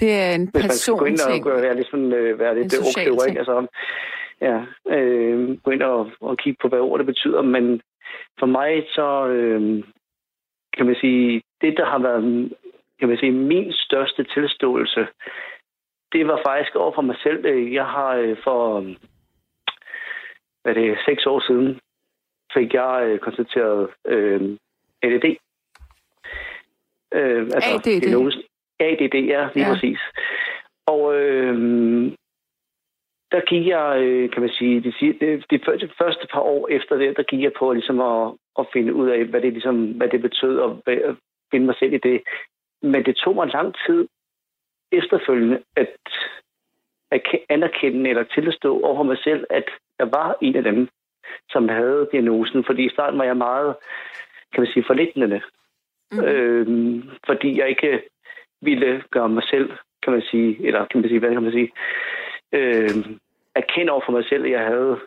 Det 0.00 0.12
er 0.12 0.34
en 0.34 0.48
hvis 0.52 0.62
man 0.62 0.70
skal 0.70 0.94
gå 0.94 1.04
ind 1.04 1.20
og 1.20 1.42
gøre, 1.42 1.62
være 1.62 1.76
lidt, 1.76 1.90
sådan, 1.90 2.12
øh, 2.12 2.38
være 2.38 2.54
lidt 2.54 2.72
ting. 2.72 3.28
ikke? 3.28 3.38
Altså, 3.38 3.66
ja, 4.40 4.56
øh, 4.96 5.58
gå 5.62 5.70
ind 5.70 5.82
og, 5.82 6.10
og 6.20 6.38
kigge 6.38 6.58
på, 6.62 6.68
hvad 6.68 6.78
ordet 6.80 7.06
betyder, 7.06 7.42
men 7.42 7.80
for 8.38 8.46
mig 8.46 8.86
så, 8.94 9.26
øh, 9.26 9.84
kan 10.76 10.86
man 10.86 10.96
sige, 11.00 11.42
det, 11.60 11.74
der 11.76 11.84
har 11.86 11.98
været, 11.98 12.52
kan 12.98 13.08
man 13.08 13.18
sige, 13.18 13.32
min 13.32 13.72
største 13.72 14.24
tilståelse, 14.24 15.06
det 16.12 16.26
var 16.26 16.40
faktisk 16.46 16.74
over 16.76 16.92
for 16.94 17.02
mig 17.02 17.16
selv. 17.22 17.46
Jeg 17.72 17.84
har 17.86 18.14
øh, 18.14 18.36
for 18.44 18.80
hvad 20.62 20.76
er 20.76 20.80
det, 20.80 20.98
seks 21.06 21.26
år 21.26 21.40
siden 21.46 21.80
fik 22.54 22.74
jeg 22.74 23.02
øh, 23.06 23.18
konstateret 23.18 23.88
øh, 24.06 24.40
ADD. 25.02 25.24
Øh, 27.14 27.46
ADD? 27.54 27.84
diagnosen- 27.84 28.47
ADD, 28.80 29.14
ja, 29.14 29.48
lige 29.54 29.66
Ja. 29.66 29.72
præcis. 29.74 30.00
Og 30.86 31.14
øh, 31.20 31.54
der 33.32 33.40
gik 33.40 33.66
jeg, 33.66 34.02
øh, 34.02 34.30
kan 34.30 34.40
man 34.42 34.50
sige, 34.50 34.80
de, 34.80 34.92
de, 35.20 35.42
de 35.80 35.90
første 35.98 36.26
par 36.32 36.40
år 36.40 36.68
efter 36.68 36.96
det, 36.96 37.16
der 37.16 37.22
gik 37.22 37.42
jeg 37.42 37.52
på 37.58 37.72
ligesom 37.72 38.00
at, 38.00 38.32
at 38.58 38.66
finde 38.72 38.94
ud 38.94 39.08
af, 39.08 39.24
hvad 39.24 39.40
det, 39.40 39.52
ligesom, 39.52 39.92
hvad 39.92 40.08
det 40.08 40.22
betød, 40.22 40.58
og 40.58 40.80
hvad, 40.84 40.94
at 40.96 41.16
finde 41.50 41.66
mig 41.66 41.74
selv 41.78 41.92
i 41.92 41.98
det. 41.98 42.22
Men 42.82 43.04
det 43.04 43.16
tog 43.16 43.34
mig 43.34 43.48
lang 43.52 43.74
tid 43.86 44.08
efterfølgende 44.92 45.62
at, 45.76 45.96
at 47.10 47.20
ke- 47.28 47.46
anerkende 47.48 48.10
eller 48.10 48.24
tilstå 48.24 48.80
over 48.80 49.02
mig 49.02 49.18
selv, 49.18 49.46
at 49.50 49.64
jeg 49.98 50.12
var 50.12 50.36
en 50.40 50.56
af 50.56 50.62
dem, 50.62 50.88
som 51.50 51.68
havde 51.68 52.08
diagnosen. 52.12 52.64
Fordi 52.64 52.84
i 52.86 52.90
starten 52.90 53.18
var 53.18 53.24
jeg 53.24 53.36
meget, 53.36 53.76
kan 54.52 54.62
man 54.62 54.72
sige, 54.72 54.84
forlæggende. 54.86 55.40
Mhm. 56.12 56.24
Øhm, 56.24 57.10
fordi 57.26 57.58
jeg 57.58 57.68
ikke 57.68 58.02
ville 58.62 59.02
gøre 59.10 59.28
mig 59.28 59.42
selv, 59.50 59.70
kan 60.02 60.12
man 60.12 60.22
sige, 60.30 60.66
eller 60.66 60.86
kan 60.90 61.00
man 61.00 61.08
sige, 61.10 61.18
hvad 61.20 61.32
kan 61.32 61.42
man 61.42 61.52
sige, 61.52 61.70
øhm, 62.52 63.18
erkende 63.54 63.92
over 63.92 64.02
for 64.06 64.12
mig 64.12 64.24
selv, 64.28 64.44
at 64.44 64.50
jeg 64.50 64.60
havde 64.66 64.98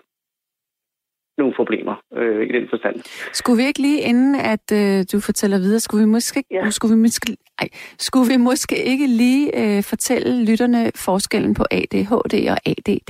nogle 1.37 1.53
problemer 1.53 1.95
øh, 2.13 2.47
i 2.49 2.51
den 2.51 2.67
forstand. 2.69 2.95
Skulle 3.33 3.57
vi 3.61 3.67
ikke 3.67 3.81
lige, 3.81 4.01
inden 4.01 4.35
at 4.35 4.65
øh, 4.73 5.05
du 5.11 5.19
fortæller 5.19 5.57
videre, 5.57 5.79
skulle 5.79 6.05
vi 6.05 6.09
måske, 6.09 6.43
Ja. 6.51 6.69
skulle 6.69 6.95
vi 6.95 7.01
måske, 7.01 7.37
ej, 7.61 7.67
skulle 7.99 8.27
vi 8.33 8.37
måske 8.37 8.75
ikke 8.85 9.07
lige 9.07 9.45
øh, 9.61 9.83
fortælle 9.83 10.45
lytterne 10.45 10.91
forskellen 10.95 11.53
på 11.53 11.63
ADHD 11.71 12.35
og 12.53 12.57
ADD? 12.65 13.09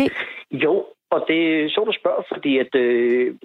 Jo, 0.52 0.86
og 1.12 1.26
det 1.28 1.40
er 1.64 1.70
sjovt 1.70 1.90
at 1.90 1.96
spørge, 2.02 2.24
fordi 2.34 2.58
at 2.58 2.76
øh, 2.76 3.36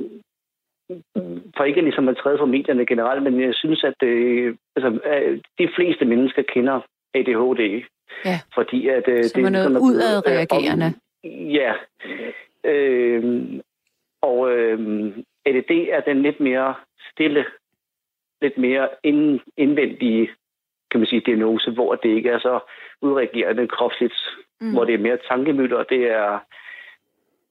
for 1.56 1.64
ikke 1.64 1.80
ligesom 1.80 2.08
at 2.08 2.16
træde 2.16 2.38
for 2.38 2.46
medierne 2.46 2.86
generelt, 2.86 3.22
men 3.22 3.40
jeg 3.40 3.54
synes, 3.54 3.84
at 3.84 4.02
øh, 4.02 4.54
altså, 4.76 5.00
øh, 5.06 5.40
de 5.58 5.68
fleste 5.76 6.04
mennesker 6.04 6.42
kender 6.42 6.80
ADHD. 7.14 7.84
Ja. 8.24 8.40
Fordi 8.54 8.88
at, 8.88 9.08
øh, 9.08 9.24
Som 9.24 9.44
er 9.44 9.50
noget 9.50 9.70
ligesom, 9.70 9.76
øh, 9.76 9.94
udadreagerende. 9.94 10.86
om- 10.86 11.30
Ja. 11.30 11.72
Øh, 12.64 13.44
og 14.22 14.52
øh, 14.52 14.78
ADD 15.46 15.70
er 15.90 16.00
den 16.00 16.22
lidt 16.22 16.40
mere 16.40 16.74
stille, 17.12 17.44
lidt 18.42 18.58
mere 18.58 18.88
ind, 19.02 19.40
indvendige 19.56 20.30
kan 20.90 21.00
man 21.00 21.06
sige, 21.06 21.20
diagnose, 21.26 21.70
hvor 21.70 21.94
det 21.94 22.08
ikke 22.08 22.30
er 22.30 22.38
så 22.38 22.60
udreagerende 23.02 23.68
kropsligt, 23.68 24.14
mm. 24.60 24.72
hvor 24.72 24.84
det 24.84 24.94
er 24.94 24.98
mere 24.98 25.18
tankemøller, 25.28 25.82
det 25.82 26.10
er 26.10 26.38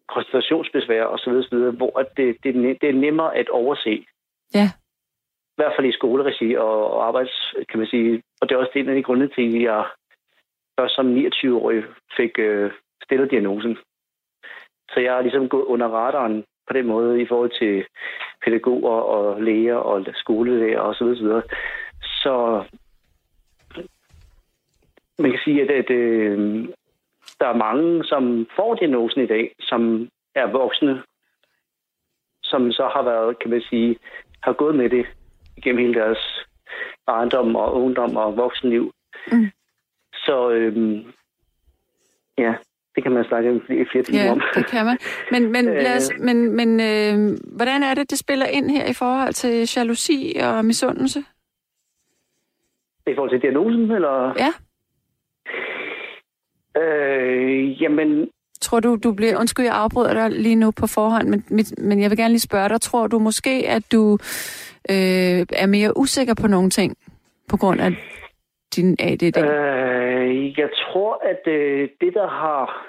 koncentrationsbesvær 0.08 1.04
osv., 1.04 1.30
osv. 1.30 1.58
hvor 1.58 2.00
at 2.00 2.08
det, 2.18 2.38
det, 2.44 2.50
er 2.56 2.76
det 2.82 2.90
er 2.90 2.94
nemmere 2.94 3.38
at 3.38 3.50
overse. 3.50 4.06
Ja. 4.54 4.68
I 5.54 5.58
hvert 5.58 5.74
fald 5.78 5.88
i 5.88 5.92
skoleregi 5.92 6.56
og, 6.56 6.92
og 6.92 7.08
arbejds, 7.08 7.56
kan 7.70 7.80
man 7.80 7.88
sige. 7.88 8.24
Og 8.42 8.50
det 8.50 8.56
er 8.56 8.60
også 8.60 8.72
en 8.76 8.90
af 8.90 8.96
de 8.96 9.04
grunde 9.04 9.28
til, 9.28 9.56
at 9.56 9.62
jeg 9.62 9.86
først 10.80 10.96
som 10.96 11.18
29-årig 11.18 11.84
fik 12.18 12.40
øh, 12.40 12.72
stillet 13.04 13.32
diagnosen. 13.32 13.78
Så 14.94 15.00
jeg 15.00 15.14
har 15.14 15.22
ligesom 15.22 15.50
gået 15.50 15.64
under 15.64 15.88
radaren 15.88 16.44
på 16.68 16.74
den 16.74 16.88
måde 16.88 17.22
i 17.22 17.28
forhold 17.28 17.52
til 17.60 17.86
pædagoger 18.46 19.00
og 19.16 19.42
læger 19.42 19.76
og 19.76 20.06
skolelærer 20.14 20.80
og 20.80 20.96
så 20.96 21.04
videre, 21.04 21.18
så 21.18 21.24
videre. 21.24 21.44
Så 22.02 22.64
man 25.20 25.32
kan 25.32 25.40
sige, 25.44 25.62
at, 25.62 25.72
at 25.72 25.90
øh, 25.90 26.68
der 27.40 27.48
er 27.48 27.56
mange, 27.58 28.04
som 28.04 28.48
får 28.56 28.76
diagnosen 28.76 29.22
i 29.22 29.28
dag, 29.28 29.56
som 29.60 30.10
er 30.36 30.46
voksne, 30.52 31.04
som 32.44 32.72
så 32.72 32.88
har 32.94 33.04
været, 33.04 33.40
kan 33.40 33.50
man 33.50 33.62
sige, 33.70 33.98
har 34.44 34.54
gået 34.54 34.76
med 34.76 34.90
det 34.90 35.06
igennem 35.58 35.82
hele 35.82 35.94
deres 35.94 36.46
barndom 37.06 37.56
og 37.56 37.74
ungdom 37.76 38.16
og 38.18 38.38
voksenliv. 38.38 38.92
Mm. 39.32 39.52
Så 40.14 40.50
øhm, 40.50 41.04
ja, 42.38 42.54
det 42.96 43.04
kan 43.04 43.12
man 43.12 43.26
snakke 43.26 43.56
i 43.56 43.86
flere 43.92 44.04
timer 44.04 44.24
Ja, 44.24 44.32
om. 44.32 44.42
det 44.56 44.66
kan 44.68 44.86
man. 44.86 44.98
Men, 45.32 45.52
men, 45.52 45.68
Øh. 45.68 45.76
lad 45.76 45.96
os, 45.96 46.12
men, 46.20 46.56
men 46.56 46.70
øh, 46.80 47.38
hvordan 47.56 47.84
er 47.84 47.94
det, 47.94 48.10
det 48.12 48.20
spiller 48.20 48.46
ind 48.46 48.72
her 48.72 48.86
i 48.90 48.94
forhold 48.94 49.34
til 49.34 49.70
jalousi 49.78 50.36
og 50.44 50.66
misundelse? 50.66 51.20
I 53.08 53.16
forhold 53.16 53.30
til 53.30 53.42
diagnosen, 53.42 53.92
eller? 53.92 54.34
Ja. 54.40 54.52
Øh, 56.82 57.75
jamen, 57.86 58.30
Tror 58.62 58.80
du, 58.80 58.98
du 59.04 59.12
bliver... 59.14 59.40
Undskyld, 59.40 59.66
jeg 59.66 59.76
afbryder 59.76 60.14
dig 60.14 60.30
lige 60.32 60.56
nu 60.56 60.72
på 60.72 60.88
forhånd, 60.88 61.28
men, 61.28 61.66
men 61.78 62.02
jeg 62.02 62.10
vil 62.10 62.18
gerne 62.18 62.34
lige 62.34 62.50
spørge 62.50 62.70
dig. 62.70 62.82
Tror 62.82 63.08
du 63.08 63.20
måske, 63.20 63.54
at 63.68 63.84
du 63.92 64.14
øh, 64.94 65.40
er 65.64 65.68
mere 65.68 65.98
usikker 65.98 66.34
på 66.42 66.48
nogle 66.48 66.70
ting 66.70 66.98
på 67.50 67.58
grund 67.58 67.82
af 67.82 67.92
din 68.76 68.96
ADD? 69.00 69.38
Øh, 69.38 70.60
jeg 70.60 70.70
tror, 70.84 71.22
at 71.32 71.52
øh, 71.54 71.90
det, 72.02 72.14
der 72.14 72.28
har 72.28 72.88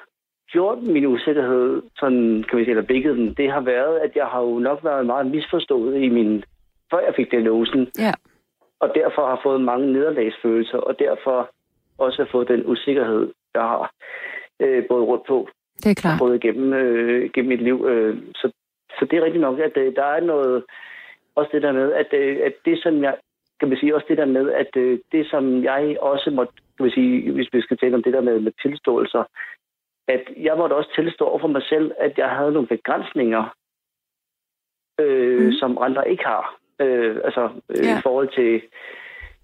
gjort 0.52 0.78
min 0.82 1.06
usikkerhed, 1.06 1.82
sådan 1.98 2.44
kan 2.48 2.58
vi 2.58 2.64
sige, 2.64 2.70
eller 2.70 2.86
bækket 2.92 3.16
den, 3.16 3.34
det 3.34 3.52
har 3.52 3.60
været, 3.60 3.98
at 3.98 4.10
jeg 4.16 4.26
har 4.26 4.40
jo 4.40 4.58
nok 4.58 4.84
været 4.84 5.06
meget 5.06 5.26
misforstået 5.26 6.02
i 6.02 6.08
min, 6.08 6.44
før 6.90 6.98
jeg 6.98 7.14
fik 7.16 7.30
diagnosen, 7.30 7.88
Ja. 7.98 8.12
og 8.80 8.88
derfor 8.94 9.26
har 9.26 9.40
fået 9.42 9.60
mange 9.60 9.92
nederlagsfølelser, 9.92 10.78
og 10.78 10.98
derfor 10.98 11.50
også 11.98 12.26
fået 12.32 12.48
den 12.48 12.62
usikkerhed, 12.66 13.32
jeg 13.54 13.62
har 13.62 13.90
øh, 14.60 14.84
både 14.88 15.04
rundt 15.04 15.26
på, 15.26 15.48
Det 15.82 15.90
er 15.90 15.94
klart. 15.94 16.18
både 16.18 16.36
igennem, 16.36 16.72
øh, 16.72 17.30
gennem 17.32 17.48
mit 17.48 17.62
liv. 17.62 17.86
Øh, 17.88 18.18
så, 18.34 18.52
så 18.98 19.04
det 19.10 19.18
er 19.18 19.24
rigtigt 19.24 19.40
nok, 19.40 19.58
at 19.58 19.76
øh, 19.76 19.94
der 19.96 20.04
er 20.04 20.20
noget, 20.20 20.64
også 21.34 21.50
det 21.52 21.62
der 21.62 21.72
med, 21.72 21.92
at, 21.92 22.08
øh, 22.12 22.38
at 22.44 22.52
det 22.64 22.82
som 22.82 23.02
jeg, 23.02 23.14
kan 23.60 23.68
man 23.68 23.78
sige, 23.78 23.94
også 23.94 24.06
det 24.08 24.18
der 24.18 24.24
med, 24.26 24.52
at 24.52 24.76
øh, 24.76 24.98
det 25.12 25.26
som 25.30 25.64
jeg 25.64 25.96
også 26.00 26.30
måtte, 26.30 26.52
kan 26.76 26.84
man 26.84 26.90
sige, 26.90 27.32
hvis 27.32 27.48
vi 27.52 27.60
skal 27.60 27.78
tale 27.78 27.94
om 27.94 28.02
det 28.02 28.12
der 28.12 28.20
med, 28.20 28.40
med 28.40 28.52
tilståelser, 28.62 29.24
at 30.08 30.22
jeg 30.36 30.54
måtte 30.56 30.74
også 30.74 30.90
tilstå 30.94 31.24
over 31.24 31.38
for 31.38 31.48
mig 31.48 31.62
selv, 31.62 31.92
at 31.98 32.18
jeg 32.18 32.28
havde 32.30 32.52
nogle 32.52 32.68
begrænsninger, 32.68 33.44
øh, 35.00 35.46
mm. 35.46 35.52
som 35.52 35.78
andre 35.80 36.10
ikke 36.10 36.24
har. 36.24 36.58
Øh, 36.80 37.16
altså 37.24 37.50
øh, 37.70 37.84
Ja. 37.84 37.98
i 37.98 38.02
forhold 38.02 38.28
til, 38.34 38.62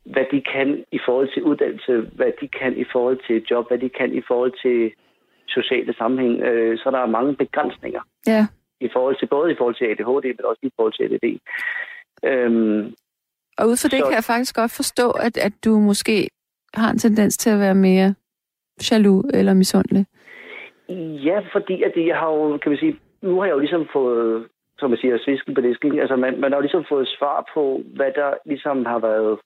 hvad 0.05 0.25
de 0.33 0.41
kan 0.55 0.85
i 0.93 0.99
forhold 1.07 1.29
til 1.35 1.43
uddannelse, 1.43 1.93
hvad 2.17 2.33
de 2.41 2.49
kan 2.49 2.77
i 2.77 2.85
forhold 2.93 3.19
til 3.27 3.45
job, 3.51 3.69
hvad 3.69 3.79
de 3.79 3.89
kan 3.89 4.15
i 4.15 4.23
forhold 4.29 4.53
til 4.63 4.93
sociale 5.49 5.95
sammenhæng. 5.95 6.41
Øh, 6.43 6.79
så 6.79 6.91
der 6.91 6.99
er 6.99 7.07
mange 7.07 7.37
begrænsninger 7.37 8.01
Ja. 8.27 8.47
i 8.81 8.89
forhold 8.93 9.17
til 9.19 9.27
både 9.27 9.53
i 9.53 9.55
forhold 9.59 9.75
til 9.75 9.85
ADHD, 9.85 10.25
men 10.37 10.45
også 10.45 10.61
i 10.63 10.71
forhold 10.77 10.93
til 10.93 11.05
ADD. 11.05 11.39
Øhm, 12.25 12.95
Og 13.59 13.65
ud 13.69 13.77
fra 13.83 13.89
det 13.89 13.99
Så- 14.01 14.07
kan 14.07 14.15
jeg 14.15 14.25
faktisk 14.25 14.57
godt 14.57 14.73
forstå, 14.77 15.11
at, 15.11 15.37
at 15.47 15.53
du 15.65 15.71
måske 15.79 16.29
har 16.75 16.91
en 16.91 16.99
tendens 16.99 17.37
til 17.37 17.51
at 17.51 17.59
være 17.59 17.75
mere 17.75 18.15
jaloux 18.91 19.25
eller 19.35 19.55
misundelig. 19.55 20.07
ja, 21.29 21.39
fordi 21.53 21.83
at 21.83 21.93
det, 21.95 22.07
jeg 22.07 22.17
har 22.17 22.31
jo, 22.31 22.57
kan 22.57 22.71
man 22.73 22.79
sige, 22.79 22.97
nu 23.23 23.39
har 23.39 23.45
jeg 23.47 23.53
jo 23.55 23.59
ligesom 23.59 23.89
fået, 23.93 24.49
som 24.79 24.91
man 24.91 24.99
siger, 24.99 25.19
svisken 25.25 25.55
på 25.55 25.61
disken. 25.61 25.99
Altså, 25.99 26.17
man, 26.17 26.41
man 26.41 26.53
har 26.53 26.57
jo 26.59 26.61
ligesom 26.61 26.85
fået 26.89 27.09
svar 27.09 27.51
på, 27.55 27.83
hvad 27.97 28.13
der 28.15 28.31
ligesom 28.47 28.85
har 28.85 28.99
været, 28.99 29.39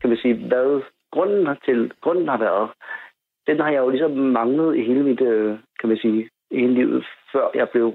kan 0.00 0.10
man 0.10 0.18
sige, 0.18 0.46
hvad 0.48 0.82
grunden 1.12 1.46
har 1.46 1.58
til, 1.64 1.92
grunden 2.02 2.28
har 2.28 2.38
været. 2.38 2.70
Den 3.46 3.60
har 3.60 3.70
jeg 3.70 3.78
jo 3.78 3.88
ligesom 3.88 4.10
manglet 4.10 4.76
i 4.76 4.82
hele 4.82 5.02
mit, 5.02 5.20
øh, 5.20 5.58
kan 5.80 5.88
man 5.88 5.98
sige, 5.98 6.28
i 6.50 6.60
hele 6.60 6.74
livet, 6.74 7.06
før 7.32 7.50
jeg 7.54 7.68
blev 7.72 7.94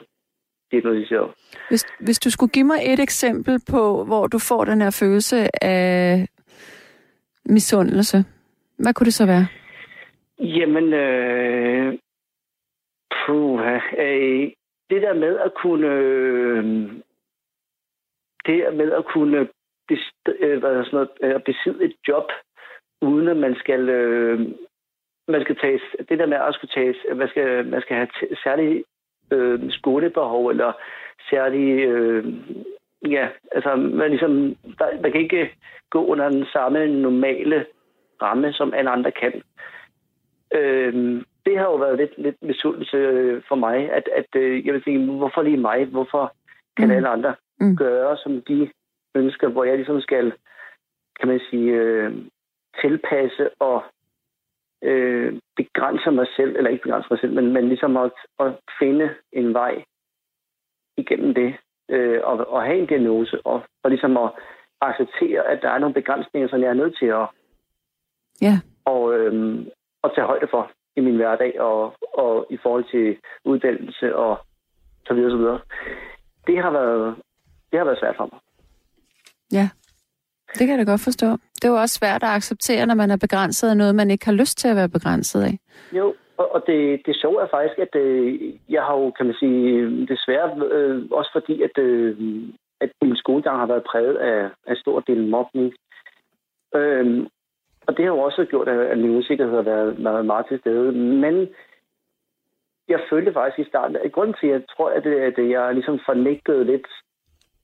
diagnostiseret. 0.72 1.32
Hvis, 1.70 1.86
hvis 2.00 2.20
du 2.20 2.30
skulle 2.32 2.52
give 2.52 2.66
mig 2.66 2.80
et 2.94 3.00
eksempel 3.00 3.60
på, 3.72 4.04
hvor 4.04 4.28
du 4.28 4.40
får 4.40 4.66
den 4.66 4.82
her 4.82 4.98
følelse 5.00 5.64
af 5.64 6.28
misundelse, 7.46 8.18
hvad 8.78 8.94
kunne 8.94 9.06
det 9.06 9.14
så 9.14 9.26
være? 9.26 9.48
Jamen, 10.40 10.94
øh, 10.94 12.00
puha, 13.26 13.76
øh, 13.98 14.52
det 14.90 15.02
der 15.02 15.14
med 15.14 15.40
at 15.40 15.52
kunne, 15.62 15.88
øh, 15.88 16.64
det 18.46 18.56
der 18.64 18.72
med 18.72 18.92
at 18.92 19.06
kunne 19.14 19.48
hvad 20.60 20.72
er 20.72 20.84
sådan 20.84 20.90
noget, 20.92 21.10
øh, 21.24 21.36
at 21.36 21.44
besidde 21.44 21.86
et 21.86 21.96
job, 22.08 22.32
uden 23.02 23.28
at 23.28 23.38
man 23.38 23.56
skal, 23.56 23.90
øh, 23.90 24.40
man 25.28 25.42
skal 25.42 25.56
tage, 25.56 25.80
det 26.10 26.20
der 26.20 26.26
med 26.26 26.38
at 26.38 26.54
skulle 26.54 26.72
tage, 26.76 27.16
man 27.16 27.28
skal, 27.28 27.66
man 27.68 27.82
skal 27.82 27.96
have 27.96 28.08
t- 28.16 28.44
særlige 28.44 28.84
øh, 29.32 29.72
skolebehov, 29.72 30.48
eller 30.48 30.72
særlige, 31.30 31.82
øh, 31.88 32.26
ja, 33.12 33.28
altså 33.52 33.76
man, 33.76 34.10
ligesom, 34.10 34.56
der, 34.80 35.02
man 35.02 35.12
kan 35.12 35.22
ikke 35.22 35.52
gå 35.90 36.06
under 36.06 36.30
den 36.30 36.46
samme 36.54 36.88
normale 36.88 37.66
ramme, 38.22 38.54
som 38.54 38.74
alle 38.74 38.90
andre 38.90 39.12
kan. 39.12 39.42
Øh, 40.54 41.24
det 41.46 41.58
har 41.58 41.66
jo 41.66 41.76
været 41.76 41.98
lidt, 41.98 42.14
lidt 42.18 42.36
misundelse 42.42 42.98
øh, 42.98 43.42
for 43.48 43.56
mig, 43.56 43.92
at, 43.92 44.10
at 44.16 44.42
øh, 44.42 44.66
jeg 44.66 44.74
vil 44.74 44.84
sige, 44.84 45.06
hvorfor 45.06 45.42
lige 45.42 45.58
mig? 45.58 45.86
Hvorfor 45.86 46.34
kan 46.78 46.88
Mm. 46.88 46.96
alle 46.96 47.08
andre 47.10 47.36
mm. 47.60 47.76
gøre, 47.76 48.18
som 48.18 48.42
de 48.42 48.70
ønsker, 49.16 49.48
hvor 49.48 49.64
jeg 49.64 49.76
ligesom 49.76 50.02
skal, 50.02 50.34
kan 51.20 51.28
man 51.28 51.42
sige, 51.50 51.72
øh, 51.72 52.14
tilpasse 52.82 53.50
og 53.60 53.84
øh, 54.84 55.40
begrænse 55.56 56.12
mig 56.12 56.28
selv, 56.36 56.56
eller 56.56 56.70
ikke 56.70 56.84
begrænse 56.84 57.08
mig 57.12 57.20
selv, 57.20 57.34
men, 57.34 57.54
men 57.54 57.68
ligesom 57.68 57.98
at, 57.98 58.12
at 58.40 58.52
finde 58.80 59.16
en 59.32 59.54
vej 59.54 59.84
igennem 60.98 61.34
det, 61.34 61.56
øh, 61.90 62.22
og, 62.24 62.48
og 62.48 62.64
have 62.64 62.80
en 62.80 62.88
diagnose, 62.88 63.46
og, 63.46 63.62
og 63.84 63.90
ligesom 63.90 64.18
at 64.18 64.32
acceptere, 64.82 65.48
at 65.48 65.62
der 65.62 65.70
er 65.70 65.80
nogle 65.80 65.94
begrænsninger, 65.94 66.50
som 66.50 66.62
jeg 66.62 66.70
er 66.70 66.82
nødt 66.82 66.98
til 67.00 67.06
at 67.06 67.28
Ja. 68.42 68.56
og, 68.86 69.14
øhm, 69.14 69.70
at 70.04 70.12
tage 70.16 70.28
højde 70.28 70.48
for 70.52 70.72
i 70.96 71.02
min 71.02 71.16
hverdag, 71.16 71.62
og, 71.62 71.96
og 72.14 72.48
i 72.50 72.58
forhold 72.58 72.86
til 72.92 73.18
uddannelse 73.46 74.16
og 74.16 74.38
så 75.08 75.14
videre, 75.14 75.32
så 75.32 75.38
videre. 75.38 75.60
Det 76.48 76.64
har 76.64 76.72
været, 76.72 77.16
det 77.72 77.80
har 77.80 77.86
været 77.86 78.00
svært 78.00 78.16
for 78.16 78.30
mig. 78.32 78.40
Ja, 79.54 79.70
det 80.58 80.68
kan 80.68 80.70
jeg 80.70 80.86
da 80.86 80.92
godt 80.92 81.04
forstå. 81.04 81.28
Det 81.56 81.66
er 81.66 81.74
jo 81.74 81.82
også 81.84 81.96
svært 82.00 82.24
at 82.24 82.30
acceptere, 82.30 82.86
når 82.86 82.96
man 82.96 83.12
er 83.12 83.18
begrænset 83.18 83.70
af 83.70 83.78
noget, 83.78 83.96
man 83.96 84.12
ikke 84.12 84.26
har 84.26 84.34
lyst 84.42 84.58
til 84.58 84.68
at 84.68 84.76
være 84.76 84.90
begrænset 84.90 85.42
af. 85.44 85.56
Jo, 85.98 86.16
og, 86.38 86.56
og 86.56 86.64
det, 86.68 87.02
det 87.06 87.16
sjove 87.16 87.42
er 87.42 87.48
faktisk, 87.52 87.80
at 87.80 87.96
øh, 87.96 88.54
jeg 88.70 88.84
har 88.84 88.96
jo, 88.98 89.12
kan 89.18 89.26
man 89.26 89.36
sige, 89.40 89.62
desværre 90.08 90.50
øh, 90.72 91.06
også 91.12 91.32
fordi, 91.34 91.62
at, 91.62 91.78
øh, 91.78 92.18
at 92.82 92.90
min 93.02 93.16
skolegang 93.16 93.58
har 93.60 93.66
været 93.66 93.84
præget 93.92 94.18
af, 94.18 94.50
af 94.68 94.76
stor 94.78 95.00
del 95.00 95.28
mobning. 95.28 95.74
Øh, 96.76 97.26
og 97.88 97.98
det 97.98 98.06
har 98.06 98.12
jo 98.12 98.20
også 98.20 98.46
gjort, 98.46 98.68
at, 98.68 98.80
at 98.80 98.98
min 98.98 99.18
usikkerhed 99.18 99.56
har 99.56 99.62
været, 99.62 100.04
været 100.04 100.26
meget 100.26 100.46
til 100.48 100.60
stede. 100.60 100.92
Men 100.92 101.50
jeg 102.88 103.00
følte 103.10 103.34
faktisk 103.34 103.68
i 103.68 103.70
starten, 103.70 103.96
at 103.96 104.12
grunden 104.12 104.36
til, 104.40 104.48
at 104.48 104.54
jeg 104.54 104.64
tror, 104.78 104.90
at, 104.90 105.04
det, 105.04 105.16
at 105.16 105.50
jeg 105.50 105.74
ligesom 105.74 106.00
fornægtede 106.06 106.64
lidt, 106.66 106.88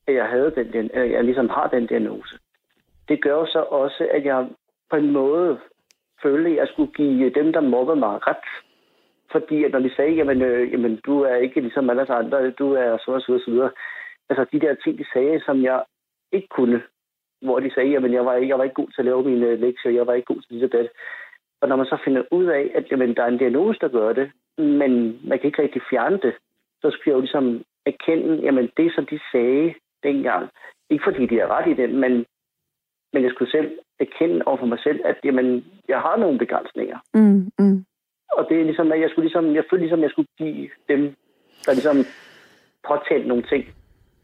at 0.09 0.15
jeg, 0.15 0.25
havde 0.25 0.51
den, 0.73 0.89
at 0.93 1.11
jeg 1.11 1.23
ligesom 1.23 1.49
har 1.49 1.67
den 1.67 1.87
diagnose, 1.87 2.39
det 3.09 3.23
gør 3.23 3.45
så 3.45 3.59
også, 3.59 4.07
at 4.11 4.25
jeg 4.25 4.47
på 4.89 4.95
en 4.95 5.11
måde 5.11 5.59
følte, 6.23 6.49
at 6.49 6.55
jeg 6.55 6.67
skulle 6.67 6.91
give 6.91 7.29
dem, 7.29 7.53
der 7.53 7.61
mobbede 7.61 7.99
mig 7.99 8.27
ret. 8.27 8.47
Fordi 9.31 9.63
at 9.63 9.71
når 9.71 9.79
de 9.79 9.95
sagde, 9.95 10.11
jamen, 10.11 10.41
øh, 10.41 10.71
jamen 10.71 10.99
du 11.05 11.21
er 11.21 11.35
ikke 11.35 11.61
ligesom 11.61 11.89
alle 11.89 12.11
andre, 12.11 12.51
du 12.51 12.73
er 12.73 12.97
så 12.97 13.11
og 13.11 13.21
så 13.21 13.33
og 13.33 13.39
så 13.39 13.51
videre. 13.51 13.71
Altså 14.29 14.45
de 14.51 14.59
der 14.59 14.75
ting, 14.75 14.97
de 14.97 15.05
sagde, 15.13 15.41
som 15.45 15.63
jeg 15.63 15.83
ikke 16.31 16.47
kunne. 16.47 16.81
Hvor 17.41 17.59
de 17.59 17.73
sagde, 17.73 17.89
jamen 17.89 18.13
jeg 18.13 18.25
var 18.25 18.35
ikke, 18.35 18.49
jeg 18.49 18.57
var 18.57 18.63
ikke 18.63 18.81
god 18.81 18.87
til 18.87 19.01
at 19.01 19.05
lave 19.05 19.23
mine 19.23 19.45
øh, 19.45 19.59
lektier, 19.59 19.91
jeg 19.91 20.07
var 20.07 20.13
ikke 20.13 20.33
god 20.33 20.41
til 20.41 20.55
det 20.55 20.63
og 20.63 20.79
det. 20.79 20.89
Og 21.61 21.69
når 21.69 21.75
man 21.75 21.85
så 21.85 21.97
finder 22.05 22.23
ud 22.31 22.45
af, 22.45 22.71
at 22.75 22.91
jamen, 22.91 23.15
der 23.15 23.23
er 23.23 23.27
en 23.27 23.37
diagnose, 23.37 23.79
der 23.79 23.87
gør 23.87 24.13
det, 24.13 24.31
men 24.57 25.19
man 25.23 25.39
kan 25.39 25.47
ikke 25.47 25.61
rigtig 25.61 25.81
fjerne 25.89 26.17
det, 26.17 26.33
så 26.81 26.91
skal 26.91 27.09
jeg 27.09 27.15
jo 27.15 27.19
ligesom 27.19 27.63
erkende, 27.85 28.35
jamen 28.43 28.69
det, 28.77 28.91
som 28.95 29.05
de 29.05 29.19
sagde 29.31 29.73
dengang, 30.03 30.49
ikke 30.89 31.03
fordi 31.07 31.25
de 31.25 31.39
er 31.39 31.47
ret 31.55 31.67
i 31.71 31.73
det, 31.81 31.89
men, 32.03 32.13
men 33.13 33.23
jeg 33.23 33.31
skulle 33.33 33.51
selv 33.51 33.69
erkende 33.99 34.41
over 34.45 34.57
for 34.57 34.65
mig 34.65 34.79
selv, 34.83 34.99
at 35.05 35.17
jamen, 35.23 35.65
jeg 35.87 35.99
har 35.99 36.15
nogle 36.17 36.37
begrænsninger. 36.39 36.97
Mm, 37.13 37.51
mm. 37.59 37.85
Og 38.37 38.45
det 38.49 38.59
er 38.59 38.63
ligesom, 38.63 38.91
at 38.91 38.99
jeg 39.01 39.09
skulle 39.09 39.25
ligesom, 39.27 39.55
jeg 39.55 39.63
følte 39.69 39.83
ligesom, 39.85 39.99
at 39.99 40.03
jeg 40.03 40.11
skulle 40.11 40.31
give 40.37 40.69
dem, 40.89 41.01
der 41.65 41.71
ligesom 41.73 41.97
påtalte 42.87 43.27
nogle 43.27 43.43
ting, 43.51 43.63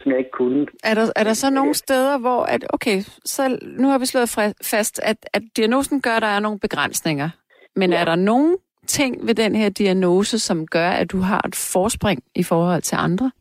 som 0.02 0.12
jeg 0.12 0.20
ikke 0.20 0.32
kunne. 0.32 0.66
Er 0.84 0.94
der, 0.94 1.06
er 1.16 1.24
der 1.24 1.34
så 1.34 1.50
nogle 1.50 1.74
steder, 1.74 2.18
hvor, 2.18 2.42
at, 2.44 2.66
okay, 2.70 3.02
så 3.26 3.60
nu 3.62 3.88
har 3.88 3.98
vi 3.98 4.06
slået 4.06 4.30
fast, 4.64 5.00
at, 5.04 5.18
at 5.34 5.44
diagnosen 5.58 6.02
gør, 6.02 6.12
at 6.12 6.22
der 6.22 6.28
er 6.28 6.40
nogle 6.40 6.60
begrænsninger. 6.60 7.30
Men 7.76 7.90
Ja. 7.92 8.00
er 8.02 8.06
der 8.06 8.16
nogle 8.16 8.58
ting 8.88 9.28
ved 9.28 9.36
den 9.36 9.56
her 9.56 9.70
diagnose, 9.70 10.40
som 10.40 10.68
gør, 10.68 10.90
at 10.90 11.12
du 11.12 11.18
har 11.18 11.42
et 11.48 11.56
forspring 11.56 12.24
i 12.36 12.44
forhold 12.44 12.82
til 12.82 12.96
andre? 12.96 13.32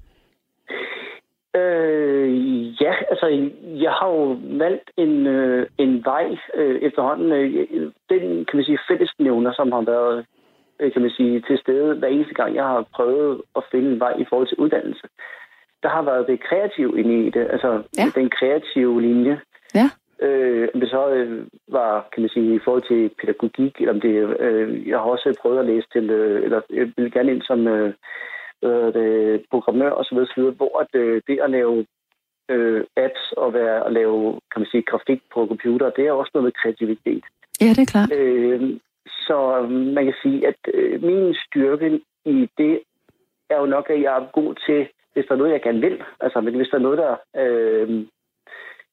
Øh, 1.57 2.83
ja, 2.83 2.95
altså, 3.11 3.27
jeg 3.85 3.93
har 3.93 4.09
jo 4.09 4.39
valgt 4.43 4.91
en, 4.97 5.27
øh, 5.27 5.67
en 5.79 6.05
vej 6.05 6.37
øh, 6.55 6.77
efterhånden. 6.83 7.33
Øh, 7.33 7.67
den, 8.11 8.45
kan 8.45 8.57
man 8.57 8.65
sige, 8.65 8.79
fællesnævner, 8.89 9.53
som 9.53 9.73
har 9.73 9.81
været 9.81 10.27
øh, 10.81 10.93
kan 10.93 11.03
man 11.03 11.11
sige, 11.11 11.41
til 11.41 11.59
stede 11.59 11.95
hver 11.95 12.09
eneste 12.09 12.35
gang, 12.35 12.55
jeg 12.55 12.65
har 12.65 12.85
prøvet 12.95 13.43
at 13.57 13.63
finde 13.71 13.93
en 13.93 14.01
vej 14.01 14.15
i 14.19 14.25
forhold 14.29 14.49
til 14.49 14.59
uddannelse. 14.59 15.07
Der 15.83 15.89
har 15.89 16.03
været 16.03 16.27
det 16.27 16.45
kreative 16.49 16.99
inde 17.01 17.27
i 17.27 17.31
det, 17.31 17.47
altså 17.51 17.83
Ja. 17.99 18.05
den 18.15 18.31
kreative 18.31 19.03
linje. 19.03 19.41
Ja. 19.75 19.91
Øh, 20.27 20.69
det 20.75 20.91
så 20.91 21.09
øh, 21.09 21.47
var, 21.69 22.09
kan 22.13 22.23
man 22.23 22.31
sige, 22.31 22.55
i 22.55 22.61
forhold 22.65 22.83
til 22.83 23.11
pædagogik, 23.21 23.75
eller 23.79 23.93
om 23.93 24.01
det, 24.01 24.41
øh, 24.41 24.89
jeg 24.89 24.99
har 24.99 25.05
også 25.05 25.39
prøvet 25.43 25.59
at 25.59 25.67
læse 25.67 25.87
til, 25.93 26.11
øh, 26.11 26.43
eller 26.45 26.61
jeg 26.71 26.93
vil 26.97 27.13
gerne 27.13 27.33
ind 27.33 27.43
som 27.43 27.69
øh, 27.69 27.95
øh, 28.65 28.95
det, 28.95 29.45
programmør 29.51 29.91
osv., 29.91 30.17
osv., 30.19 30.43
hvor 30.43 30.79
at, 30.83 31.01
øh, 31.01 31.23
det 31.27 31.39
at 31.41 31.51
lave 31.51 31.87
øh, 32.49 32.85
apps 32.97 33.33
og 33.37 33.55
være, 33.55 33.87
at 33.87 33.93
lave, 33.93 34.41
kan 34.53 34.61
man 34.61 34.69
sige, 34.71 34.83
grafik 34.83 35.21
på 35.35 35.47
computer, 35.47 35.91
det 35.91 36.07
er 36.07 36.13
også 36.13 36.31
noget 36.35 36.45
med 36.45 36.53
kreativitet. 36.63 37.25
Ja, 37.61 37.69
det 37.77 37.79
er 37.87 37.93
klart. 37.95 38.13
Øh, 38.13 38.81
så 39.27 39.67
man 39.97 40.05
kan 40.05 40.15
sige, 40.23 40.47
at 40.47 40.61
øh, 40.75 41.03
min 41.03 41.35
styrke 41.47 42.01
i 42.25 42.49
det 42.59 42.81
er 43.51 43.59
jo 43.59 43.67
nok, 43.67 43.91
at 43.91 44.01
jeg 44.03 44.17
er 44.17 44.27
god 44.33 44.55
til, 44.67 44.89
hvis 45.13 45.25
der 45.29 45.35
er 45.35 45.39
noget, 45.39 45.53
jeg 45.53 45.63
gerne 45.63 45.81
vil. 45.81 46.03
Altså, 46.21 46.41
men 46.41 46.55
hvis 46.55 46.69
der 46.71 46.77
er 46.79 46.83
noget, 46.83 46.99
der, 46.99 47.15
øh, 47.43 47.89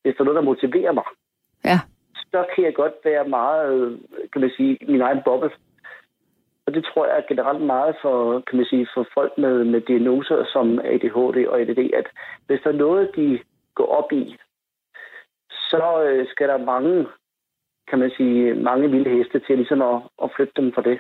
hvis 0.02 0.14
der 0.16 0.22
er 0.22 0.24
noget, 0.24 0.36
der 0.36 0.52
motiverer 0.52 0.92
mig, 0.92 1.04
Ja. 1.66 1.80
så 2.32 2.46
kan 2.56 2.64
jeg 2.64 2.74
godt 2.74 2.94
være 3.06 3.28
meget, 3.30 4.00
kan 4.32 4.42
man 4.42 4.52
sige, 4.58 4.78
min 4.88 5.02
egen 5.02 5.22
boble. 5.26 5.50
Og 6.72 6.76
det 6.76 6.86
tror 6.86 7.06
jeg 7.06 7.18
er 7.18 7.30
generelt 7.32 7.62
meget 7.62 7.96
for, 8.02 8.44
kan 8.48 8.58
man 8.58 8.66
sige, 8.66 8.88
for 8.94 9.08
folk 9.14 9.34
med, 9.38 9.64
med 9.64 9.82
diagnoser 9.82 10.46
som 10.54 10.80
ADHD 10.80 11.48
og 11.48 11.62
ADD, 11.62 11.82
at 12.00 12.08
hvis 12.48 12.60
der 12.64 12.70
er 12.70 12.84
noget, 12.86 13.12
de 13.16 13.40
går 13.76 13.86
op 14.00 14.12
i, 14.12 14.36
så 15.50 16.04
øh, 16.08 16.28
skal 16.32 16.48
der 16.48 16.58
mange, 16.58 17.08
kan 17.90 18.00
man 18.00 18.12
sige, 18.18 18.54
mange 18.54 18.92
vilde 18.92 19.10
heste 19.10 19.40
til 19.40 19.56
ligesom 19.58 19.82
at, 19.82 20.02
at 20.24 20.32
flytte 20.36 20.54
dem 20.56 20.74
for 20.74 20.82
det. 20.82 21.00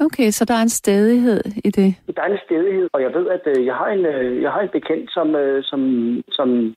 Okay, 0.00 0.30
så 0.30 0.44
der 0.44 0.54
er 0.54 0.62
en 0.62 0.78
stedighed 0.80 1.40
i 1.64 1.70
det. 1.70 1.90
Der 2.16 2.22
er 2.22 2.32
en 2.32 2.44
stedighed, 2.46 2.88
og 2.92 3.02
jeg 3.02 3.14
ved, 3.14 3.28
at 3.28 3.44
øh, 3.56 3.66
jeg 3.66 3.74
har 3.74 3.88
en, 3.88 4.06
øh, 4.06 4.42
jeg 4.42 4.52
har 4.52 4.60
en 4.60 4.76
bekendt, 4.78 5.10
som, 5.12 5.28
som, 5.62 5.80
som 6.28 6.74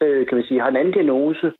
kan 0.00 0.36
man 0.38 0.44
sige, 0.44 0.60
har 0.60 0.68
en 0.68 0.76
anden 0.76 0.94
diagnose, 0.94 1.52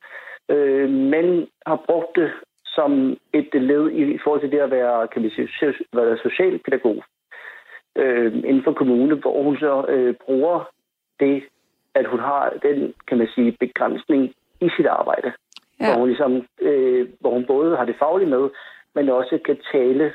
men 0.88 1.48
har 1.66 1.82
brugt 1.86 2.16
det 2.16 2.30
som 2.76 2.90
et 3.32 3.50
led 3.70 3.84
i, 3.90 4.02
i 4.16 4.18
forhold 4.24 4.40
til 4.40 4.52
det 4.54 4.58
at 4.58 4.70
være, 4.70 5.08
kan 5.12 5.22
man 5.22 5.30
sige, 5.30 5.74
være 5.92 6.18
socialpædagog 6.26 6.98
øh, 7.96 8.32
inden 8.48 8.64
for 8.64 8.72
kommune, 8.72 9.14
hvor 9.14 9.42
hun 9.42 9.56
så 9.56 9.84
øh, 9.88 10.14
bruger 10.24 10.58
det, 11.20 11.36
at 11.94 12.06
hun 12.06 12.20
har 12.20 12.52
den, 12.62 12.94
kan 13.08 13.18
man 13.18 13.28
sige, 13.34 13.56
begrænsning 13.60 14.22
i 14.60 14.68
sit 14.76 14.86
arbejde. 14.86 15.32
Ja. 15.80 15.86
Hvor, 15.86 15.98
hun 15.98 16.08
ligesom, 16.08 16.32
øh, 16.60 17.08
hvor 17.20 17.30
hun 17.30 17.44
både 17.46 17.76
har 17.76 17.84
det 17.84 17.96
faglige 17.98 18.30
med, 18.30 18.44
men 18.94 19.08
også 19.08 19.38
kan 19.46 19.58
tale 19.72 20.12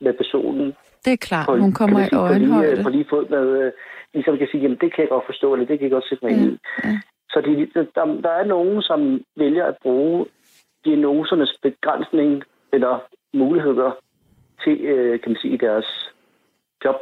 med 0.00 0.12
personen 0.12 0.66
Det 1.04 1.12
er 1.12 1.16
klart, 1.16 1.46
på, 1.46 1.56
hun 1.56 1.72
kommer 1.72 1.98
kan 1.98 2.06
i 2.06 2.08
sige, 2.08 2.18
på, 2.18 2.26
lige, 2.26 2.52
øjenhøjde. 2.52 2.82
på 2.82 2.88
lige 2.88 3.06
fod 3.10 3.28
med, 3.28 3.46
øh, 3.60 3.72
ligesom 4.14 4.38
kan 4.38 4.48
sige, 4.50 4.62
jamen 4.62 4.78
det 4.80 4.94
kan 4.94 5.02
jeg 5.02 5.08
godt 5.08 5.26
forstå, 5.26 5.52
eller 5.52 5.66
det 5.66 5.78
kan 5.78 5.84
jeg 5.84 5.90
godt 5.90 6.08
sætte 6.08 6.24
mig 6.24 6.32
ind 6.32 6.52
i. 6.52 6.58
ja. 6.84 7.00
Så 7.32 7.40
de, 7.40 7.68
der, 7.74 8.04
der 8.22 8.30
er 8.30 8.44
nogen, 8.44 8.82
som 8.82 9.20
vælger 9.36 9.64
at 9.66 9.76
bruge 9.82 10.26
diagnosernes 10.84 11.58
begrænsning 11.62 12.42
eller 12.72 12.98
muligheder 13.34 13.90
til, 14.64 14.80
øh, 14.80 15.20
kan 15.20 15.32
man 15.32 15.40
sige, 15.40 15.58
deres 15.58 16.12
job. 16.84 16.96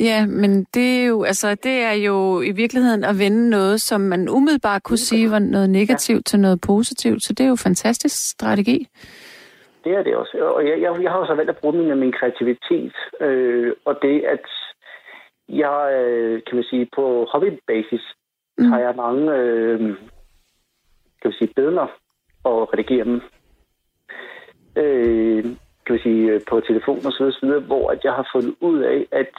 Ja, 0.00 0.26
men 0.26 0.64
det 0.74 1.02
er 1.02 1.06
jo 1.06 1.22
altså 1.22 1.54
det 1.54 1.82
er 1.82 1.92
jo 1.92 2.40
i 2.40 2.52
virkeligheden 2.52 3.04
at 3.04 3.18
vende 3.18 3.50
noget, 3.50 3.80
som 3.80 4.00
man 4.00 4.28
umiddelbart 4.28 4.82
kunne 4.82 4.98
sige 4.98 5.30
var 5.30 5.38
noget 5.38 5.70
negativt 5.70 6.18
ja. 6.18 6.30
til 6.30 6.40
noget 6.40 6.60
positivt. 6.66 7.22
Så 7.22 7.32
det 7.32 7.40
er 7.40 7.48
jo 7.48 7.52
en 7.52 7.66
fantastisk 7.68 8.30
strategi. 8.30 8.88
Det 9.84 9.92
er 9.92 10.02
det 10.02 10.16
også. 10.16 10.38
Og 10.38 10.66
jeg, 10.68 10.80
jeg, 10.80 11.02
jeg 11.02 11.10
har 11.10 11.18
også 11.18 11.34
valgt 11.34 11.50
at 11.50 11.56
bruge 11.56 11.76
min, 11.76 11.98
min 11.98 12.12
kreativitet, 12.12 12.94
øh, 13.20 13.72
og 13.84 13.98
det, 14.02 14.20
at 14.20 14.46
jeg, 15.48 15.92
øh, 16.00 16.42
kan 16.46 16.54
man 16.54 16.64
sige, 16.64 16.88
på 16.94 17.26
hobbybasis, 17.32 18.02
mm. 18.58 18.64
har 18.64 18.78
jeg 18.78 18.94
mange, 18.96 19.34
øh, 19.34 19.78
kan 21.20 21.28
man 21.30 21.32
sige, 21.32 21.52
billeder 21.56 21.86
og 22.44 22.72
redigere 22.72 23.04
dem. 23.04 23.20
Øh, 24.76 25.42
kan 25.86 25.94
man 25.94 25.98
sige, 26.02 26.32
øh, 26.32 26.40
på 26.48 26.60
telefon 26.60 27.06
og 27.06 27.12
så 27.12 27.18
videre, 27.18 27.32
så 27.32 27.46
videre, 27.46 27.60
hvor 27.60 27.90
at 27.90 28.04
jeg 28.04 28.12
har 28.12 28.28
fundet 28.34 28.54
ud 28.60 28.78
af, 28.80 29.06
at 29.12 29.34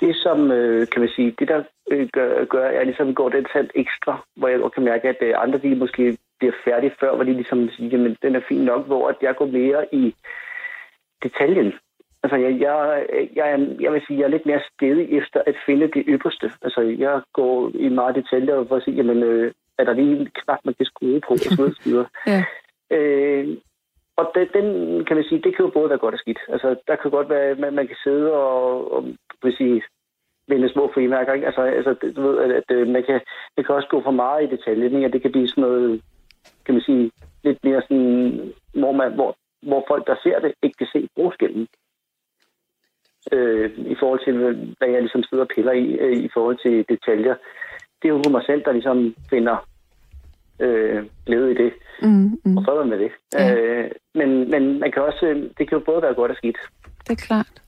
det 0.00 0.16
som, 0.16 0.50
øh, 0.50 0.86
kan 0.92 1.00
man 1.00 1.10
sige, 1.16 1.34
det 1.38 1.48
der 1.48 1.62
øh, 1.90 2.08
gør, 2.12 2.44
gør, 2.44 2.68
at 2.68 2.74
jeg 2.74 2.86
ligesom 2.86 3.14
går 3.14 3.28
den 3.28 3.46
tand 3.52 3.70
ekstra, 3.74 4.24
hvor 4.36 4.48
jeg 4.48 4.60
godt 4.60 4.74
kan 4.74 4.84
mærke, 4.84 5.08
at 5.08 5.16
øh, 5.20 5.34
andre 5.36 5.58
de 5.58 5.74
måske 5.74 6.18
bliver 6.38 6.52
færdige 6.64 6.94
før, 7.00 7.14
hvor 7.14 7.24
de 7.24 7.32
ligesom 7.32 7.68
siger, 7.70 7.90
jamen 7.90 8.16
den 8.22 8.36
er 8.36 8.40
fin 8.48 8.64
nok, 8.64 8.86
hvor 8.86 9.08
at 9.08 9.16
jeg 9.22 9.36
går 9.36 9.46
mere 9.46 9.94
i 9.94 10.14
detaljen. 11.22 11.72
Altså, 12.22 12.36
jeg, 12.36 12.60
jeg, 12.60 13.06
jeg, 13.36 13.50
er- 13.52 13.76
jeg 13.80 13.92
vil 13.92 14.02
sige, 14.06 14.18
jeg 14.18 14.24
er 14.24 14.28
lidt 14.36 14.46
mere 14.46 14.60
stedig 14.74 15.12
efter 15.18 15.42
at 15.46 15.54
finde 15.66 15.86
det 15.94 16.04
ypperste. 16.08 16.50
Altså, 16.62 16.80
jeg 16.80 17.20
går 17.32 17.70
i 17.74 17.88
meget 17.88 18.14
detaljer 18.14 18.64
for 18.68 18.76
at 18.76 18.82
sige, 18.82 18.96
jamen, 18.96 19.22
øh, 19.22 19.52
er 19.80 19.84
der 19.84 19.92
lige 19.92 20.16
en 20.20 20.28
knap, 20.34 20.58
man 20.64 20.74
kan 20.74 20.86
skrue 20.86 21.20
på, 21.20 21.32
og 21.32 21.38
så 21.38 21.56
videre, 21.56 21.74
så 21.74 21.82
videre. 21.88 22.08
Ja. 22.26 22.44
Øh, 22.96 23.56
og 24.16 24.32
det, 24.34 24.48
den, 24.54 24.66
kan 25.04 25.16
man 25.16 25.24
sige, 25.28 25.42
det 25.42 25.56
kan 25.56 25.64
jo 25.64 25.70
både 25.70 25.90
være 25.90 25.98
godt 25.98 26.14
og 26.14 26.20
skidt. 26.20 26.38
Altså, 26.48 26.76
der 26.88 26.96
kan 26.96 27.10
godt 27.10 27.28
være, 27.28 27.46
at 27.50 27.58
man, 27.58 27.74
man 27.74 27.86
kan 27.86 27.96
sidde 28.04 28.32
og, 28.32 28.92
og 28.92 29.04
vil 29.42 29.56
sige, 29.56 29.82
vinde 30.48 30.72
små 30.72 30.90
frimærker. 30.94 31.32
Ikke? 31.32 31.46
Altså, 31.46 31.62
altså, 31.62 32.12
du 32.16 32.22
ved, 32.22 32.38
at, 32.38 32.50
at 32.50 32.76
øh, 32.76 32.88
man 32.88 33.02
kan, 33.02 33.20
det 33.56 33.66
kan 33.66 33.74
også 33.74 33.88
gå 33.88 34.02
for 34.02 34.10
meget 34.10 34.42
i 34.42 34.56
detaljen, 34.56 34.94
ikke? 34.94 35.06
og 35.06 35.12
det 35.12 35.22
kan 35.22 35.32
blive 35.32 35.48
sådan 35.48 35.62
noget, 35.62 36.02
kan 36.64 36.74
man 36.74 36.82
sige, 36.82 37.10
lidt 37.44 37.64
mere 37.64 37.82
sådan, 37.82 38.52
hvor, 38.74 38.92
man, 38.92 39.14
hvor 39.14 39.36
hvor 39.62 39.84
folk, 39.88 40.06
der 40.06 40.16
ser 40.22 40.38
det, 40.38 40.52
ikke 40.62 40.76
kan 40.78 40.86
se 40.92 41.08
forskellen. 41.16 41.68
Øh, 43.32 43.70
I 43.78 43.96
forhold 44.00 44.20
til, 44.24 44.34
hvad 44.78 44.88
jeg 44.88 45.00
ligesom 45.00 45.22
sidder 45.22 45.44
og 45.44 45.50
piller 45.54 45.72
i, 45.72 45.86
øh, 46.04 46.16
i 46.16 46.28
forhold 46.34 46.58
til 46.62 46.84
detaljer. 46.88 47.34
Det 48.02 48.08
er 48.08 48.12
jo 48.12 48.30
mig 48.30 48.44
selv, 48.46 48.62
der 48.64 48.72
ligesom 48.72 49.14
finder 49.30 49.56
øh, 50.60 51.04
glæde 51.26 51.50
i 51.50 51.54
det, 51.54 51.72
Mm, 52.02 52.40
mm. 52.44 52.56
og 52.56 52.64
fred 52.64 52.84
med 52.84 52.98
det. 52.98 53.10
Ja. 53.34 53.54
Øh, 53.54 53.90
men, 54.14 54.50
men 54.50 54.80
man 54.80 54.92
kan 54.92 55.02
også, 55.02 55.26
øh, 55.26 55.36
det 55.36 55.68
kan 55.68 55.78
jo 55.78 55.80
både 55.80 56.02
være 56.02 56.14
godt 56.14 56.30
og 56.30 56.36
skidt. 56.36 56.58
Det 57.06 57.12
er 57.12 57.26
klart. 57.26 57.62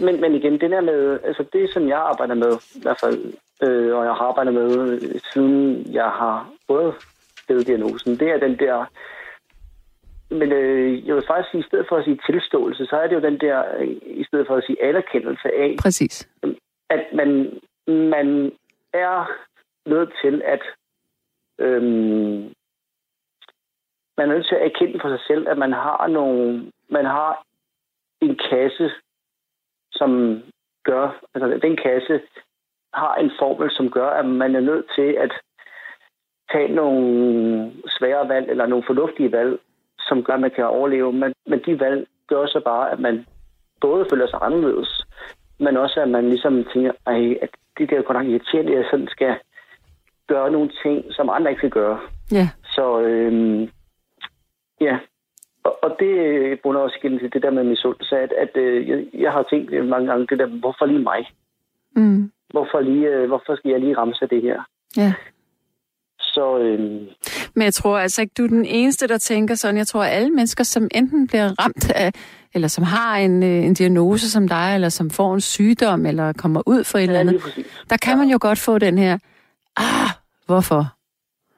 Men, 0.00 0.20
men 0.20 0.34
igen, 0.34 0.52
det 0.60 0.70
der 0.70 0.80
med, 0.80 1.20
altså 1.24 1.44
det 1.52 1.70
som 1.72 1.88
jeg 1.88 1.98
arbejder 1.98 2.34
med, 2.34 2.52
i 2.74 2.80
hvert 2.82 3.00
fald, 3.00 3.18
øh, 3.62 3.96
og 3.96 4.04
jeg 4.04 4.12
har 4.14 4.24
arbejdet 4.24 4.54
med, 4.54 4.70
øh, 4.92 5.20
siden 5.32 5.86
jeg 5.92 6.04
har 6.04 6.50
fået 6.66 6.94
diagnosen, 7.48 8.18
det 8.18 8.28
er 8.30 8.38
den 8.38 8.58
der, 8.58 8.84
men 10.30 10.52
øh, 10.52 11.06
jeg 11.06 11.14
vil 11.14 11.24
faktisk 11.26 11.50
sige, 11.50 11.60
i 11.60 11.68
stedet 11.68 11.86
for 11.88 11.96
at 11.96 12.04
sige 12.04 12.20
tilståelse, 12.30 12.86
så 12.86 12.96
er 12.96 13.06
det 13.06 13.14
jo 13.14 13.20
den 13.20 13.38
der, 13.40 13.62
øh, 13.78 13.88
i 14.02 14.24
stedet 14.24 14.46
for 14.46 14.56
at 14.56 14.64
sige 14.66 14.84
anerkendelse 14.84 15.48
af, 15.48 15.76
Præcis. 15.82 16.28
at 16.90 17.04
man, 17.14 17.50
man 17.86 18.52
er 18.92 19.30
nødt 19.86 20.12
til 20.22 20.42
at 20.44 20.60
øhm, 21.58 22.52
man 24.16 24.30
er 24.30 24.34
nødt 24.34 24.46
til 24.46 24.54
at 24.54 24.66
erkende 24.66 25.00
for 25.00 25.08
sig 25.08 25.20
selv, 25.26 25.48
at 25.48 25.58
man 25.58 25.72
har 25.72 26.06
nogle, 26.06 26.72
man 26.88 27.04
har 27.04 27.44
en 28.20 28.38
kasse, 28.50 28.90
som 29.92 30.42
gør, 30.84 31.20
altså 31.34 31.58
den 31.62 31.76
kasse 31.76 32.20
har 32.94 33.14
en 33.14 33.30
formel, 33.38 33.70
som 33.70 33.90
gør, 33.90 34.08
at 34.10 34.26
man 34.26 34.54
er 34.54 34.60
nødt 34.60 34.86
til 34.96 35.12
at 35.12 35.32
tage 36.52 36.74
nogle 36.74 37.72
svære 37.98 38.28
valg, 38.28 38.50
eller 38.50 38.66
nogle 38.66 38.84
fornuftige 38.86 39.32
valg, 39.32 39.58
som 39.98 40.24
gør, 40.24 40.34
at 40.34 40.40
man 40.40 40.50
kan 40.50 40.66
overleve. 40.66 41.12
Men, 41.12 41.34
men 41.46 41.62
de 41.66 41.80
valg 41.80 42.06
gør 42.26 42.46
så 42.46 42.60
bare, 42.64 42.90
at 42.90 43.00
man 43.00 43.26
både 43.80 44.06
føler 44.10 44.26
sig 44.26 44.38
anderledes, 44.42 45.06
men 45.58 45.76
også 45.76 46.00
at 46.00 46.08
man 46.08 46.28
ligesom 46.28 46.64
tænker, 46.64 46.92
at 47.06 47.50
det 47.78 47.90
der 47.90 47.98
er 47.98 48.02
godt 48.02 48.18
nok 48.18 48.26
irriterende, 48.26 48.72
at 48.72 48.78
jeg 48.78 48.86
sådan 48.90 49.08
skal 49.08 49.34
gøre 50.28 50.50
nogle 50.50 50.70
ting, 50.82 51.04
som 51.10 51.30
andre 51.30 51.50
ikke 51.50 51.60
skal 51.60 51.70
gøre. 51.70 52.00
Ja. 52.32 52.48
Så 52.64 53.00
øhm, 53.00 53.68
ja, 54.80 54.98
og, 55.64 55.78
og 55.84 55.96
det 56.00 56.12
bunder 56.62 56.80
også 56.80 56.98
igen 57.02 57.18
til 57.18 57.32
det 57.32 57.42
der 57.42 57.50
med 57.50 57.64
misundelse, 57.64 58.16
at, 58.16 58.32
at 58.32 58.56
øh, 58.56 58.88
jeg, 58.88 59.06
jeg 59.14 59.32
har 59.32 59.42
tænkt 59.50 59.88
mange 59.88 60.06
gange 60.06 60.26
det 60.26 60.38
der, 60.38 60.46
hvorfor 60.46 60.86
lige 60.86 60.98
mig? 60.98 61.30
Mm. 61.96 62.30
Hvorfor, 62.50 62.80
lige, 62.80 63.08
øh, 63.08 63.26
hvorfor 63.26 63.56
skal 63.56 63.70
jeg 63.70 63.80
lige 63.80 63.96
ramme 63.96 64.14
sig 64.14 64.30
det 64.30 64.42
her? 64.42 64.62
Ja. 64.96 65.12
Så 66.18 66.58
øhm, 66.58 67.06
Men 67.54 67.64
jeg 67.64 67.74
tror 67.74 67.98
altså 67.98 68.22
ikke, 68.22 68.34
du 68.38 68.44
er 68.44 68.48
den 68.48 68.64
eneste, 68.64 69.08
der 69.08 69.18
tænker 69.18 69.54
sådan. 69.54 69.76
Jeg 69.76 69.86
tror, 69.86 70.02
at 70.04 70.12
alle 70.12 70.30
mennesker, 70.30 70.64
som 70.64 70.88
enten 70.94 71.26
bliver 71.26 71.52
ramt 71.62 71.90
af, 71.90 72.12
eller 72.54 72.68
som 72.68 72.84
har 72.84 73.16
en, 73.16 73.42
øh, 73.42 73.64
en 73.64 73.74
diagnose 73.74 74.30
som 74.30 74.48
dig, 74.48 74.74
eller 74.74 74.88
som 74.88 75.10
får 75.10 75.34
en 75.34 75.40
sygdom, 75.40 76.06
eller 76.06 76.32
kommer 76.32 76.62
ud 76.66 76.84
for 76.84 76.98
et 76.98 77.02
eller 77.02 77.14
ja, 77.14 77.20
andet, 77.20 77.32
lige 77.32 77.42
præcis. 77.42 77.84
der 77.90 77.96
kan 77.96 78.18
man 78.18 78.28
jo 78.28 78.38
godt 78.40 78.58
få 78.58 78.78
den 78.78 78.98
her, 78.98 79.18
ah, 79.76 80.10
hvorfor? 80.46 80.82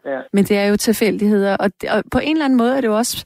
Ja. 0.04 0.20
Men 0.32 0.44
det 0.44 0.56
er 0.58 0.66
jo 0.66 0.76
tilfældigheder, 0.76 1.56
og, 1.56 1.70
det- 1.80 1.90
og 1.90 2.02
på 2.12 2.18
en 2.18 2.32
eller 2.36 2.44
anden 2.44 2.56
måde 2.56 2.76
er 2.76 2.80
det 2.80 2.88
jo 2.88 2.96
også, 2.96 3.24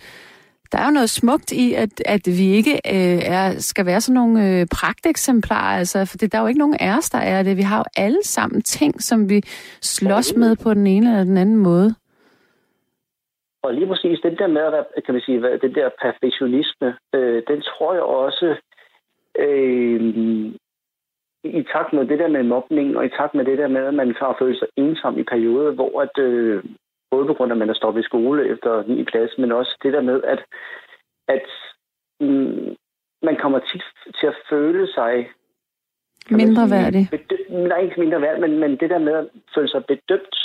der 0.72 0.78
er 0.78 0.84
jo 0.84 0.90
noget 0.90 1.10
smukt 1.10 1.52
i, 1.52 1.74
at, 1.74 2.02
at 2.06 2.20
vi 2.26 2.46
ikke 2.50 2.72
øh, 2.74 3.20
er, 3.36 3.58
skal 3.58 3.86
være 3.86 4.00
sådan 4.00 4.14
nogle 4.14 4.48
øh, 4.60 4.66
pragteksemplarer, 4.78 5.78
altså, 5.78 6.04
for 6.04 6.18
det, 6.18 6.32
der 6.32 6.38
er 6.38 6.42
jo 6.42 6.48
ikke 6.48 6.58
nogen 6.58 6.76
af 6.80 6.96
os, 6.96 7.10
der 7.10 7.18
er 7.18 7.42
det. 7.42 7.56
Vi 7.56 7.62
har 7.62 7.78
jo 7.78 7.84
alle 7.96 8.18
sammen 8.24 8.62
ting, 8.62 9.02
som 9.02 9.28
vi 9.28 9.42
slås 9.82 10.34
med 10.36 10.56
på 10.56 10.74
den 10.74 10.86
ene 10.86 11.10
eller 11.10 11.24
den 11.24 11.36
anden 11.36 11.56
måde. 11.56 11.94
Og 13.62 13.74
lige 13.74 13.86
præcis 13.86 14.18
den 14.22 14.36
der 14.36 14.46
med, 14.46 14.62
kan 15.06 15.14
man 15.14 15.22
sige, 15.26 15.40
den 15.62 15.74
der 15.74 15.88
perfektionisme, 16.02 16.88
øh, 17.14 17.42
den 17.48 17.62
tror 17.62 17.92
jeg 17.94 18.02
også, 18.02 18.46
øh, 19.38 20.00
i 21.44 21.62
takt 21.72 21.92
med 21.92 22.04
det 22.06 22.18
der 22.18 22.28
med 22.28 22.42
mobning, 22.42 22.96
og 22.96 23.04
i 23.04 23.08
takt 23.08 23.34
med 23.34 23.44
det 23.44 23.58
der 23.58 23.68
med, 23.68 23.84
at 23.86 23.94
man 23.94 24.14
har 24.18 24.36
følt 24.38 24.58
sig 24.58 24.68
ensom 24.76 25.18
i 25.18 25.22
perioder, 25.22 25.72
hvor 25.72 26.00
at, 26.02 26.18
øh, 26.18 26.64
både 27.10 27.26
på 27.26 27.34
grund 27.34 27.52
af, 27.52 27.54
at 27.54 27.58
man 27.58 27.70
er 27.70 27.74
stoppet 27.74 28.00
i 28.00 28.04
skole 28.04 28.48
efter 28.48 28.82
9. 28.86 29.04
klasse, 29.04 29.40
men 29.40 29.52
også 29.52 29.76
det 29.82 29.92
der 29.92 30.00
med, 30.00 30.22
at, 30.22 30.44
at 31.28 31.46
mm, 32.20 32.76
man 33.22 33.36
kommer 33.36 33.58
tit 33.58 33.84
til 34.20 34.26
at 34.26 34.36
føle 34.50 34.86
sig 34.92 35.30
Mindre 36.30 36.70
værdig. 36.70 37.08
bedø- 37.12 37.52
nej, 37.68 37.78
ikke 37.78 38.00
mindre 38.00 38.20
værd, 38.20 38.40
men, 38.40 38.58
men 38.58 38.70
det 38.76 38.90
der 38.90 38.98
med 38.98 39.12
at 39.12 39.28
føle 39.54 39.68
sig 39.68 39.84
bedømt 39.84 40.36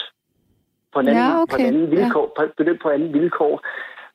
på 0.94 1.00
en 1.00 1.08
anden, 1.08 1.24
Ja, 1.24 1.42
okay. 1.42 1.56
på 1.56 1.62
en 1.62 1.66
anden 1.68 1.94
Ja. 1.94 2.00
vilkår, 2.04 2.34
på, 2.38 2.44
bedømt 2.58 2.82
på 2.82 2.90
anden 2.90 3.14
vilkår, 3.14 3.62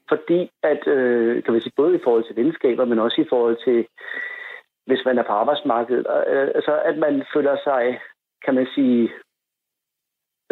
fordi 0.08 0.50
at, 0.62 0.86
øh, 0.86 1.42
kan 1.42 1.52
man 1.52 1.62
sige, 1.62 1.72
både 1.76 1.94
i 1.96 2.00
forhold 2.04 2.24
til 2.24 2.36
venskaber, 2.36 2.84
men 2.84 2.98
også 2.98 3.20
i 3.20 3.26
forhold 3.28 3.56
til, 3.64 3.86
hvis 4.90 5.04
man 5.04 5.18
er 5.18 5.22
på 5.22 5.32
arbejdsmarkedet, 5.42 6.06
øh, 6.32 6.48
altså 6.58 6.74
at 6.90 6.96
man 6.98 7.14
føler 7.34 7.56
sig, 7.68 7.82
kan 8.44 8.54
man 8.54 8.66
sige, 8.74 9.02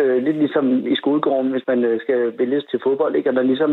øh, 0.00 0.18
lidt 0.26 0.36
ligesom 0.36 0.86
i 0.92 0.96
skolegården, 0.96 1.50
hvis 1.50 1.66
man 1.66 1.84
øh, 1.84 2.00
skal 2.00 2.38
vælges 2.38 2.64
til 2.70 2.80
fodbold, 2.84 3.16
ikke? 3.16 3.28
at 3.28 3.34
man 3.34 3.46
ligesom 3.46 3.72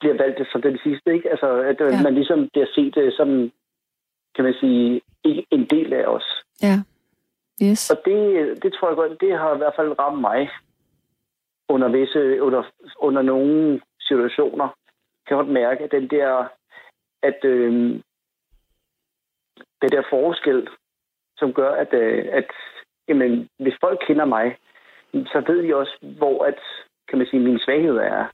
bliver 0.00 0.16
valgt 0.22 0.52
som 0.52 0.62
den 0.62 0.78
sidste, 0.84 1.14
ikke? 1.16 1.30
Altså, 1.30 1.48
at 1.70 1.80
øh, 1.80 1.92
Ja. 1.92 2.02
man 2.02 2.14
ligesom 2.14 2.48
bliver 2.52 2.66
set 2.74 2.96
øh, 2.96 3.12
som, 3.12 3.28
kan 4.34 4.44
man 4.44 4.54
sige, 4.60 5.00
ikke 5.24 5.46
en 5.50 5.64
del 5.74 5.92
af 5.92 6.04
os. 6.06 6.26
Ja. 6.62 6.76
Yes. 7.62 7.90
Og 7.90 7.96
det, 8.04 8.18
det 8.62 8.72
tror 8.72 8.88
jeg 8.88 8.96
godt, 8.96 9.20
det 9.20 9.38
har 9.38 9.54
i 9.54 9.58
hvert 9.58 9.76
fald 9.76 9.98
ramt 9.98 10.20
mig 10.20 10.50
under 11.68 11.88
visse, 11.88 12.42
under, 12.42 12.62
under 12.98 13.22
nogle 13.22 13.80
situationer. 14.00 14.68
Kan 15.26 15.36
jeg 15.36 15.44
godt 15.44 15.52
mærke, 15.52 15.84
at 15.84 15.92
den 15.92 16.08
der, 16.10 16.48
at 17.22 17.44
øh, 17.44 18.00
den 19.82 19.90
der 19.90 20.02
forskel, 20.10 20.68
som 21.36 21.52
gør, 21.52 21.70
at, 21.70 21.92
øh, 21.94 22.24
at 22.32 22.50
jamen, 23.08 23.48
hvis 23.58 23.74
folk 23.80 23.98
kender 24.06 24.24
mig, 24.24 24.56
så 25.12 25.42
ved 25.46 25.62
de 25.62 25.74
også, 25.76 25.96
hvor 26.18 26.44
at, 26.44 26.58
kan 27.08 27.18
man 27.18 27.26
sige, 27.26 27.40
min 27.40 27.58
svaghed 27.64 27.96
er. 27.96 28.24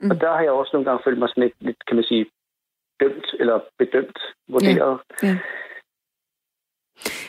Mm. 0.00 0.10
Og 0.10 0.20
der 0.20 0.30
har 0.32 0.40
jeg 0.40 0.50
også 0.50 0.70
nogle 0.72 0.84
gange 0.90 1.02
følt 1.04 1.18
mig 1.18 1.28
sådan 1.28 1.42
lidt, 1.42 1.54
lidt 1.60 1.86
kan 1.86 1.96
man 1.96 2.04
sige, 2.04 2.26
dømt 3.00 3.26
eller 3.40 3.60
bedømt, 3.78 4.18
vurderet. 4.48 5.00
ja. 5.22 5.36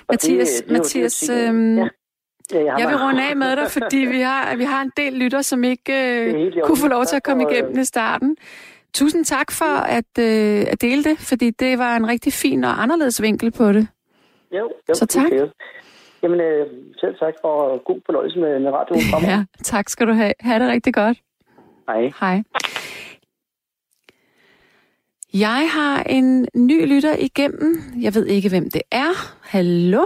Og 0.08 0.14
Mathias, 0.14 0.50
det- 0.50 0.66
det 0.70 0.72
er 0.72 0.78
Mathias 0.78 1.20
det 1.20 1.50
øhm, 1.50 1.78
Ja. 1.78 1.88
Ja, 2.52 2.58
jeg, 2.64 2.76
jeg 2.80 2.88
vil 2.88 2.98
runde 2.98 3.30
af 3.30 3.36
med 3.36 3.56
dig, 3.56 3.68
fordi 3.72 3.98
vi 3.98 4.20
har, 4.22 4.56
vi 4.56 4.64
har 4.64 4.82
en 4.82 4.92
del 4.98 5.14
lytter, 5.14 5.42
som 5.42 5.64
ikke 5.64 5.94
øh, 5.94 6.52
kunne 6.64 6.78
få 6.78 6.88
lov 6.88 7.06
til 7.06 7.16
at 7.16 7.24
komme 7.24 7.44
igennem 7.52 7.80
i 7.80 7.84
starten. 7.84 8.38
Tusind 9.00 9.26
tak 9.26 9.52
for 9.52 9.74
at, 9.98 10.12
øh, 10.20 10.66
at 10.72 10.82
dele 10.82 11.04
det, 11.04 11.18
fordi 11.20 11.50
det 11.50 11.80
var 11.80 11.96
en 11.96 12.08
rigtig 12.08 12.34
fin 12.34 12.64
og 12.64 12.82
anderledes 12.84 13.22
vinkel 13.22 13.52
på 13.52 13.72
det. 13.72 13.88
Jo, 14.52 14.72
jo, 14.90 14.94
Så 14.94 15.06
tak. 15.06 15.32
det. 15.32 15.52
Jamen, 16.24 16.40
øh, 16.40 16.68
selv 17.00 17.16
tak 17.20 17.34
for 17.42 17.84
god 17.84 18.02
fornøjelse 18.06 18.40
med, 18.40 18.60
med 18.60 18.72
radioen 18.72 19.02
fremover. 19.12 19.32
Ja, 19.34 19.46
tak 19.64 19.90
skal 19.90 20.08
du 20.08 20.14
have. 20.14 20.34
Ha' 20.40 20.60
det 20.60 20.68
rigtig 20.70 20.94
godt. 20.94 21.18
Hej. 21.90 22.12
Hej. 22.20 22.44
Jeg 25.34 25.70
har 25.72 26.04
en 26.04 26.48
ny 26.56 26.86
lytter 26.94 27.16
igennem. 27.20 27.76
Jeg 28.02 28.16
ved 28.16 28.26
ikke, 28.26 28.50
hvem 28.50 28.70
det 28.70 28.82
er. 28.92 29.12
Hallo? 29.42 30.06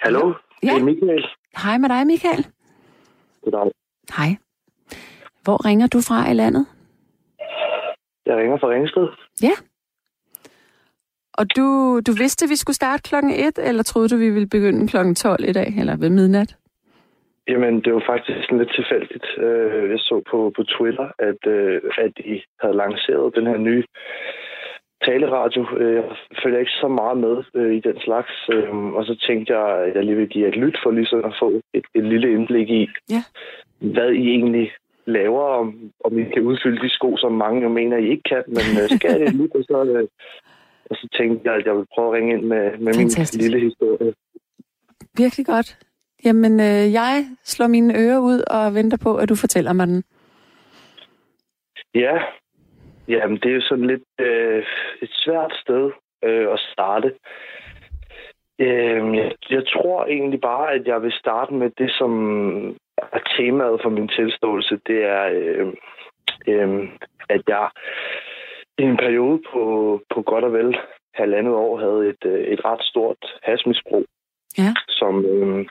Hallo, 0.00 0.32
Ja. 0.62 0.68
det 0.74 0.80
er 0.80 0.84
Michael. 0.84 1.24
Hej 1.62 1.78
med 1.78 1.88
dig, 1.88 2.06
Michael. 2.06 2.46
Goddag. 3.44 3.70
Hej. 4.16 4.36
Hvor 5.44 5.64
ringer 5.66 5.86
du 5.86 6.00
fra 6.00 6.30
i 6.30 6.34
landet? 6.34 6.66
Jeg 8.26 8.36
ringer 8.36 8.56
fra 8.58 8.68
Ringsted. 8.68 9.08
Og 11.38 11.56
du, 11.56 11.66
du 12.06 12.12
vidste, 12.22 12.44
at 12.44 12.50
vi 12.50 12.56
skulle 12.56 12.76
starte 12.76 13.02
klokken 13.02 13.32
1, 13.32 13.58
eller 13.68 13.82
troede 13.82 14.08
du, 14.08 14.16
vi 14.16 14.30
ville 14.30 14.48
begynde 14.48 14.88
klokken 14.88 15.14
12 15.14 15.44
i 15.48 15.52
dag, 15.52 15.68
eller 15.80 15.96
ved 15.96 16.10
midnat? 16.10 16.56
Jamen, 17.48 17.80
det 17.80 17.94
var 17.94 18.02
faktisk 18.06 18.38
sådan 18.42 18.58
lidt 18.58 18.74
tilfældigt. 18.74 19.26
Øh, 19.38 19.90
Jeg 19.90 19.98
så 19.98 20.22
på, 20.30 20.52
på 20.56 20.62
Twitter, 20.62 21.08
at, 21.18 21.40
øh, 21.46 21.80
at 21.98 22.12
I 22.18 22.42
havde 22.60 22.76
lanceret 22.76 23.34
den 23.36 23.46
her 23.46 23.56
nye 23.56 23.84
taleradio. 25.04 25.62
Øh, 25.78 25.94
Jeg 25.94 26.04
følger 26.42 26.58
ikke 26.58 26.78
så 26.80 26.88
meget 26.88 27.18
med 27.18 27.36
i 27.76 27.80
den 27.80 28.00
slags, 28.00 28.32
og 28.96 29.04
så 29.04 29.14
tænkte 29.26 29.58
jeg, 29.58 29.78
at 29.86 29.94
jeg 29.96 30.04
lige 30.04 30.16
vil 30.16 30.28
give 30.28 30.48
et 30.48 30.56
lyt 30.56 30.76
for 30.82 30.90
ligesom 30.90 31.24
at 31.24 31.34
få 31.40 31.60
et, 31.74 31.84
et 31.94 32.04
lille 32.04 32.32
indblik 32.32 32.68
i, 32.70 32.88
Ja. 33.10 33.22
hvad 33.94 34.10
I 34.12 34.28
egentlig 34.28 34.72
laver, 35.06 35.42
om, 35.42 35.90
om 36.04 36.18
I 36.18 36.24
kan 36.24 36.42
udfylde 36.42 36.82
de 36.82 36.88
sko, 36.88 37.16
som 37.16 37.32
mange 37.32 37.62
jo 37.62 37.68
mener, 37.68 37.96
I 37.96 38.08
ikke 38.10 38.22
kan, 38.22 38.42
men 38.46 38.66
øh, 38.82 38.88
skal 38.98 39.20
det 39.20 39.50
og 39.54 39.64
så, 39.64 39.84
øh, 39.84 40.08
og 40.90 40.96
så 40.96 41.08
tænkte 41.18 41.50
jeg, 41.50 41.54
at 41.58 41.66
jeg 41.66 41.76
vil 41.76 41.86
prøve 41.94 42.08
at 42.08 42.12
ringe 42.12 42.34
ind 42.34 42.44
med, 42.44 42.78
med 42.78 42.92
min 42.98 43.10
lille 43.40 43.60
historie. 43.60 44.14
Virkelig 45.16 45.46
godt. 45.46 45.78
Jamen, 46.24 46.60
øh, 46.60 46.92
jeg 46.92 47.26
slår 47.44 47.66
mine 47.66 47.98
ører 47.98 48.18
ud 48.18 48.40
og 48.50 48.74
venter 48.74 48.98
på, 49.02 49.16
at 49.16 49.28
du 49.28 49.34
fortæller 49.34 49.72
mig 49.72 49.86
den. 49.86 50.02
Ja, 51.94 52.18
jamen 53.08 53.36
det 53.36 53.50
er 53.50 53.54
jo 53.54 53.60
sådan 53.60 53.86
lidt 53.86 54.02
øh, 54.20 54.64
et 55.02 55.10
svært 55.12 55.52
sted 55.62 55.90
øh, 56.24 56.52
at 56.52 56.58
starte. 56.72 57.14
Øh, 58.58 59.16
jeg, 59.16 59.32
jeg 59.50 59.62
tror 59.66 60.04
egentlig 60.04 60.40
bare, 60.40 60.72
at 60.72 60.86
jeg 60.86 61.02
vil 61.02 61.12
starte 61.12 61.54
med 61.54 61.70
det, 61.78 61.90
som 61.90 62.12
er 62.98 63.20
temaet 63.36 63.80
for 63.82 63.90
min 63.90 64.08
tilståelse. 64.08 64.80
Det 64.86 65.04
er, 65.04 65.24
øh, 65.34 65.66
øh, 66.46 66.88
at 67.28 67.42
jeg 67.48 67.68
i 68.78 68.82
en 68.82 68.96
periode 68.96 69.42
på, 69.52 69.62
på 70.14 70.22
godt 70.22 70.44
og 70.44 70.52
vel 70.52 70.76
halvandet 71.14 71.54
år 71.54 71.78
havde 71.78 72.08
et, 72.08 72.30
øh, 72.30 72.40
et 72.44 72.64
ret 72.64 72.82
stort 72.82 73.38
hasmisbrug, 73.42 74.04
Ja. 74.58 74.74
som, 74.88 75.24
øh, 75.24 75.66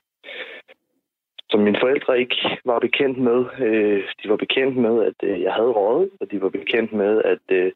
som 1.49 1.59
mine 1.59 1.80
forældre 1.80 2.19
ikke 2.19 2.59
var 2.65 2.80
bekendt 2.80 3.17
med. 3.17 3.45
Øh, 3.59 4.03
de 4.23 4.30
var 4.30 4.36
bekendt 4.36 4.78
med, 4.78 5.03
at 5.03 5.30
øh, 5.30 5.41
jeg 5.41 5.53
havde 5.53 5.71
røget, 5.71 6.09
og 6.21 6.32
de 6.32 6.41
var 6.41 6.49
bekendt 6.49 6.93
med, 6.93 7.21
at, 7.23 7.43
øh, 7.51 7.71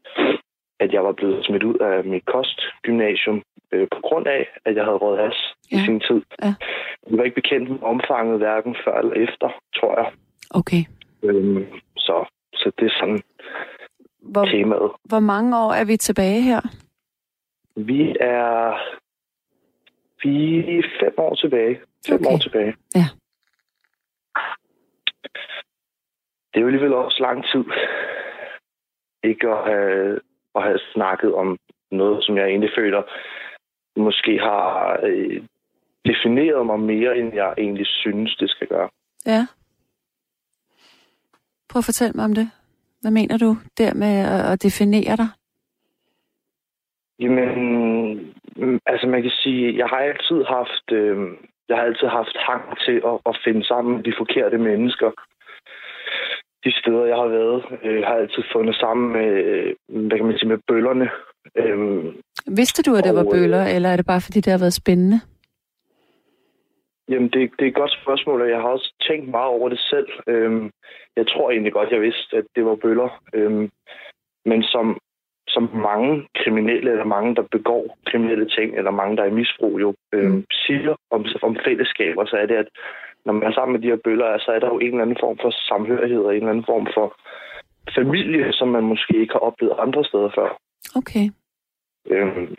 at 0.79 0.93
jeg 0.93 1.03
var 1.03 1.11
blevet 1.11 1.45
smidt 1.45 1.63
ud 1.63 1.75
af 1.75 2.03
mit 2.03 2.25
kostgymnasium 2.25 3.41
øh, 3.71 3.87
på 3.91 3.99
grund 4.01 4.27
af, 4.27 4.47
at 4.65 4.75
jeg 4.75 4.83
havde 4.83 4.97
røget 4.97 5.25
has 5.25 5.37
ja. 5.71 5.77
I 5.77 5.85
sin 5.85 5.99
tid. 5.99 6.21
Ja. 6.43 6.53
De 7.09 7.17
var 7.17 7.23
ikke 7.23 7.35
bekendt 7.41 7.69
med 7.69 7.79
omfanget 7.81 8.37
hverken 8.37 8.75
før 8.85 8.99
eller 8.99 9.13
efter, 9.13 9.49
tror 9.75 10.01
jeg. 10.01 10.11
Okay. 10.49 10.83
Øh, 11.23 11.67
så, 11.97 12.25
så 12.53 12.71
det 12.79 12.85
er 12.85 12.95
sådan 12.99 13.21
Hvor, 14.21 14.45
temaet. 14.45 14.91
hvor 15.03 15.19
mange 15.19 15.57
år 15.57 15.71
er 15.73 15.85
vi 15.85 15.97
tilbage 15.97 16.41
her? 16.41 16.61
Vi 17.75 18.15
er 18.19 18.77
fire, 20.23 20.83
fem 20.99 21.13
år 21.17 21.35
tilbage. 21.35 21.79
Fem 22.07 22.15
Okay. 22.15 22.33
år 22.33 22.37
tilbage. 22.37 22.75
Ja. 22.95 23.05
Det 26.53 26.57
er 26.57 26.61
jo 26.61 26.67
alligevel 26.67 26.93
også 26.93 27.17
lang 27.21 27.45
tid 27.45 27.63
ikke 29.23 29.49
at 29.49 29.63
have, 29.65 30.19
at 30.55 30.63
have 30.63 30.79
snakket 30.93 31.33
om 31.33 31.57
noget, 31.91 32.23
som 32.23 32.37
jeg 32.37 32.47
egentlig 32.47 32.71
føler 32.77 33.01
måske 33.97 34.39
har 34.39 34.99
øh, 35.03 35.43
defineret 36.05 36.65
mig 36.65 36.79
mere, 36.79 37.17
end 37.17 37.33
jeg 37.33 37.53
egentlig 37.57 37.87
synes, 37.87 38.35
det 38.35 38.49
skal 38.49 38.67
gøre. 38.67 38.89
Ja. 39.25 39.47
Prøv 41.69 41.79
at 41.79 41.85
fortælle 41.85 42.13
mig 42.15 42.25
om 42.25 42.33
det. 42.33 42.51
Hvad 43.01 43.11
mener 43.11 43.37
du 43.37 43.55
der 43.77 43.93
med 43.93 44.15
at, 44.51 44.63
definere 44.63 45.15
dig? 45.21 45.29
Jamen, 47.19 47.49
mm, 48.55 48.79
altså 48.85 49.07
man 49.07 49.21
kan 49.21 49.31
sige, 49.31 49.77
jeg 49.77 49.87
har 49.87 49.97
altid 49.97 50.43
haft, 50.43 50.91
øh, 50.91 51.17
jeg 51.69 51.77
har 51.77 51.83
altid 51.83 52.07
haft 52.07 52.37
hang 52.37 52.63
til 52.85 52.97
at, 53.05 53.17
at 53.25 53.39
finde 53.43 53.65
sammen 53.65 53.95
med 53.95 54.03
de 54.03 54.13
forkerte 54.17 54.57
mennesker. 54.57 55.11
De 56.65 56.71
steder, 56.79 57.05
jeg 57.05 57.15
har 57.15 57.27
været, 57.27 57.63
øh, 57.83 58.03
har 58.03 58.15
altid 58.15 58.43
fundet 58.53 58.75
sammen 58.75 59.11
med, 59.11 59.29
øh, 59.43 59.75
hvad 60.07 60.17
kan 60.17 60.25
man 60.25 60.37
sige, 60.37 60.49
med 60.49 60.59
bøllerne. 60.67 61.09
Øh, 61.55 62.13
Vidste 62.47 62.83
du, 62.83 62.95
at 62.95 63.03
det 63.03 63.15
var 63.15 63.25
øh, 63.25 63.31
bøller, 63.31 63.63
eller 63.65 63.89
er 63.89 63.95
det 63.95 64.05
bare 64.05 64.21
fordi, 64.21 64.39
det 64.41 64.51
har 64.51 64.59
været 64.59 64.73
spændende? 64.73 65.19
Jamen, 67.09 67.29
det, 67.33 67.51
det 67.59 67.63
er 67.65 67.69
et 67.69 67.81
godt 67.81 67.93
spørgsmål, 68.03 68.41
og 68.41 68.49
jeg 68.49 68.57
har 68.61 68.69
også 68.69 68.93
tænkt 69.07 69.29
meget 69.29 69.47
over 69.57 69.69
det 69.69 69.79
selv. 69.79 70.07
Øhm, 70.27 70.71
jeg 71.15 71.27
tror 71.27 71.51
egentlig 71.51 71.73
godt, 71.73 71.91
jeg 71.91 72.01
vidste, 72.01 72.37
at 72.37 72.45
det 72.55 72.65
var 72.65 72.75
bøller. 72.75 73.09
Øhm, 73.33 73.69
men 74.45 74.63
som, 74.63 74.97
som 75.47 75.63
mange 75.73 76.27
kriminelle, 76.35 76.91
eller 76.91 77.05
mange, 77.05 77.35
der 77.35 77.41
begår 77.51 77.97
kriminelle 78.05 78.49
ting, 78.49 78.77
eller 78.77 78.91
mange, 78.91 79.17
der 79.17 79.23
er 79.23 79.27
i 79.27 79.39
misbrug, 79.41 79.79
jo 79.81 79.93
øhm, 80.13 80.31
Mm. 80.31 80.45
siger 80.51 80.95
om, 81.11 81.25
om 81.41 81.57
fællesskaber, 81.65 82.25
så 82.25 82.35
er 82.35 82.45
det, 82.45 82.55
at 82.55 82.69
når 83.25 83.33
man 83.33 83.43
er 83.43 83.53
sammen 83.53 83.73
med 83.73 83.81
de 83.81 83.87
her 83.87 83.99
bøller, 84.03 84.37
så 84.39 84.51
er 84.51 84.59
der 84.59 84.67
jo 84.67 84.79
en 84.79 84.87
eller 84.87 85.01
anden 85.01 85.17
form 85.19 85.37
for 85.41 85.51
samhørighed, 85.69 86.19
og 86.19 86.31
en 86.31 86.35
eller 86.41 86.49
anden 86.49 86.65
form 86.65 86.87
for 86.93 87.07
familie, 87.95 88.53
som 88.53 88.67
man 88.67 88.83
måske 88.83 89.13
ikke 89.21 89.33
har 89.33 89.39
oplevet 89.39 89.75
andre 89.79 90.03
steder 90.05 90.29
før. 90.35 90.49
Okay. 90.95 91.25
Øhm, 92.09 92.55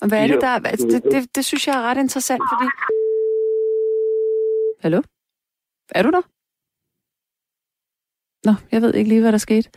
og 0.00 0.08
hvad 0.08 0.22
er 0.22 0.26
det, 0.26 0.40
der... 0.40 0.48
Altså, 0.48 0.86
det, 0.86 1.04
det, 1.04 1.36
det 1.36 1.44
synes 1.44 1.66
jeg 1.66 1.76
er 1.76 1.82
ret 1.82 1.98
interessant, 1.98 2.42
fordi... 2.52 2.66
Hallo? 4.80 5.02
Er 5.94 6.02
du 6.02 6.10
der? 6.10 6.22
Nå, 8.46 8.54
jeg 8.72 8.82
ved 8.82 8.94
ikke 8.94 9.08
lige, 9.08 9.20
hvad 9.20 9.32
der 9.32 9.38
skete. 9.38 9.70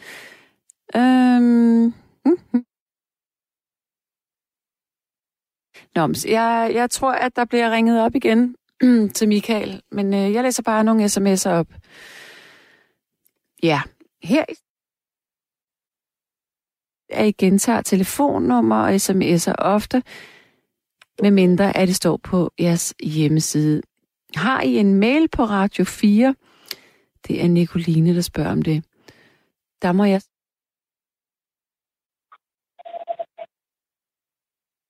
Øhm... 0.96 1.94
mhm. 2.26 2.66
Nå, 5.96 6.10
jeg, 6.28 6.72
jeg 6.74 6.90
tror, 6.90 7.12
at 7.12 7.36
der 7.36 7.46
bliver 7.46 7.72
ringet 7.72 8.02
op 8.02 8.16
igen 8.16 8.56
til 9.16 9.28
Michael, 9.28 9.82
men 9.92 10.14
øh, 10.14 10.34
jeg 10.34 10.44
læser 10.44 10.64
bare 10.64 10.84
nogle 10.84 11.06
sms'er 11.06 11.50
op. 11.50 11.68
Ja, 13.64 13.82
her 14.24 14.46
er 17.14 17.24
I 17.24 17.32
gentager 17.32 17.82
telefonnummer 17.82 18.76
og 18.76 18.96
sms'er 18.96 19.56
ofte, 19.58 20.04
medmindre 21.22 21.78
at 21.78 21.88
det 21.88 21.96
står 21.96 22.18
på 22.18 22.52
jeres 22.60 22.94
hjemmeside. 23.04 23.82
Har 24.36 24.62
I 24.62 24.78
en 24.78 24.96
mail 24.96 25.28
på 25.28 25.44
Radio 25.44 25.84
4? 25.84 26.36
Det 27.28 27.44
er 27.44 27.48
Nicoline, 27.48 28.16
der 28.16 28.22
spørger 28.22 28.52
om 28.52 28.62
det. 28.62 28.84
Der 29.82 29.92
må 29.92 30.04
jeg... 30.04 30.22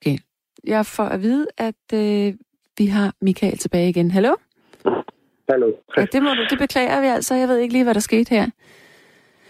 Okay. 0.02 0.18
Jeg 0.64 0.86
får 0.86 1.04
at 1.04 1.22
vide, 1.22 1.48
at 1.58 1.94
øh, 1.94 2.34
vi 2.78 2.86
har 2.86 3.16
Michael 3.22 3.58
tilbage 3.58 3.90
igen. 3.90 4.12
Hallo? 4.12 4.36
hallo. 5.50 5.72
Ja, 5.98 6.06
det, 6.06 6.24
må 6.24 6.30
du, 6.30 6.46
det 6.50 6.60
beklager 6.60 7.02
vi 7.02 7.08
altså. 7.08 7.36
Jeg 7.36 7.48
ved 7.48 7.58
ikke 7.58 7.74
lige, 7.74 7.84
hvad 7.84 7.94
der 7.94 8.00
skete 8.00 8.30
her. 8.30 8.50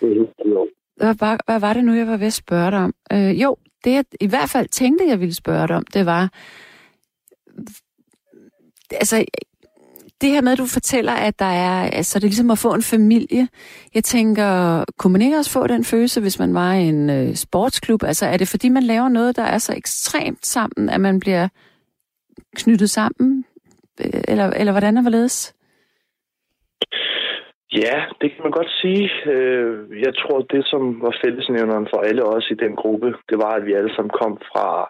Jo. 0.01 0.67
Hvad 0.95 1.15
var, 1.19 1.39
hvad 1.45 1.59
var 1.59 1.73
det 1.73 1.85
nu, 1.85 1.93
jeg 1.93 2.07
var 2.07 2.17
ved 2.17 2.27
at 2.27 2.33
spørge 2.33 2.71
dig 2.71 2.79
om? 2.79 2.93
Øh, 3.11 3.41
jo, 3.41 3.57
det 3.83 3.91
jeg 3.93 4.05
i 4.21 4.27
hvert 4.27 4.49
fald 4.49 4.67
tænkte, 4.67 5.07
jeg 5.07 5.19
ville 5.19 5.35
spørge 5.35 5.67
dig 5.67 5.75
om, 5.75 5.85
det 5.93 6.05
var... 6.05 6.29
Altså, 8.91 9.25
det 10.21 10.31
her 10.31 10.41
med, 10.41 10.51
at 10.51 10.57
du 10.57 10.65
fortæller, 10.65 11.13
at 11.13 11.39
der 11.39 11.45
er... 11.45 11.89
Altså, 11.89 12.19
det 12.19 12.23
er 12.23 12.29
ligesom 12.29 12.51
at 12.51 12.57
få 12.57 12.73
en 12.73 12.81
familie. 12.81 13.47
Jeg 13.93 14.03
tænker, 14.03 14.83
kunne 14.97 15.13
man 15.13 15.21
ikke 15.21 15.37
også 15.37 15.51
få 15.51 15.67
den 15.67 15.83
følelse, 15.83 16.21
hvis 16.21 16.39
man 16.39 16.53
var 16.53 16.73
i 16.73 16.83
en 16.83 17.09
øh, 17.09 17.35
sportsklub? 17.35 18.03
Altså, 18.03 18.25
er 18.25 18.37
det 18.37 18.47
fordi, 18.47 18.69
man 18.69 18.83
laver 18.83 19.09
noget, 19.09 19.35
der 19.35 19.43
er 19.43 19.57
så 19.57 19.73
ekstremt 19.73 20.45
sammen, 20.45 20.89
at 20.89 21.01
man 21.01 21.19
bliver 21.19 21.47
knyttet 22.55 22.89
sammen? 22.89 23.45
Øh, 24.01 24.21
eller, 24.27 24.49
eller 24.49 24.71
hvordan 24.71 24.97
er 24.97 25.01
hvorledes? 25.01 25.53
Ja, 27.81 28.05
det 28.21 28.31
kan 28.31 28.43
man 28.43 28.51
godt 28.51 28.71
sige. 28.81 29.09
Øh, 29.25 30.01
Jeg 30.05 30.13
tror, 30.15 30.41
det 30.41 30.65
som 30.65 31.01
var 31.01 31.17
fællesnævneren 31.23 31.87
for 31.93 31.99
alle 32.01 32.23
os 32.23 32.47
i 32.51 32.53
den 32.53 32.75
gruppe, 32.75 33.07
det 33.29 33.37
var, 33.37 33.51
at 33.55 33.65
vi 33.65 33.73
alle 33.73 33.95
sammen 33.95 34.11
kom 34.21 34.37
fra 34.51 34.89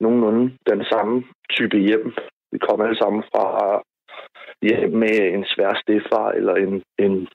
nogenlunde 0.00 0.56
den 0.70 0.84
samme 0.84 1.24
type 1.50 1.78
hjem. 1.78 2.14
Vi 2.52 2.58
kom 2.58 2.80
alle 2.80 2.98
sammen 2.98 3.22
fra 3.32 3.46
hjem 4.62 4.92
med 4.92 5.16
en 5.34 5.44
svær 5.44 5.72
stefar 5.82 6.30
eller 6.30 6.54
en, 6.54 6.82
en, 6.98 7.28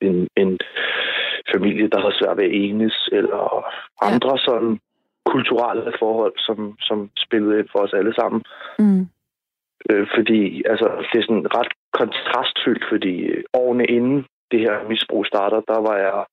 en, 0.00 0.28
en 0.36 0.58
familie, 1.54 1.88
der 1.88 2.00
havde 2.00 2.18
svært 2.20 2.36
ved 2.36 2.44
at 2.44 2.54
enes, 2.54 3.08
eller 3.12 3.42
andre 4.02 4.38
sådan 4.38 4.78
kulturelle 5.26 5.92
forhold, 5.98 6.34
som, 6.36 6.76
som 6.80 7.10
spillede 7.16 7.58
ind 7.58 7.68
for 7.72 7.78
os 7.78 7.92
alle 7.92 8.14
sammen. 8.14 8.42
Mm. 8.78 9.02
Øh, 9.90 10.06
fordi 10.16 10.62
altså, 10.72 10.86
det 11.12 11.18
er 11.18 11.26
sådan 11.26 11.54
ret 11.58 11.72
kontrastfyldt, 11.92 12.84
fordi 12.92 13.14
øh, 13.20 13.44
årene 13.54 13.86
inden 13.86 14.26
det 14.50 14.60
her 14.60 14.88
misbrug 14.88 15.26
starter, 15.26 15.60
der 15.60 15.80
var 15.88 15.96
jeg 15.96 16.24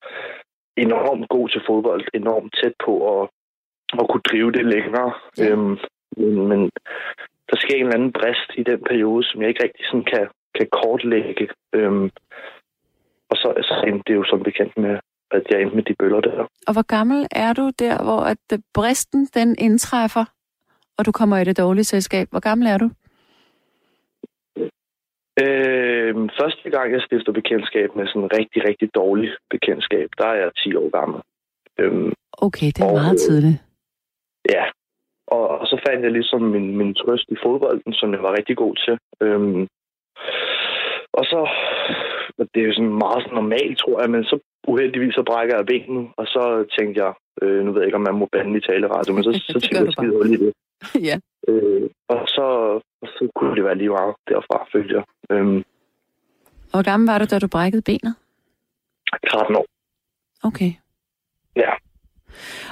enormt 0.78 1.30
god 1.30 1.49
til 1.49 1.62
fodbold, 1.68 2.03
enormt 2.14 2.55
tæt 2.60 2.74
på 2.86 2.93
at, 3.14 3.30
at 3.99 4.05
kunne 4.10 4.28
drive 4.32 4.51
det 4.51 4.66
længere. 4.66 5.14
Ja. 5.38 5.49
Øhm, 5.49 5.78
men, 6.18 6.47
men 6.49 6.62
der 7.49 7.58
sker 7.58 7.76
en 7.76 7.82
eller 7.82 7.95
anden 7.95 8.14
brist 8.14 8.49
i 8.58 8.64
den 8.64 8.80
periode, 8.89 9.24
som 9.24 9.41
jeg 9.41 9.49
ikke 9.49 9.64
rigtig 9.64 9.86
sådan 9.86 10.08
kan, 10.14 10.28
kan 10.55 10.68
kortlægge. 10.72 11.49
Øhm, 11.74 12.10
og 13.30 13.36
så, 13.38 13.49
så 13.70 13.84
endte 13.88 14.03
det 14.08 14.16
jo 14.16 14.24
som 14.24 14.43
bekendt 14.43 14.78
med, 14.78 14.99
at 15.32 15.43
jeg 15.49 15.62
endte 15.62 15.76
med 15.76 15.84
de 15.84 15.95
bøller 15.99 16.22
der. 16.22 16.47
Og 16.68 16.74
hvor 16.74 16.88
gammel 16.95 17.28
er 17.32 17.53
du 17.53 17.72
der, 17.80 18.03
hvor 18.03 18.22
at 18.34 18.60
bristen 18.74 19.26
den 19.26 19.55
indtræffer, 19.60 20.26
og 20.97 21.05
du 21.05 21.12
kommer 21.12 21.38
i 21.38 21.43
det 21.43 21.58
dårlige 21.58 21.84
selskab? 21.84 22.28
Hvor 22.32 22.39
gammel 22.39 22.68
er 22.68 22.78
du? 22.78 22.89
Øhm, 25.44 26.30
første 26.40 26.70
gang, 26.70 26.94
jeg 26.94 27.02
stifter 27.02 27.32
bekendtskab 27.32 27.96
med 27.96 28.08
sådan 28.08 28.22
en 28.22 28.34
rigtig, 28.40 28.60
rigtig 28.70 28.90
dårlig 28.96 29.30
bekendtskab, 29.50 30.10
der 30.18 30.26
er 30.26 30.36
jeg 30.36 30.52
10 30.64 30.76
år 30.76 30.90
gammel. 30.90 31.22
Øhm, 31.80 32.14
Okay, 32.46 32.68
det 32.76 32.82
er 32.82 32.86
Og, 32.86 32.94
meget 32.94 33.20
øh, 33.20 33.26
tidligt. 33.28 33.60
Ja, 34.56 34.64
og, 35.28 35.48
og 35.60 35.68
så 35.68 35.82
fandt 35.88 36.04
jeg 36.04 36.12
ligesom 36.12 36.42
min, 36.42 36.78
min 36.78 36.94
trøst 36.94 37.28
i 37.30 37.38
fodbolden, 37.44 37.94
som 37.94 38.14
jeg 38.14 38.24
var 38.24 38.38
rigtig 38.38 38.58
god 38.58 38.76
til. 38.86 38.96
Øhm, 39.22 39.68
og 41.14 41.24
så, 41.32 41.40
det 42.54 42.60
er 42.62 42.68
jo 42.68 42.74
sådan 42.74 42.98
meget 43.06 43.24
sådan 43.24 43.40
normalt, 43.42 43.78
tror 43.78 44.02
jeg, 44.02 44.10
men 44.10 44.24
så 44.24 44.40
uheldigvis 44.68 45.14
så 45.14 45.24
brækker 45.24 45.56
jeg 45.56 45.66
benet, 45.66 46.08
og 46.18 46.26
så 46.28 46.44
tænkte 46.78 46.98
jeg, 47.04 47.14
øh, 47.42 47.60
nu 47.66 47.72
ved 47.72 47.82
jeg 47.82 47.88
ikke, 47.88 48.02
om 48.02 48.08
man 48.10 48.20
må 48.22 48.26
bande 48.32 48.58
i 48.58 48.62
taleradio, 48.62 49.14
men 49.14 49.24
så, 49.24 49.32
så 49.54 49.60
tænkte 49.60 50.02
jeg 50.02 50.10
hul 50.10 50.34
i 50.34 50.38
det. 50.44 50.54
ja. 51.10 51.18
Øh, 51.48 51.90
og 52.10 52.22
så, 52.28 52.48
så 53.08 53.32
kunne 53.36 53.55
det 53.55 53.64
være 53.64 53.78
lige 53.78 53.89
meget 53.89 54.16
derfra, 54.28 54.68
følte 54.74 54.93
jeg. 54.95 55.03
Øhm, 55.32 55.64
hvor 56.72 56.84
gammel 56.84 57.08
var 57.08 57.20
du, 57.20 57.26
da 57.26 57.39
du 57.39 57.47
brækkede 57.47 57.82
benet? 57.82 58.16
13 59.30 59.55
år. 59.55 59.66
Okay. 60.43 60.72
Ja. 61.55 61.72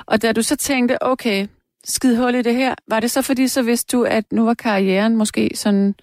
Og 0.06 0.22
da 0.22 0.32
du 0.32 0.42
så 0.42 0.56
tænkte, 0.56 1.04
okay, 1.04 1.48
skid 1.84 2.18
hul 2.18 2.36
i 2.36 2.42
det 2.42 2.56
her, 2.56 2.76
var 2.88 3.00
det 3.00 3.12
så 3.12 3.22
fordi, 3.22 3.48
så 3.48 3.64
vidste 3.64 3.98
du, 3.98 4.04
at 4.04 4.32
nu 4.32 4.46
var 4.46 4.54
karrieren 4.54 5.16
måske 5.16 5.52
sådan, 5.56 5.96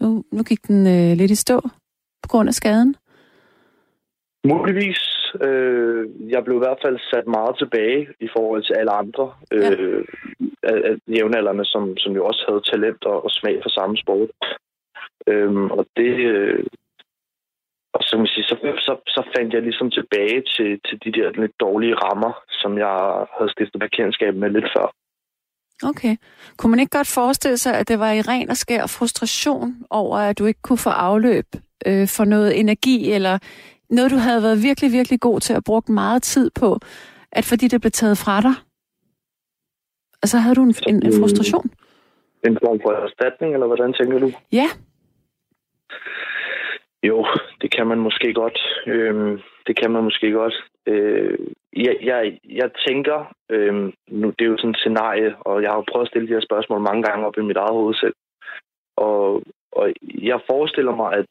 nu, 0.00 0.24
nu 0.32 0.42
gik 0.42 0.68
den 0.68 0.86
øh, 0.86 1.16
lidt 1.16 1.30
i 1.30 1.34
stå 1.34 1.60
på 2.22 2.28
grund 2.28 2.48
af 2.48 2.54
skaden? 2.54 2.96
Muligvis. 4.44 5.09
Øh, 5.40 6.08
jeg 6.34 6.44
blev 6.44 6.56
i 6.56 6.64
hvert 6.64 6.82
fald 6.84 6.98
sat 7.10 7.26
meget 7.26 7.58
tilbage 7.58 8.08
i 8.20 8.28
forhold 8.36 8.62
til 8.64 8.74
alle 8.74 8.92
andre 9.02 9.32
øh, 9.52 10.04
af, 10.62 10.76
af 10.88 10.94
jævnaldrende, 11.08 11.64
som, 11.64 11.96
som 11.96 12.12
jo 12.12 12.26
også 12.26 12.44
havde 12.48 12.62
talent 12.70 13.04
og, 13.04 13.24
og 13.24 13.30
smag 13.30 13.60
for 13.62 13.70
samme 13.70 13.96
sport. 13.96 14.30
Øhm, 15.26 15.70
og 15.70 15.86
det... 15.96 16.14
Øh, 16.34 16.64
og 17.92 18.02
så, 18.02 18.30
sige, 18.34 18.44
så, 18.44 18.56
så, 18.86 18.96
så 19.06 19.22
fandt 19.36 19.54
jeg 19.54 19.62
ligesom 19.62 19.90
tilbage 19.90 20.42
til, 20.56 20.80
til 20.86 20.98
de 21.04 21.20
der 21.20 21.40
lidt 21.40 21.60
dårlige 21.60 21.94
rammer, 21.94 22.32
som 22.50 22.78
jeg 22.78 23.26
havde 23.38 23.52
stiftet 23.52 23.80
bekendtskab 23.80 24.34
med 24.34 24.50
lidt 24.50 24.68
før. 24.76 24.94
Okay. 25.82 26.16
Kunne 26.56 26.70
man 26.70 26.80
ikke 26.80 26.96
godt 26.98 27.14
forestille 27.14 27.58
sig, 27.58 27.74
at 27.78 27.88
det 27.88 27.98
var 27.98 28.12
i 28.12 28.20
ren 28.20 28.50
og 28.50 28.56
skær 28.56 28.86
frustration 28.86 29.74
over, 29.90 30.18
at 30.18 30.38
du 30.38 30.46
ikke 30.46 30.62
kunne 30.62 30.78
få 30.78 30.90
afløb 30.90 31.46
øh, 31.86 32.08
for 32.08 32.24
noget 32.24 32.60
energi, 32.60 33.12
eller 33.12 33.38
noget, 33.90 34.10
du 34.10 34.16
havde 34.16 34.42
været 34.42 34.62
virkelig, 34.62 34.92
virkelig 34.92 35.20
god 35.20 35.40
til 35.40 35.54
at 35.54 35.64
bruge 35.64 35.82
meget 35.88 36.22
tid 36.22 36.50
på, 36.60 36.78
at 37.32 37.44
fordi 37.44 37.68
det 37.68 37.80
blev 37.80 37.90
taget 37.90 38.18
fra 38.18 38.40
dig, 38.40 38.54
og 40.22 40.28
så 40.28 40.38
havde 40.38 40.54
du 40.54 40.62
en, 40.62 40.74
en, 40.88 41.06
en 41.06 41.12
frustration? 41.20 41.66
En 42.46 42.58
form 42.64 42.80
for 42.82 42.92
erstatning, 42.92 43.54
eller 43.54 43.66
hvordan 43.66 43.92
tænker 43.92 44.18
du? 44.18 44.32
Ja. 44.52 44.68
Jo, 47.02 47.26
det 47.60 47.70
kan 47.76 47.86
man 47.86 47.98
måske 47.98 48.34
godt. 48.34 48.58
Øhm, 48.86 49.40
det 49.66 49.76
kan 49.76 49.90
man 49.90 50.04
måske 50.04 50.32
godt. 50.32 50.54
Øh, 50.86 51.38
jeg, 51.76 51.96
jeg, 52.02 52.38
jeg 52.44 52.70
tænker, 52.86 53.34
øh, 53.50 53.74
nu 54.08 54.30
det 54.30 54.44
er 54.44 54.50
jo 54.50 54.56
sådan 54.56 54.70
et 54.70 54.76
scenarie, 54.76 55.36
og 55.40 55.62
jeg 55.62 55.70
har 55.70 55.76
jo 55.76 55.84
prøvet 55.90 56.06
at 56.06 56.10
stille 56.10 56.28
de 56.28 56.32
her 56.32 56.48
spørgsmål 56.48 56.80
mange 56.80 57.02
gange 57.02 57.26
op 57.26 57.38
i 57.38 57.42
mit 57.42 57.56
eget 57.56 57.72
hoved 57.72 57.94
selv. 57.94 58.14
Og, 58.96 59.42
og 59.72 59.92
jeg 60.02 60.40
forestiller 60.50 60.94
mig, 60.96 61.12
at 61.12 61.26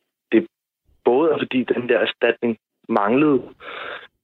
både 1.05 1.29
fordi 1.39 1.63
den 1.63 1.89
der 1.89 1.99
erstatning 1.99 2.57
manglede, 2.89 3.41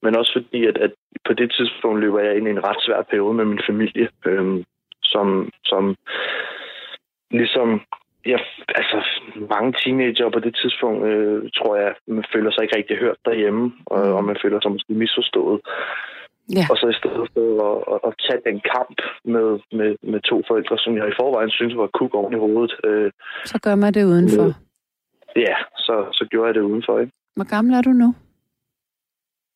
men 0.03 0.15
også 0.15 0.31
fordi, 0.33 0.65
at, 0.65 0.77
at 0.77 0.91
på 1.25 1.33
det 1.33 1.51
tidspunkt 1.57 1.99
løber 1.99 2.19
jeg 2.19 2.37
ind 2.37 2.47
i 2.47 2.51
en 2.51 2.63
ret 2.67 2.81
svær 2.85 3.01
periode 3.01 3.33
med 3.33 3.45
min 3.45 3.61
familie, 3.69 4.07
øh, 4.25 4.63
som, 5.03 5.49
som 5.65 5.95
ligesom 7.31 7.81
jeg, 8.25 8.39
altså, 8.67 8.97
mange 9.49 9.73
teenager 9.83 10.29
på 10.29 10.39
det 10.39 10.55
tidspunkt, 10.61 11.05
øh, 11.05 11.49
tror 11.57 11.75
jeg, 11.75 11.95
man 12.07 12.25
føler 12.33 12.51
sig 12.51 12.63
ikke 12.63 12.77
rigtig 12.77 12.97
hørt 12.97 13.17
derhjemme, 13.25 13.71
og, 13.85 14.01
og 14.17 14.23
man 14.23 14.37
føler 14.43 14.59
sig 14.61 14.71
måske 14.71 14.93
misforstået. 14.93 15.61
Ja. 16.57 16.65
Og 16.71 16.77
så 16.77 16.87
i 16.87 16.97
stedet 16.99 17.29
for 17.33 17.45
at, 17.69 17.77
at, 17.93 17.99
at 18.07 18.13
tage 18.25 18.41
den 18.49 18.61
kamp 18.73 18.97
med, 19.33 19.49
med, 19.77 19.95
med 20.11 20.19
to 20.21 20.43
forældre, 20.47 20.77
som 20.77 20.97
jeg 20.97 21.07
i 21.07 21.17
forvejen 21.19 21.49
synes 21.49 21.75
var 21.77 21.87
kuk 21.87 22.13
oven 22.15 22.33
i 22.33 22.43
hovedet. 22.45 22.73
Øh, 22.83 23.11
så 23.45 23.59
gør 23.63 23.75
man 23.75 23.93
det 23.93 24.03
udenfor? 24.03 24.45
Øh, 24.45 24.53
ja, 25.35 25.55
så, 25.77 26.09
så 26.11 26.27
gjorde 26.31 26.47
jeg 26.47 26.55
det 26.55 26.61
udenfor. 26.61 26.99
Ikke? 26.99 27.11
Hvor 27.35 27.49
gammel 27.49 27.73
er 27.73 27.81
du 27.81 27.89
nu? 27.89 28.15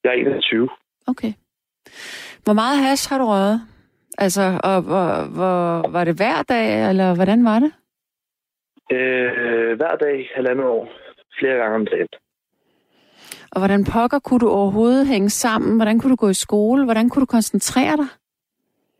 Jeg 0.04 0.10
er 0.10 0.14
21. 0.14 0.70
Okay. 1.08 1.34
Hvor 2.44 2.54
meget 2.54 2.78
hash 2.84 3.10
har 3.10 3.18
du 3.18 3.26
røget? 3.26 3.62
Altså, 4.18 4.60
og 4.64 4.82
hvor, 4.82 5.10
hvor, 5.36 5.90
var 5.92 6.04
det 6.04 6.16
hver 6.16 6.44
dag, 6.44 6.90
eller 6.90 7.16
hvordan 7.16 7.46
var 7.46 7.60
det? 7.60 7.72
Øh, 8.92 9.78
hver 9.78 9.96
dag, 9.96 10.30
halvandet 10.36 10.66
år. 10.66 10.92
Flere 11.40 11.56
gange 11.56 11.76
om 11.76 11.86
dagen. 11.86 12.08
Og 13.52 13.60
hvordan 13.62 13.86
pokker 13.94 14.20
kunne 14.20 14.40
du 14.40 14.50
overhovedet 14.50 15.08
hænge 15.08 15.30
sammen? 15.30 15.76
Hvordan 15.76 16.00
kunne 16.00 16.12
du 16.12 16.16
gå 16.16 16.30
i 16.30 16.34
skole? 16.34 16.84
Hvordan 16.86 17.10
kunne 17.10 17.22
du 17.22 17.26
koncentrere 17.26 17.98
dig? 17.98 18.08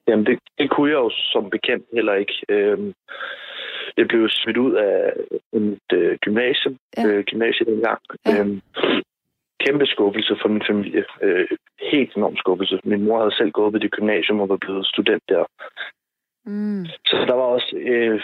Jamen, 0.08 0.26
det, 0.26 0.40
det 0.58 0.70
kunne 0.70 0.90
jeg 0.92 0.98
jo 0.98 1.10
som 1.10 1.50
bekendt 1.50 1.86
heller 1.94 2.14
ikke. 2.14 2.34
Øhm, 2.50 2.94
jeg 4.00 4.08
blev 4.08 4.30
smidt 4.30 4.58
ud 4.58 4.74
af 4.74 5.14
et 5.54 5.88
øh, 5.93 6.18
gymnasium, 6.26 6.76
ja. 6.97 7.04
øh, 7.08 7.24
gymnasiet 7.24 7.68
dengang. 7.68 8.02
Ja. 8.26 8.39
Øhm, 8.39 8.62
kæmpe 9.66 9.86
skuffelse 9.86 10.34
for 10.41 10.50
min 10.50 10.64
familie. 10.70 11.04
Øh, 11.22 11.47
helt 11.91 12.12
enorm 12.16 12.38
skuffelse. 12.38 12.80
Min 12.84 13.04
mor 13.06 13.20
havde 13.20 13.36
selv 13.36 13.52
gået 13.52 13.72
på 13.74 13.80
det 13.80 13.91
gymnasium 13.91 14.39
og 14.39 14.50
var 14.50 14.58
blevet 14.58 14.86
student 14.86 15.24
der. 15.30 15.43
Mm. 16.45 16.86
Så 17.10 17.16
der 17.30 17.34
var 17.34 17.47
også 17.56 17.76
øh, 17.76 18.22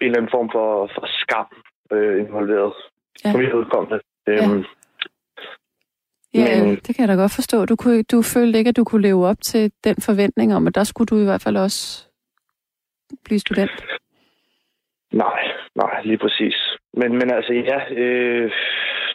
en 0.00 0.06
eller 0.06 0.18
anden 0.18 0.34
form 0.36 0.48
for, 0.52 0.90
for 0.94 1.04
skam 1.22 1.48
øh, 1.92 2.20
involveret. 2.24 2.72
Ja. 3.24 3.32
For 3.32 3.38
mit 3.38 3.52
udkommende. 3.52 4.00
Øhm, 4.28 4.58
ja. 4.58 4.64
Ja, 6.34 6.64
men, 6.64 6.76
det 6.76 6.96
kan 6.96 7.00
jeg 7.00 7.08
da 7.08 7.14
godt 7.22 7.34
forstå. 7.34 7.66
Du, 7.66 7.76
kunne, 7.76 8.02
du 8.02 8.22
følte 8.22 8.58
ikke, 8.58 8.68
at 8.68 8.76
du 8.76 8.84
kunne 8.84 9.02
leve 9.02 9.26
op 9.26 9.40
til 9.42 9.72
den 9.84 9.96
forventning 10.00 10.54
om, 10.54 10.66
at 10.66 10.74
der 10.74 10.84
skulle 10.84 11.06
du 11.06 11.18
i 11.20 11.24
hvert 11.24 11.42
fald 11.42 11.56
også 11.56 12.08
blive 13.24 13.38
student. 13.38 13.70
Nej, 15.12 15.42
nej, 15.74 16.02
lige 16.04 16.18
præcis. 16.18 16.56
Men, 16.94 17.12
men 17.12 17.30
altså, 17.32 17.52
ja, 17.52 17.78
øh, 18.02 18.52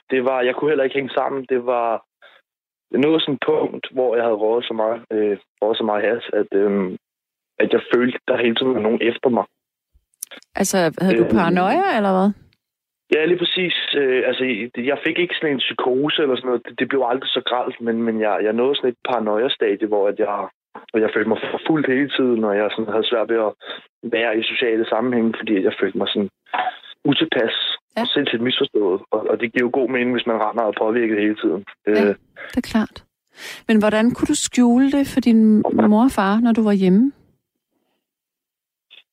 det 0.09 0.23
var, 0.23 0.41
jeg 0.41 0.55
kunne 0.55 0.71
heller 0.71 0.83
ikke 0.83 0.99
hænge 0.99 1.13
sammen. 1.13 1.45
Det 1.49 1.65
var 1.65 2.05
noget 2.91 3.21
sådan 3.21 3.33
et 3.33 3.43
punkt, 3.45 3.87
hvor 3.91 4.15
jeg 4.15 4.23
havde 4.23 4.41
rådet 4.45 4.65
så 4.65 4.73
meget, 4.73 5.01
øh, 5.11 5.37
rådet 5.61 5.77
så 5.77 5.83
meget 5.83 6.03
has, 6.09 6.23
at, 6.33 6.49
øh, 6.61 6.97
at 7.59 7.73
jeg 7.73 7.81
følte, 7.93 8.19
der 8.27 8.37
hele 8.37 8.55
tiden 8.55 8.73
var 8.73 8.81
nogen 8.81 9.01
efter 9.01 9.29
mig. 9.29 9.45
Altså, 10.55 10.77
havde 11.01 11.17
du 11.17 11.23
øh, 11.23 11.31
paranoia, 11.31 11.97
eller 11.97 12.13
hvad? 12.17 12.29
Ja, 13.15 13.25
lige 13.25 13.37
præcis. 13.43 13.75
Øh, 13.95 14.23
altså, 14.29 14.43
jeg 14.77 14.97
fik 15.05 15.17
ikke 15.19 15.35
sådan 15.35 15.53
en 15.53 15.65
psykose 15.65 16.21
eller 16.21 16.35
sådan 16.35 16.47
noget. 16.47 16.65
Det, 16.65 16.79
det 16.79 16.87
blev 16.89 17.01
aldrig 17.05 17.29
så 17.29 17.41
gralt, 17.45 17.81
men, 17.81 18.03
men 18.03 18.21
jeg, 18.21 18.39
jeg 18.43 18.53
nåede 18.53 18.75
sådan 18.75 18.89
et 18.89 18.97
paranoia-stadie, 19.09 19.87
hvor 19.87 20.07
at 20.07 20.19
jeg, 20.19 20.47
hvor 20.89 20.99
jeg 20.99 21.09
følte 21.13 21.29
mig 21.29 21.39
forfulgt 21.51 21.87
hele 21.87 22.09
tiden, 22.17 22.43
og 22.43 22.53
jeg 22.57 22.67
sådan 22.71 22.93
havde 22.93 23.09
svært 23.11 23.29
ved 23.29 23.39
at 23.47 23.51
være 24.15 24.31
i 24.39 24.43
sociale 24.51 24.85
sammenhænge, 24.93 25.33
fordi 25.39 25.53
jeg 25.67 25.73
følte 25.79 25.97
mig 25.97 26.07
sådan 26.07 26.29
utilpas 27.09 27.55
ja. 27.95 28.01
og 28.01 28.07
sindssygt 28.07 28.43
misforstået. 28.47 29.01
Og, 29.11 29.19
og 29.29 29.35
det 29.39 29.53
giver 29.53 29.65
jo 29.67 29.77
god 29.79 29.89
mening, 29.89 30.11
hvis 30.15 30.27
man 30.27 30.41
render 30.45 30.63
og 30.63 30.75
påvirket 30.83 31.17
hele 31.25 31.37
tiden. 31.43 31.61
Ja, 31.87 31.91
øh. 31.91 32.15
det 32.51 32.57
er 32.63 32.69
klart. 32.73 33.03
Men 33.67 33.79
hvordan 33.79 34.05
kunne 34.11 34.29
du 34.33 34.35
skjule 34.47 34.91
det 34.91 35.05
for 35.13 35.19
din 35.19 35.63
mor 35.91 36.03
og 36.03 36.11
far, 36.11 36.39
når 36.39 36.51
du 36.51 36.63
var 36.63 36.71
hjemme? 36.71 37.11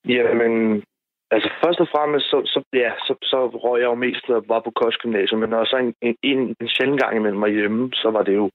Jamen, 0.08 0.82
altså 1.30 1.48
først 1.64 1.80
og 1.80 1.88
fremmest, 1.94 2.26
så, 2.30 2.38
så, 2.52 2.58
ja, 2.72 2.90
så, 3.06 3.14
så 3.22 3.38
røg 3.64 3.80
jeg 3.80 3.86
jo 3.92 3.94
mest, 3.94 4.30
og 4.30 4.44
var 4.48 4.60
på 4.60 4.72
kostgymnasium, 4.82 5.40
men 5.40 5.50
når 5.50 5.64
så 5.64 5.76
en, 5.76 5.94
en, 6.06 6.16
en, 6.22 6.38
en 6.60 6.68
sjældent 6.68 7.00
gang 7.00 7.16
imellem 7.16 7.40
mig 7.40 7.50
hjemme, 7.50 7.90
så 7.92 8.10
var 8.10 8.22
det 8.22 8.34
jo, 8.34 8.50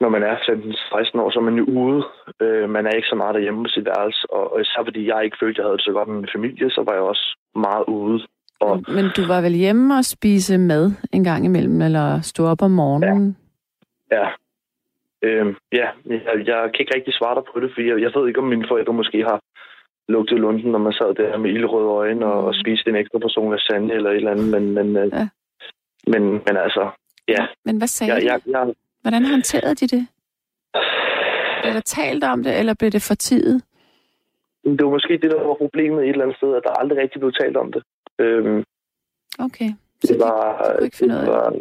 når 0.00 0.08
man 0.08 0.22
er 0.22 0.36
15-16 0.36 1.20
år, 1.20 1.30
så 1.30 1.38
er 1.38 1.48
man 1.50 1.58
jo 1.62 1.64
ude. 1.64 2.04
Øh, 2.42 2.70
man 2.70 2.86
er 2.86 2.90
ikke 2.90 3.08
så 3.08 3.14
meget 3.14 3.34
derhjemme 3.34 3.64
på 3.64 3.68
sit 3.68 3.84
værelse, 3.84 4.26
og, 4.30 4.52
og 4.52 4.60
især 4.60 4.80
fordi 4.84 5.08
jeg 5.08 5.24
ikke 5.24 5.36
følte, 5.40 5.58
at 5.58 5.58
jeg 5.58 5.66
havde 5.66 5.76
det 5.78 5.84
så 5.84 5.92
godt 5.92 6.08
med 6.08 6.16
min 6.16 6.34
familie, 6.36 6.70
så 6.70 6.82
var 6.86 6.92
jeg 6.92 7.02
også 7.02 7.26
meget 7.54 7.84
ude. 7.84 8.18
Og, 8.60 8.84
men 8.88 9.04
du 9.16 9.22
var 9.32 9.40
vel 9.40 9.54
hjemme 9.54 9.94
og 9.98 10.04
spise 10.04 10.58
mad 10.58 10.92
en 11.12 11.24
gang 11.24 11.44
imellem, 11.44 11.82
eller 11.82 12.20
stå 12.20 12.42
op 12.46 12.62
om 12.62 12.70
morgenen? 12.70 13.36
Ja, 14.10 14.16
ja. 14.22 14.28
Øhm, 15.22 15.56
ja, 15.72 15.88
jeg, 16.06 16.46
jeg 16.46 16.70
kan 16.72 16.80
ikke 16.80 16.94
rigtig 16.94 17.14
svare 17.14 17.34
dig 17.34 17.44
på 17.52 17.60
det, 17.60 17.70
for 17.74 17.80
jeg, 17.80 18.00
jeg 18.04 18.10
ved 18.14 18.28
ikke, 18.28 18.40
om 18.40 18.46
mine 18.46 18.68
forældre 18.68 18.92
måske 18.92 19.22
har 19.22 19.40
lugtede 20.08 20.40
lunden, 20.40 20.72
når 20.72 20.78
man 20.78 20.92
sad 20.92 21.14
der 21.14 21.38
med 21.38 21.50
ildrøde 21.50 21.88
øjne 21.88 22.26
og, 22.26 22.44
og 22.44 22.54
spiste 22.54 22.90
en 22.90 22.96
ekstra 22.96 23.18
portion 23.18 23.52
lasagne 23.52 23.94
eller 23.94 24.10
et 24.10 24.16
eller 24.16 24.30
andet. 24.30 24.48
Men, 24.54 24.74
men, 24.74 24.96
øh, 24.96 25.08
ja. 25.12 25.28
men, 26.06 26.22
men 26.46 26.56
altså, 26.56 26.90
ja. 27.28 27.46
Men 27.64 27.76
hvad 27.78 27.88
sagde 27.88 28.12
jeg, 28.12 28.24
jeg, 28.24 28.40
jeg, 28.46 28.74
Hvordan 29.06 29.24
håndterede 29.24 29.74
de 29.74 29.86
det? 29.96 30.04
Blev 31.62 31.72
der 31.74 31.86
talt 31.98 32.24
om 32.24 32.42
det, 32.42 32.58
eller 32.58 32.74
blev 32.74 32.90
det 32.90 33.02
for 33.08 33.14
tid? 33.14 33.60
Det 34.64 34.84
var 34.84 34.90
måske 34.90 35.12
det, 35.22 35.30
der 35.30 35.42
var 35.50 35.54
problemet 35.54 36.02
et 36.02 36.08
eller 36.08 36.24
andet 36.24 36.36
sted, 36.36 36.56
at 36.56 36.62
der 36.64 36.80
aldrig 36.80 36.98
rigtig 36.98 37.20
blev 37.20 37.32
talt 37.40 37.56
om 37.56 37.72
det. 37.72 37.82
Øhm, 38.18 38.64
okay, 39.46 39.70
så 40.04 40.12
det 40.12 40.20
var, 40.20 40.40
de, 40.62 40.78
de 40.78 40.84
ikke 40.84 40.96
finde 40.96 41.20
det 41.20 41.28
var, 41.28 41.54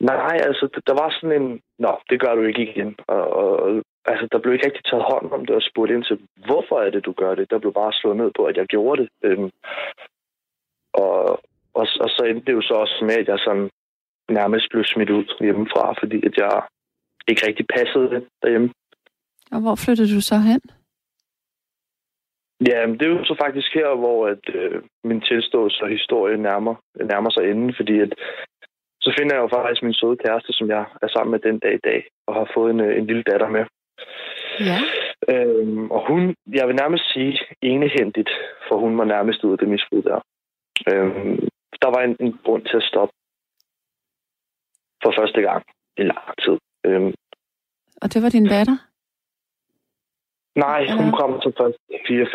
Nej, 0.00 0.36
altså, 0.48 0.82
der 0.86 0.94
var 1.02 1.08
sådan 1.10 1.42
en... 1.42 1.60
Nå, 1.78 1.92
det 2.10 2.20
gør 2.20 2.34
du 2.34 2.42
ikke 2.42 2.62
igen. 2.70 2.96
Og, 3.08 3.24
og 3.32 3.82
altså, 4.04 4.28
der 4.32 4.38
blev 4.38 4.52
ikke 4.52 4.66
rigtig 4.66 4.84
taget 4.84 5.04
hånd 5.12 5.32
om 5.32 5.46
det 5.46 5.54
og 5.56 5.62
spurgt 5.62 5.92
ind 5.92 6.04
til, 6.04 6.18
hvorfor 6.46 6.80
er 6.80 6.90
det, 6.90 7.04
du 7.04 7.12
gør 7.12 7.34
det? 7.34 7.50
Der 7.50 7.58
blev 7.58 7.72
bare 7.72 7.92
slået 7.92 8.16
ned 8.16 8.30
på, 8.36 8.44
at 8.44 8.56
jeg 8.56 8.66
gjorde 8.66 9.02
det. 9.02 9.08
Øhm, 9.22 9.50
og, 10.94 11.14
og, 11.78 11.86
og 12.04 12.08
så 12.14 12.22
endte 12.28 12.46
det 12.46 12.52
jo 12.52 12.62
så 12.62 12.74
også 12.74 12.98
med, 13.04 13.16
at 13.22 13.28
jeg 13.28 13.38
sådan 13.38 13.70
nærmest 14.32 14.66
blev 14.70 14.84
smidt 14.84 15.10
ud 15.10 15.24
hjemmefra, 15.40 15.94
fordi 16.00 16.26
at 16.26 16.34
jeg 16.36 16.62
ikke 17.28 17.46
rigtig 17.46 17.66
passede 17.76 18.10
det 18.14 18.22
derhjemme. 18.42 18.70
Og 19.54 19.60
hvor 19.60 19.74
flyttede 19.74 20.14
du 20.16 20.20
så 20.20 20.38
hen? 20.50 20.60
Ja, 22.70 22.78
det 22.98 23.02
er 23.02 23.12
jo 23.16 23.24
så 23.24 23.34
faktisk 23.44 23.74
her, 23.74 23.88
hvor 24.02 24.26
at, 24.32 24.44
øh, 24.54 24.82
min 25.04 25.20
tilståelse 25.20 25.82
og 25.82 25.88
historie 25.88 26.36
nærmer, 26.36 26.74
nærmer 27.12 27.30
sig 27.30 27.50
enden, 27.50 27.74
fordi 27.78 28.00
at 28.00 28.12
så 29.00 29.14
finder 29.18 29.34
jeg 29.34 29.42
jo 29.42 29.48
faktisk 29.56 29.82
min 29.82 29.94
søde 29.94 30.16
kæreste, 30.16 30.52
som 30.52 30.68
jeg 30.68 30.84
er 31.02 31.08
sammen 31.08 31.30
med 31.32 31.40
den 31.40 31.58
dag 31.58 31.74
i 31.74 31.84
dag, 31.84 32.00
og 32.26 32.34
har 32.34 32.50
fået 32.54 32.70
en, 32.70 32.80
øh, 32.80 32.98
en 32.98 33.06
lille 33.06 33.22
datter 33.22 33.48
med. 33.48 33.64
Ja. 34.68 34.78
Øhm, 35.32 35.90
og 35.90 36.00
hun, 36.08 36.34
jeg 36.58 36.68
vil 36.68 36.76
nærmest 36.76 37.12
sige 37.12 37.38
enehændigt, 37.62 38.30
for 38.68 38.76
hun 38.78 38.98
var 38.98 39.04
nærmest 39.04 39.44
ud 39.44 39.52
af 39.52 39.58
det 39.58 39.68
misbrug 39.68 40.04
der. 40.04 40.20
Øhm, 40.90 41.48
der 41.82 41.90
var 41.94 42.02
en, 42.02 42.16
en 42.20 42.38
grund 42.44 42.64
til 42.64 42.76
at 42.76 42.88
stoppe 42.90 43.14
for 45.02 45.12
første 45.18 45.40
gang 45.40 45.62
i 45.96 46.02
lang 46.02 46.28
tid. 46.44 46.56
Øhm, 46.86 47.14
og 48.02 48.06
det 48.12 48.22
var 48.22 48.28
din 48.28 48.46
datter? 48.54 48.76
Nej, 50.64 50.80
hun 51.00 51.10
kom 51.20 51.32
så 51.44 51.50
først 51.60 51.78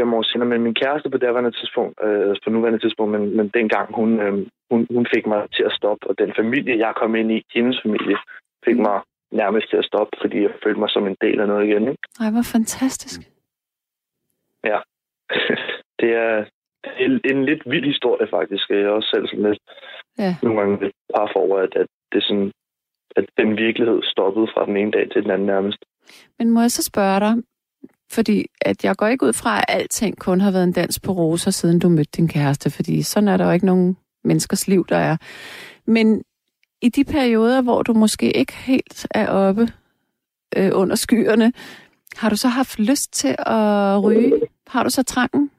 4-5 0.01 0.15
år 0.15 0.23
senere, 0.23 0.49
men 0.49 0.61
min 0.61 0.79
kæreste 0.81 1.09
på 1.09 1.17
daværende 1.17 1.51
tidspunkt, 1.51 1.93
øh, 2.03 2.35
på 2.43 2.49
nuværende 2.49 2.79
tidspunkt, 2.79 3.11
men, 3.11 3.37
men 3.37 3.47
dengang 3.49 3.95
hun, 3.95 4.19
øh, 4.19 4.33
hun, 4.71 4.87
hun 4.95 5.07
fik 5.15 5.25
mig 5.27 5.41
til 5.55 5.63
at 5.63 5.75
stoppe, 5.79 6.07
og 6.09 6.13
den 6.17 6.33
familie, 6.39 6.79
jeg 6.85 6.93
kom 6.95 7.15
ind 7.15 7.31
i, 7.31 7.43
hendes 7.55 7.79
familie, 7.83 8.17
fik 8.65 8.77
mig 8.77 9.01
nærmest 9.31 9.69
til 9.69 9.77
at 9.77 9.85
stoppe, 9.85 10.17
fordi 10.21 10.37
jeg 10.41 10.53
følte 10.63 10.79
mig 10.79 10.89
som 10.89 11.07
en 11.07 11.17
del 11.21 11.39
af 11.39 11.47
noget 11.47 11.67
igen. 11.67 11.83
Ikke? 11.91 12.03
Ej, 12.19 12.29
hvor 12.31 12.45
fantastisk. 12.55 13.21
Ja. 14.63 14.79
det 16.01 16.11
er 16.25 16.45
en, 17.05 17.11
en 17.31 17.45
lidt 17.45 17.63
vild 17.65 17.85
historie, 17.85 18.27
faktisk. 18.29 18.69
Jeg 18.69 18.79
er 18.79 18.89
også 18.89 19.09
selv 19.13 19.27
sådan 19.27 19.49
lidt, 19.49 19.61
Ja. 20.17 20.35
nogle 20.43 20.59
gange 20.59 20.79
lidt 20.83 20.95
par 21.15 21.31
for, 21.33 21.57
at, 21.57 21.75
at, 21.75 21.87
det 22.11 22.23
sådan, 22.23 22.51
at 23.15 23.25
den 23.37 23.57
virkelighed 23.57 23.99
stoppede 24.03 24.47
fra 24.53 24.65
den 24.65 24.77
ene 24.77 24.91
dag 24.91 25.09
til 25.11 25.23
den 25.23 25.31
anden 25.31 25.47
nærmest. 25.47 25.77
Men 26.39 26.49
må 26.49 26.61
jeg 26.61 26.71
så 26.71 26.83
spørge 26.83 27.19
dig, 27.19 27.35
fordi 28.11 28.45
at 28.61 28.83
jeg 28.83 28.95
går 28.95 29.07
ikke 29.07 29.25
ud 29.25 29.33
fra, 29.33 29.57
at 29.59 29.65
alting 29.67 30.19
kun 30.19 30.41
har 30.41 30.51
været 30.51 30.63
en 30.63 30.71
dans 30.71 30.99
på 30.99 31.11
roser, 31.11 31.51
siden 31.51 31.79
du 31.79 31.89
mødte 31.89 32.17
din 32.17 32.27
kæreste, 32.27 32.69
fordi 32.69 33.01
sådan 33.01 33.27
er 33.27 33.37
der 33.37 33.45
jo 33.45 33.51
ikke 33.51 33.65
nogen 33.65 33.97
menneskers 34.23 34.67
liv, 34.67 34.85
der 34.89 34.97
er. 34.97 35.17
Men 35.85 36.23
i 36.81 36.89
de 36.89 37.03
perioder, 37.03 37.61
hvor 37.61 37.83
du 37.83 37.93
måske 37.93 38.37
ikke 38.37 38.53
helt 38.53 39.07
er 39.11 39.27
oppe 39.27 39.67
øh, 40.57 40.71
under 40.73 40.95
skyerne, 40.95 41.53
har 42.17 42.29
du 42.29 42.35
så 42.35 42.47
haft 42.47 42.79
lyst 42.79 43.13
til 43.13 43.35
at 43.39 44.03
ryge? 44.03 44.41
Har 44.67 44.83
du 44.83 44.89
så 44.89 45.03
trangen? 45.03 45.51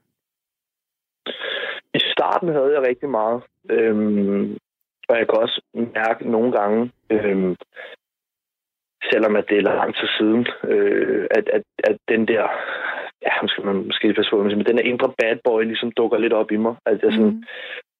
Starten 2.18 2.48
havde 2.48 2.72
jeg 2.74 2.82
rigtig 2.82 3.08
meget. 3.08 3.42
Øhm, 3.70 4.56
og 5.08 5.14
jeg 5.18 5.26
kan 5.28 5.38
også 5.44 5.60
mærke 5.74 6.30
nogle 6.30 6.52
gange, 6.52 6.92
øhm, 7.10 7.56
selvom 9.10 9.36
at 9.36 9.44
det 9.48 9.56
er 9.58 9.62
lang 9.62 9.94
tid 9.94 10.08
siden, 10.18 10.46
øh, 10.72 11.26
at, 11.30 11.48
at, 11.56 11.62
at 11.84 11.96
den 12.08 12.28
der, 12.28 12.44
ja, 13.26 13.46
skal 13.46 13.64
man 13.64 13.76
måske 13.86 14.14
passe 14.14 14.30
på, 14.30 14.42
men 14.42 14.66
den 14.66 14.76
der 14.76 14.82
indre 14.92 15.12
bad 15.18 15.36
boy 15.44 15.62
ligesom 15.64 15.92
dukker 15.92 16.18
lidt 16.18 16.32
op 16.32 16.50
i 16.50 16.56
mig. 16.56 16.74
At 16.86 17.02
jeg 17.02 17.12
sådan, 17.12 17.26
Mm. 17.34 17.42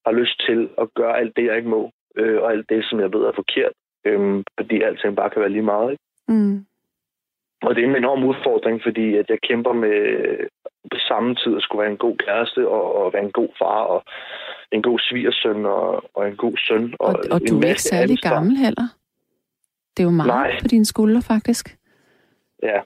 har 0.07 0.13
lyst 0.13 0.41
til 0.47 0.69
at 0.83 0.89
gøre 0.95 1.19
alt 1.19 1.37
det, 1.37 1.45
jeg 1.47 1.57
ikke 1.57 1.69
må, 1.69 1.91
øh, 2.17 2.43
og 2.43 2.53
alt 2.53 2.67
det, 2.69 2.85
som 2.85 3.01
jeg 3.01 3.13
ved 3.13 3.23
er 3.25 3.33
forkert. 3.35 3.73
Øhm, 4.05 4.45
fordi 4.61 4.83
alting 4.83 5.17
bare 5.17 5.31
kan 5.31 5.41
være 5.41 5.51
lige 5.57 5.63
meget. 5.73 5.91
Ikke? 5.93 6.03
Mm. 6.29 6.65
Og 7.63 7.75
det 7.75 7.85
er 7.85 7.89
en 7.89 7.97
enorm 7.97 8.25
udfordring, 8.25 8.81
fordi 8.83 9.15
at 9.17 9.27
jeg 9.29 9.39
kæmper 9.49 9.73
med 9.73 9.97
på 10.93 10.99
samme 11.09 11.35
tid 11.35 11.57
at 11.57 11.63
skulle 11.63 11.83
være 11.83 11.91
en 11.91 11.97
god 12.07 12.17
kæreste, 12.17 12.69
og, 12.69 12.95
og 12.95 13.13
være 13.13 13.23
en 13.25 13.33
god 13.33 13.49
far, 13.59 13.81
og 13.95 14.05
en 14.73 14.83
god 14.83 14.99
svigersøn, 14.99 15.67
og, 15.67 16.17
og 16.17 16.29
en 16.29 16.37
god 16.37 16.57
søn. 16.69 16.95
Og, 17.01 17.07
Og, 17.09 17.15
og 17.31 17.41
du 17.49 17.61
er 17.61 17.69
ikke 17.69 17.83
særlig 17.83 18.11
ansvar. 18.13 18.31
gammel 18.35 18.57
heller. 18.57 18.87
Det 19.97 20.03
er 20.03 20.05
jo 20.05 20.11
meget 20.11 20.29
Nej. 20.29 20.61
på 20.63 20.69
dine 20.69 20.85
skuldre, 20.85 21.23
faktisk. 21.23 21.79
Ja, 22.63 22.81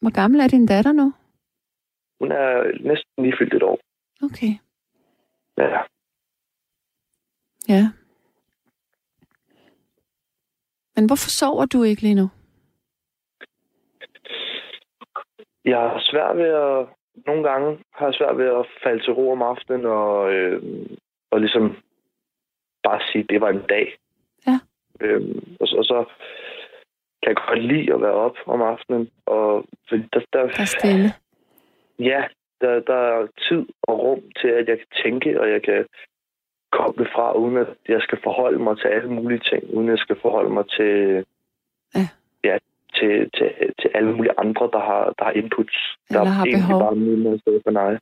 Hvor 0.00 0.10
gammel 0.10 0.40
er 0.40 0.48
din 0.48 0.66
datter 0.66 0.92
nu? 0.92 1.12
hun 2.20 2.32
er 2.32 2.62
næsten 2.88 3.24
lige 3.24 3.34
fyldt 3.38 3.54
et 3.54 3.62
år. 3.62 3.78
Okay. 4.22 4.52
Ja. 5.58 5.78
Ja. 7.68 7.88
Men 10.96 11.06
hvorfor 11.06 11.30
sover 11.30 11.66
du 11.66 11.82
ikke 11.82 12.02
lige 12.02 12.14
nu? 12.14 12.28
Jeg 15.64 15.78
har 15.78 16.00
svært 16.00 16.36
ved 16.36 16.48
at... 16.48 16.86
Nogle 17.26 17.48
gange 17.50 17.78
har 17.94 18.06
jeg 18.06 18.14
svært 18.14 18.38
ved 18.38 18.46
at 18.46 18.66
falde 18.82 19.02
til 19.04 19.12
ro 19.12 19.30
om 19.32 19.42
aftenen, 19.42 19.86
og, 19.86 20.32
øh, 20.32 20.62
og 21.30 21.40
ligesom 21.40 21.76
bare 22.82 23.00
sige, 23.12 23.22
at 23.22 23.30
det 23.30 23.40
var 23.40 23.48
en 23.48 23.62
dag. 23.68 23.96
Ja. 24.46 24.58
Øhm, 25.00 25.56
og, 25.60 25.68
så- 25.68 25.76
og 25.76 25.84
så 25.84 26.04
kan 27.22 27.28
jeg 27.28 27.36
godt 27.48 27.62
lide 27.62 27.94
at 27.94 28.00
være 28.00 28.12
op 28.12 28.36
om 28.46 28.62
aftenen, 28.62 29.10
og 29.26 29.64
fordi 29.88 30.02
der, 30.12 30.20
der, 30.32 30.42
Der 30.46 30.60
er 30.60 30.64
stille. 30.64 31.08
Ja, 31.98 32.24
der, 32.60 32.80
der 32.80 32.94
er 32.94 33.26
tid 33.48 33.66
og 33.82 33.98
rum 34.02 34.22
til, 34.40 34.48
at 34.48 34.68
jeg 34.68 34.78
kan 34.78 34.86
tænke, 35.04 35.40
og 35.40 35.50
jeg 35.50 35.62
kan 35.62 35.86
koble 36.72 37.06
fra, 37.14 37.32
uden 37.36 37.56
at 37.56 37.68
jeg 37.88 38.00
skal 38.02 38.18
forholde 38.24 38.58
mig 38.58 38.78
til 38.78 38.88
alle 38.88 39.10
mulige 39.10 39.40
ting, 39.50 39.62
uden 39.74 39.88
at 39.88 39.92
jeg 39.92 39.98
skal 39.98 40.16
forholde 40.22 40.50
mig 40.50 40.64
til, 40.68 41.24
Ja. 41.94 42.08
ja, 42.44 42.58
til, 43.02 43.30
til, 43.36 43.48
til 43.80 43.88
alle 43.94 44.12
mulige 44.16 44.34
andre, 44.38 44.64
der 44.72 44.78
har, 44.88 45.02
der 45.18 45.24
har 45.24 45.30
inputs. 45.40 45.76
Eller 46.10 46.24
der 46.24 46.30
har 46.30 46.44
behov. 46.44 46.80
bare 46.80 46.96
mulighed 46.96 47.38
for 47.44 47.60
for 47.64 47.70
nej. 47.70 47.92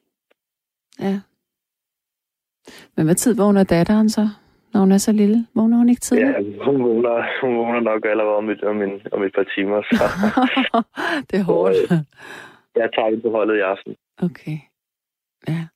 Ja. 1.09 1.21
Men 2.97 3.05
hvad 3.07 3.15
tid 3.15 3.35
vågner 3.37 3.65
datteren 3.65 4.11
så, 4.11 4.29
når 4.73 4.81
hun 4.81 4.93
er 4.93 4.99
så 4.99 5.13
lille? 5.13 5.47
Vågner 5.55 5.77
hun 5.77 5.89
ikke 5.89 6.01
tidligt? 6.01 6.29
Ja, 6.29 6.65
hun 6.65 6.83
vågner, 6.83 7.25
hun 7.43 7.57
vågner 7.57 7.81
nok 7.81 8.05
allerede 8.05 8.37
om 8.37 8.49
et, 8.51 8.63
om, 8.65 8.83
en, 8.83 9.01
om 9.13 9.23
et 9.23 9.33
par 9.35 9.47
timer, 9.57 9.83
så 9.83 10.05
det 11.31 11.39
er 11.41 11.45
hårdt. 11.45 11.77
jeg 12.77 12.89
tager 12.95 13.09
ind 13.09 13.23
på 13.23 13.31
holdet 13.31 13.57
i 13.57 13.61
aften. 13.61 13.97
Okay. 14.23 14.59
Ja. 15.49 15.67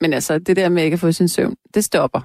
Men 0.00 0.12
altså, 0.12 0.38
det 0.38 0.56
der 0.56 0.68
med 0.68 0.82
ikke 0.84 0.94
at 0.94 1.00
få 1.00 1.12
sin 1.12 1.28
søvn, 1.28 1.56
det 1.74 1.84
stopper, 1.84 2.20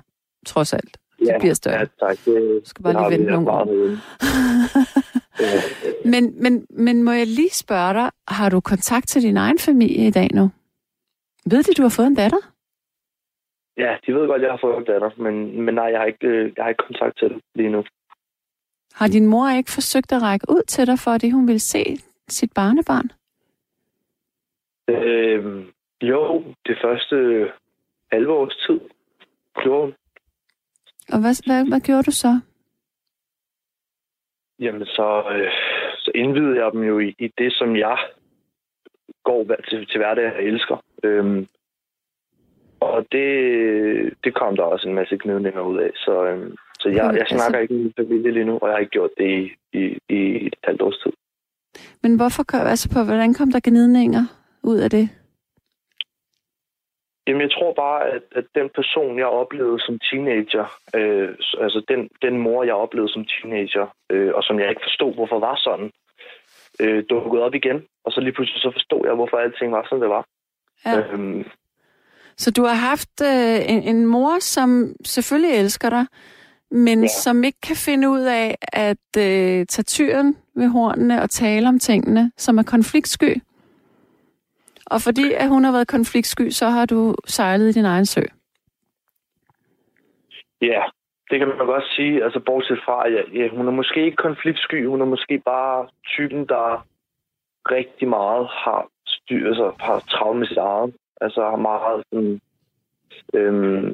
trods 0.46 0.74
alt. 0.74 0.98
Det 1.20 1.28
Ja, 1.28 1.40
bliver 1.40 1.54
større. 1.54 1.80
Ja, 1.80 1.86
tak. 2.08 2.18
Det, 2.26 2.62
Du 2.64 2.70
skal 2.70 2.84
bare 2.84 2.94
det 2.94 3.02
lige 3.12 3.20
vente 3.20 3.32
nogle 3.34 3.52
år. 3.52 3.66
Øh, 5.42 5.64
men, 6.12 6.44
men, 6.44 6.68
men 6.70 7.04
må 7.04 7.12
jeg 7.12 7.28
lige 7.28 7.50
spørge 7.50 7.94
dig, 7.94 8.12
har 8.28 8.50
du 8.50 8.60
kontakt 8.60 9.08
til 9.08 9.22
din 9.22 9.38
egen 9.38 9.60
familie 9.60 10.08
i 10.08 10.12
dag 10.12 10.30
nu? 10.34 10.52
Ved 11.52 11.64
de, 11.64 11.74
du 11.74 11.82
har 11.82 11.96
fået 11.98 12.08
en 12.08 12.16
datter? 12.16 12.44
Ja, 13.78 13.98
de 14.06 14.14
ved 14.14 14.28
godt, 14.28 14.42
at 14.42 14.46
jeg 14.46 14.52
har 14.52 14.60
fået 14.62 14.78
en 14.78 14.86
datter, 14.86 15.12
men, 15.18 15.62
men 15.62 15.76
nej, 15.76 15.86
jeg 15.86 16.00
har, 16.00 16.06
ikke, 16.06 16.28
øh, 16.28 16.54
jeg 16.58 16.64
har 16.64 16.70
ikke 16.70 16.84
kontakt 16.88 17.18
til 17.18 17.30
det 17.30 17.42
lige 17.56 17.70
nu. 17.70 17.84
Har 18.94 19.08
din 19.08 19.26
mor 19.26 19.50
ikke 19.50 19.72
forsøgt 19.72 20.12
at 20.12 20.22
række 20.22 20.46
ud 20.50 20.64
til 20.68 20.88
dig, 20.88 21.00
fordi 21.00 21.30
hun 21.30 21.48
vil 21.48 21.62
se 21.62 21.98
sit 22.28 22.52
barnebarn? 22.56 23.10
Øh, 24.90 25.66
jo, 26.02 26.44
det 26.66 26.78
første 26.84 27.16
halve 28.12 28.34
års 28.34 28.56
tid 28.68 28.80
gjorde 29.62 29.82
hun. 29.82 29.94
Og 31.14 31.20
hvad, 31.22 31.46
hvad, 31.48 31.68
hvad 31.68 31.80
gjorde 31.80 32.04
du 32.04 32.12
så? 32.12 32.40
Jamen, 34.60 34.86
så, 34.86 35.24
øh, 35.36 35.52
så 35.98 36.12
indvidede 36.16 36.64
jeg 36.64 36.72
dem 36.74 36.84
jo 36.84 37.00
i, 37.00 37.16
i 37.20 37.28
det, 37.38 37.54
som 37.54 37.76
jeg 37.76 37.98
går 39.24 39.46
til, 39.70 39.88
til 39.88 39.98
hverdag 39.98 40.36
og 40.36 40.44
elsker. 40.44 40.78
Øhm, 41.04 41.48
og 42.80 43.06
det, 43.12 43.30
det 44.24 44.34
kom 44.36 44.56
der 44.56 44.64
også 44.64 44.88
en 44.90 44.96
masse 44.96 45.18
gnidninger 45.24 45.62
ud 45.62 45.78
af. 45.80 45.90
Så, 45.96 46.26
øhm, 46.26 46.56
så 46.80 46.90
jeg, 46.90 46.98
jeg 46.98 47.20
Altså- 47.20 47.36
snakker 47.38 47.60
ikke 47.60 47.74
med 47.74 47.84
min 47.84 47.94
familie 47.98 48.32
lige 48.32 48.46
nu, 48.46 48.58
og 48.62 48.68
jeg 48.68 48.76
har 48.76 48.80
ikke 48.80 48.92
gjort 48.92 49.10
det 49.18 49.28
i, 49.28 49.52
i, 49.74 49.98
i 50.10 50.46
et 50.48 50.56
halvt 50.64 50.82
års 50.82 50.98
tid. 51.04 51.12
Men 52.04 52.16
hvorfor 52.16 52.56
altså 52.56 52.90
på, 52.94 53.04
hvordan 53.04 53.34
kom 53.34 53.52
der 53.52 53.60
gnidninger 53.64 54.24
ud 54.64 54.78
af 54.78 54.90
det? 54.90 55.10
Jamen, 57.28 57.42
jeg 57.42 57.52
tror 57.52 57.74
bare, 57.74 58.10
at, 58.16 58.22
at 58.36 58.46
den 58.56 58.70
person, 58.76 59.20
jeg 59.20 59.26
oplevede 59.26 59.80
som 59.80 60.00
teenager, 60.00 60.66
øh, 60.96 61.30
altså 61.64 61.82
den, 61.88 62.10
den 62.22 62.38
mor, 62.38 62.64
jeg 62.64 62.74
oplevede 62.74 63.14
som 63.14 63.26
teenager, 63.26 63.88
øh, 64.10 64.32
og 64.34 64.44
som 64.44 64.60
jeg 64.60 64.70
ikke 64.70 64.86
forstod, 64.88 65.14
hvorfor 65.14 65.40
var 65.40 65.56
sådan, 65.56 65.92
øh, 66.80 67.04
dukkede 67.10 67.44
op 67.44 67.56
igen. 67.56 67.84
Og 68.06 68.12
så 68.12 68.22
lige 68.22 68.34
pludselig 68.34 68.62
så 68.62 68.72
forstod 68.72 69.02
jeg, 69.06 69.16
hvorfor 69.16 69.38
alting 69.38 69.72
var, 69.72 69.86
som 69.90 70.00
det 70.00 70.10
var. 70.10 70.26
Ja. 70.86 71.00
Øhm, 71.00 71.46
Så 72.38 72.52
du 72.52 72.64
har 72.64 72.76
haft 72.76 73.22
øh, 73.24 73.72
en, 73.74 73.84
en 73.84 74.06
mor, 74.06 74.40
som 74.40 74.94
selvfølgelig 75.06 75.60
elsker 75.60 75.90
dig, 75.90 76.06
men. 76.72 77.02
Ja. 77.02 77.08
som 77.08 77.44
ikke 77.44 77.62
kan 77.62 77.76
finde 77.76 78.10
ud 78.10 78.22
af 78.22 78.58
at 78.74 79.08
øh, 79.18 79.66
tage 79.66 79.84
tyren 79.84 80.38
ved 80.56 80.68
hornene 80.68 81.22
og 81.22 81.30
tale 81.30 81.68
om 81.68 81.80
tingene, 81.80 82.32
som 82.38 82.58
er 82.58 82.64
konfliktsky. 82.64 83.42
Og 84.92 85.02
fordi 85.02 85.34
at 85.34 85.50
hun 85.50 85.64
har 85.64 85.72
været 85.72 85.88
konfliktsky, 85.88 86.50
så 86.50 86.66
har 86.70 86.86
du 86.86 87.16
sejlet 87.26 87.70
i 87.70 87.80
din 87.80 87.86
egen 87.86 88.06
sø. 88.06 88.22
Ja, 90.62 90.82
det 91.30 91.40
kan 91.40 91.48
man 91.48 91.58
godt 91.58 91.84
sige. 91.96 92.24
Altså, 92.24 92.40
bortset 92.40 92.80
fra, 92.86 93.08
at 93.08 93.14
ja, 93.14 93.22
ja, 93.40 93.50
hun 93.50 93.68
er 93.68 93.72
måske 93.72 94.06
ikke 94.06 94.18
konfliktsky. 94.18 94.88
Hun 94.88 95.02
er 95.02 95.06
måske 95.06 95.42
bare 95.46 95.88
typen, 96.06 96.46
der 96.48 96.86
rigtig 97.72 98.08
meget 98.08 98.48
har 98.52 98.88
styr, 99.08 99.48
altså 99.48 99.72
har 99.80 100.00
travlt 100.00 100.40
med 100.40 100.48
sit 100.48 100.58
eget. 100.58 100.94
Altså 101.22 101.42
har 101.42 101.56
meget 101.56 102.04
sådan, 102.10 102.42
øhm, 103.34 103.94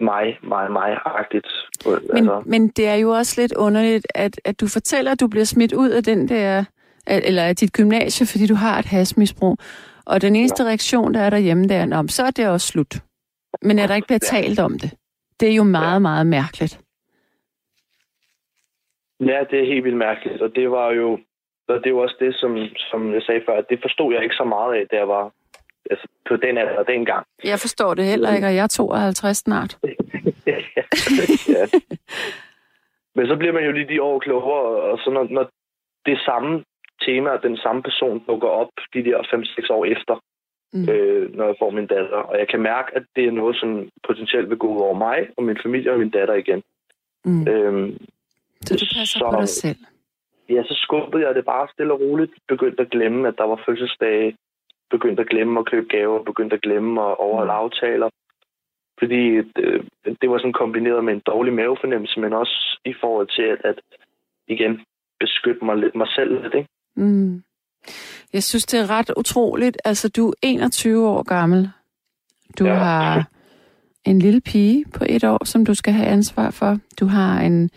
mig, 0.00 0.38
mig, 0.42 0.72
mig-agtigt. 0.72 1.48
Men, 1.86 1.94
Altså, 2.16 2.42
men 2.46 2.68
det 2.68 2.88
er 2.88 2.94
jo 2.94 3.10
også 3.10 3.40
lidt 3.40 3.54
underligt, 3.54 4.06
at, 4.14 4.40
at 4.44 4.60
du 4.60 4.66
fortæller, 4.68 5.10
at 5.12 5.20
du 5.20 5.28
bliver 5.28 5.44
smidt 5.44 5.72
ud 5.72 5.90
af 5.90 6.04
den 6.04 6.28
der, 6.28 6.64
eller 7.06 7.42
af 7.42 7.56
dit 7.56 7.72
gymnasie, 7.72 8.26
fordi 8.26 8.46
du 8.46 8.54
har 8.54 8.78
et 8.78 8.84
hasmisbrug. 8.84 9.58
Og 10.06 10.22
den 10.22 10.36
eneste 10.36 10.62
ja. 10.62 10.68
reaktion, 10.68 11.14
der 11.14 11.20
er 11.20 11.30
derhjemme, 11.30 11.62
det 11.64 11.76
er, 11.76 11.98
om 11.98 12.08
så 12.08 12.22
er 12.24 12.30
det 12.30 12.48
også 12.48 12.66
slut. 12.66 12.94
Men 13.62 13.78
at 13.78 13.88
der 13.88 13.94
ikke 13.94 14.06
bliver 14.06 14.28
Ja. 14.32 14.36
talt 14.40 14.58
om 14.60 14.78
det. 14.78 14.90
Det 15.40 15.50
er 15.50 15.54
jo 15.54 15.64
meget, 15.64 15.92
ja. 15.94 15.98
meget 15.98 16.26
mærkeligt. 16.26 16.80
ja, 19.20 19.38
det 19.50 19.60
er 19.60 19.66
helt 19.66 19.84
vildt 19.84 19.96
mærkeligt. 19.98 20.42
Og 20.42 20.50
det 20.54 20.70
var 20.70 20.90
jo, 20.92 21.12
og 21.68 21.74
det 21.78 21.86
er 21.86 21.90
jo 21.90 21.98
også 21.98 22.16
det, 22.20 22.34
som, 22.34 22.56
som 22.90 23.14
jeg 23.14 23.22
sagde 23.22 23.40
før, 23.48 23.58
at 23.58 23.66
det 23.70 23.78
forstod 23.82 24.14
jeg 24.14 24.22
ikke 24.22 24.34
så 24.34 24.44
meget 24.44 24.74
af, 24.74 24.86
da 24.90 24.96
jeg 24.96 25.08
var 25.08 25.32
altså, 25.90 26.08
på 26.28 26.36
den 26.36 26.58
alder 26.58 26.82
dengang. 26.82 27.26
Jeg 27.44 27.58
forstår 27.58 27.94
det 27.94 28.04
heller 28.04 28.34
ikke, 28.34 28.46
og 28.46 28.54
jeg 28.54 28.62
er 28.62 28.66
52 28.66 29.36
snart. 29.36 29.78
ja. 30.46 31.66
Men 33.14 33.26
så 33.26 33.36
bliver 33.36 33.52
man 33.52 33.64
jo 33.64 33.72
lige 33.72 33.88
de 33.88 34.02
år 34.02 34.18
klogere, 34.18 34.82
og 34.90 34.98
så 34.98 35.10
når, 35.10 35.26
når 35.30 35.50
det 36.06 36.18
samme 36.24 36.64
tema, 37.04 37.30
og 37.30 37.42
den 37.42 37.56
samme 37.56 37.82
person 37.82 38.24
dukker 38.28 38.48
op 38.48 38.68
de 38.94 39.04
der 39.04 39.22
5-6 39.22 39.70
år 39.70 39.84
efter, 39.84 40.16
Mm. 40.72 40.88
øh, 40.88 41.34
når 41.36 41.44
jeg 41.46 41.54
får 41.58 41.70
min 41.70 41.86
datter. 41.86 42.16
Og 42.16 42.38
jeg 42.38 42.48
kan 42.48 42.60
mærke, 42.60 42.96
at 42.96 43.02
det 43.16 43.24
er 43.26 43.30
noget, 43.30 43.56
som 43.56 43.88
potentielt 44.06 44.50
vil 44.50 44.58
gå 44.58 44.66
ud 44.66 44.80
over 44.80 44.94
mig 44.94 45.28
og 45.36 45.42
min 45.42 45.58
familie 45.62 45.92
og 45.92 45.98
min 45.98 46.10
datter 46.10 46.34
igen. 46.34 46.62
Mm. 47.24 47.48
Øhm, 47.48 47.98
Så 48.66 48.74
du 48.74 48.84
passer 48.98 49.18
Så- 49.18 49.30
på 49.30 49.40
dig 49.40 49.48
selv. 49.48 49.76
ja, 50.48 50.62
så 50.62 50.74
skubbede 50.74 51.26
jeg 51.26 51.34
det 51.34 51.44
bare 51.44 51.68
stille 51.72 51.92
og 51.92 52.00
roligt. 52.00 52.32
Begyndte 52.48 52.82
at 52.82 52.90
glemme, 52.90 53.28
at 53.28 53.34
der 53.38 53.44
var 53.44 53.62
fødselsdage. 53.66 54.36
Begyndte 54.90 55.22
at 55.22 55.28
glemme 55.28 55.60
at 55.60 55.66
købe 55.66 55.86
gaver. 55.88 56.22
Begyndte 56.22 56.54
at 56.56 56.62
glemme 56.62 57.00
at 57.00 57.16
overholde 57.18 57.52
Mm. 57.52 57.58
aftaler. 57.58 58.10
Fordi 58.98 59.22
øh, 59.58 59.84
det 60.20 60.30
var 60.30 60.38
sådan 60.38 60.52
kombineret 60.52 61.04
med 61.04 61.12
en 61.14 61.22
dårlig 61.26 61.52
mavefornemmelse, 61.52 62.20
men 62.20 62.32
også 62.32 62.78
i 62.84 62.94
forhold 63.00 63.28
til 63.36 63.42
at, 63.42 63.60
at 63.64 63.80
igen 64.48 64.80
beskytte 65.20 65.64
mig, 65.64 65.76
lidt, 65.76 65.94
mig 65.94 66.08
selv 66.08 66.42
lidt. 66.42 66.54
Ikke? 66.54 66.68
Mm. 66.96 67.42
Jeg 68.32 68.42
synes, 68.42 68.66
det 68.66 68.80
er 68.80 68.90
ret 68.90 69.10
utroligt. 69.16 69.78
Altså, 69.84 70.08
du 70.08 70.28
er 70.28 70.32
21 70.42 71.08
år 71.08 71.22
gammel. 71.22 71.70
Du 72.58 72.64
ja. 72.64 72.72
Ja. 72.72 72.78
har 72.78 73.28
en 74.04 74.18
lille 74.18 74.40
pige 74.40 74.84
på 74.94 75.04
et 75.08 75.24
år, 75.24 75.44
som 75.44 75.66
du 75.66 75.74
skal 75.74 75.92
have 75.92 76.06
ansvar 76.06 76.50
for. 76.50 76.78
Du 77.00 77.06
har 77.06 77.40
en... 77.40 77.70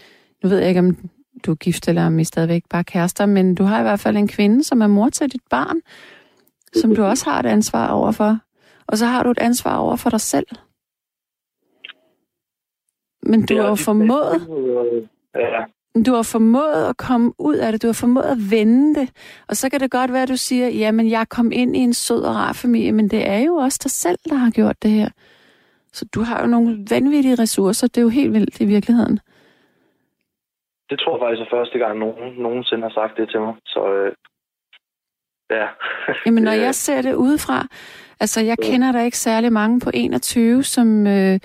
Nu 0.43 0.49
ved 0.49 0.57
jeg 0.57 0.67
ikke, 0.67 0.79
om 0.79 0.97
du 1.45 1.51
er 1.51 1.55
gift 1.55 1.87
eller 1.87 2.05
om 2.05 2.19
I 2.19 2.23
stadigvæk 2.23 2.63
bare 2.69 2.83
kærester, 2.83 3.25
men 3.25 3.55
du 3.55 3.63
har 3.63 3.79
i 3.79 3.81
hvert 3.81 3.99
fald 3.99 4.17
en 4.17 4.27
kvinde, 4.27 4.63
som 4.63 4.81
er 4.81 4.87
mor 4.87 5.09
til 5.09 5.31
dit 5.31 5.41
barn, 5.49 5.81
som 6.73 6.95
du 6.95 7.03
også 7.11 7.29
har 7.29 7.39
et 7.39 7.45
ansvar 7.45 7.87
overfor. 7.87 8.37
Og 8.87 8.97
så 8.97 9.05
har 9.05 9.23
du 9.23 9.31
et 9.31 9.39
ansvar 9.39 9.77
over 9.77 9.95
for 9.95 10.09
dig 10.09 10.21
selv. 10.21 10.47
Men 13.23 13.45
du 13.45 13.57
har 13.57 13.67
jo 13.67 13.75
formået 13.75 14.47
bedste, 15.33 15.78
du 16.03 16.13
har 16.13 16.23
formået 16.23 16.89
at 16.89 16.97
komme 16.97 17.33
ud 17.39 17.55
af 17.55 17.71
det, 17.71 17.81
du 17.81 17.87
har 17.87 17.93
formået 17.93 18.23
at 18.23 18.37
vende 18.51 18.99
det, 18.99 19.09
og 19.49 19.55
så 19.55 19.69
kan 19.69 19.79
det 19.79 19.91
godt 19.91 20.13
være, 20.13 20.23
at 20.23 20.29
du 20.29 20.37
siger, 20.37 20.67
jamen 20.67 21.09
jeg 21.09 21.29
kom 21.29 21.51
ind 21.51 21.75
i 21.75 21.79
en 21.79 21.93
sød 21.93 22.21
og 22.23 22.35
rar 22.35 22.53
familie, 22.53 22.91
men 22.91 23.07
det 23.07 23.27
er 23.29 23.39
jo 23.39 23.55
også 23.55 23.79
dig 23.83 23.91
selv, 23.91 24.17
der 24.29 24.35
har 24.35 24.51
gjort 24.51 24.83
det 24.83 24.91
her. 24.91 25.09
Så 25.93 26.05
du 26.15 26.21
har 26.21 26.41
jo 26.41 26.47
nogle 26.47 26.85
vanvittige 26.89 27.35
ressourcer, 27.35 27.87
det 27.87 27.97
er 27.97 28.01
jo 28.01 28.09
helt 28.09 28.33
vildt 28.33 28.61
i 28.61 28.65
virkeligheden. 28.65 29.19
det 30.89 30.99
tror 30.99 31.13
jeg 31.15 31.21
faktisk 31.21 31.41
er 31.41 31.57
første 31.57 31.77
gang, 31.79 31.99
nogen 31.99 32.33
nogensinde 32.41 32.83
har 32.83 32.89
sagt 32.89 33.17
det 33.17 33.29
til 33.29 33.39
mig. 33.39 33.53
Så 33.65 33.93
øh, 33.93 34.11
ja. 35.49 35.67
Jamen 36.25 36.43
når 36.43 36.51
jeg 36.51 36.75
ser 36.75 37.01
det 37.01 37.13
udefra, 37.13 37.67
altså 38.19 38.41
jeg 38.41 38.57
kender 38.57 38.91
der 38.91 39.01
ikke 39.01 39.17
særlig 39.17 39.53
mange 39.53 39.79
på 39.79 39.91
21, 39.93 40.63
som, 40.63 41.07
øh, 41.07 41.39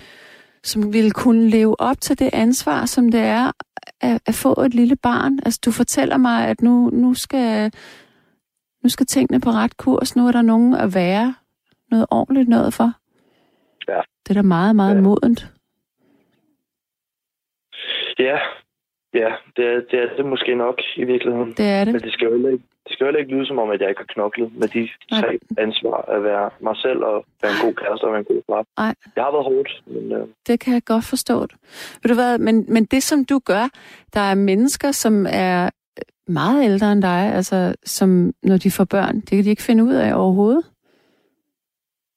som 0.62 0.92
vil 0.92 1.12
kunne 1.12 1.50
leve 1.50 1.80
op 1.80 2.00
til 2.00 2.18
det 2.18 2.30
ansvar, 2.32 2.86
som 2.86 3.10
det 3.10 3.20
er 3.20 3.52
at, 4.00 4.22
at 4.26 4.34
få 4.34 4.60
et 4.60 4.74
lille 4.74 4.96
barn. 4.96 5.38
Altså 5.44 5.60
du 5.64 5.70
fortæller 5.72 6.16
mig, 6.16 6.46
at 6.48 6.62
nu, 6.62 6.90
nu, 6.92 7.14
skal, 7.14 7.72
nu 8.82 8.88
skal 8.88 9.06
tingene 9.06 9.40
på 9.40 9.50
ret 9.50 9.76
kurs, 9.76 10.16
nu 10.16 10.26
er 10.28 10.32
der 10.32 10.42
nogen 10.42 10.74
at 10.74 10.94
være 10.94 11.34
noget 11.90 12.06
ordentligt 12.10 12.48
noget 12.48 12.74
for. 12.74 12.92
Ja. 13.88 14.00
Det 14.24 14.30
er 14.30 14.34
da 14.34 14.42
meget, 14.42 14.76
meget 14.76 14.94
Ja. 14.96 15.00
modent. 15.00 15.50
Ja, 18.18 18.38
ja 19.14 19.30
det, 19.56 19.64
er, 19.72 19.80
det 19.90 19.98
er 20.02 20.16
det 20.16 20.26
måske 20.26 20.54
nok 20.54 20.78
i 20.96 21.04
virkeligheden. 21.04 21.50
Det 21.60 21.66
er 21.66 21.84
Men 21.84 21.94
det. 21.94 22.04
det 22.04 22.12
skal 22.12 22.24
jo 22.26 22.32
heller 22.32 22.50
ikke, 22.50 22.64
det 22.84 22.92
skal 22.92 23.04
jo 23.04 23.06
heller 23.08 23.20
ikke 23.20 23.34
lyde 23.34 23.46
som 23.46 23.58
om, 23.58 23.70
at 23.70 23.80
jeg 23.80 23.88
ikke 23.88 24.00
har 24.00 24.12
knoklet 24.14 24.50
med 24.60 24.68
de 24.68 24.88
Nej. 25.10 25.20
tre 25.20 25.38
ansvar 25.58 25.96
at 26.14 26.24
være 26.24 26.50
mig 26.60 26.76
selv 26.76 26.98
og 26.98 27.24
være 27.42 27.52
en 27.52 27.58
god 27.66 27.74
kæreste 27.74 28.04
og 28.04 28.10
være 28.12 28.18
en 28.20 28.24
god 28.32 28.42
far. 28.50 28.64
Nej. 28.82 28.94
Det 29.14 29.22
har 29.22 29.32
været 29.36 29.44
hårdt, 29.44 29.82
men 29.86 30.12
øh, 30.12 30.26
Det 30.46 30.60
kan 30.60 30.74
jeg 30.74 30.84
godt 30.84 31.04
forstå. 31.04 31.40
Ved 32.02 32.08
du 32.08 32.14
hvad, 32.14 32.38
men, 32.38 32.64
men 32.68 32.84
det 32.84 33.02
som 33.02 33.24
du 33.24 33.38
gør, 33.44 33.68
der 34.14 34.20
er 34.20 34.34
mennesker, 34.34 34.92
som 34.92 35.26
er 35.30 35.70
meget 36.26 36.64
ældre 36.64 36.92
end 36.92 37.02
dig, 37.02 37.32
altså 37.34 37.74
som 37.84 38.32
når 38.42 38.56
de 38.56 38.70
får 38.70 38.84
børn, 38.84 39.20
det 39.20 39.28
kan 39.30 39.44
de 39.44 39.50
ikke 39.50 39.62
finde 39.62 39.84
ud 39.84 39.94
af 39.94 40.14
overhovedet. 40.14 40.64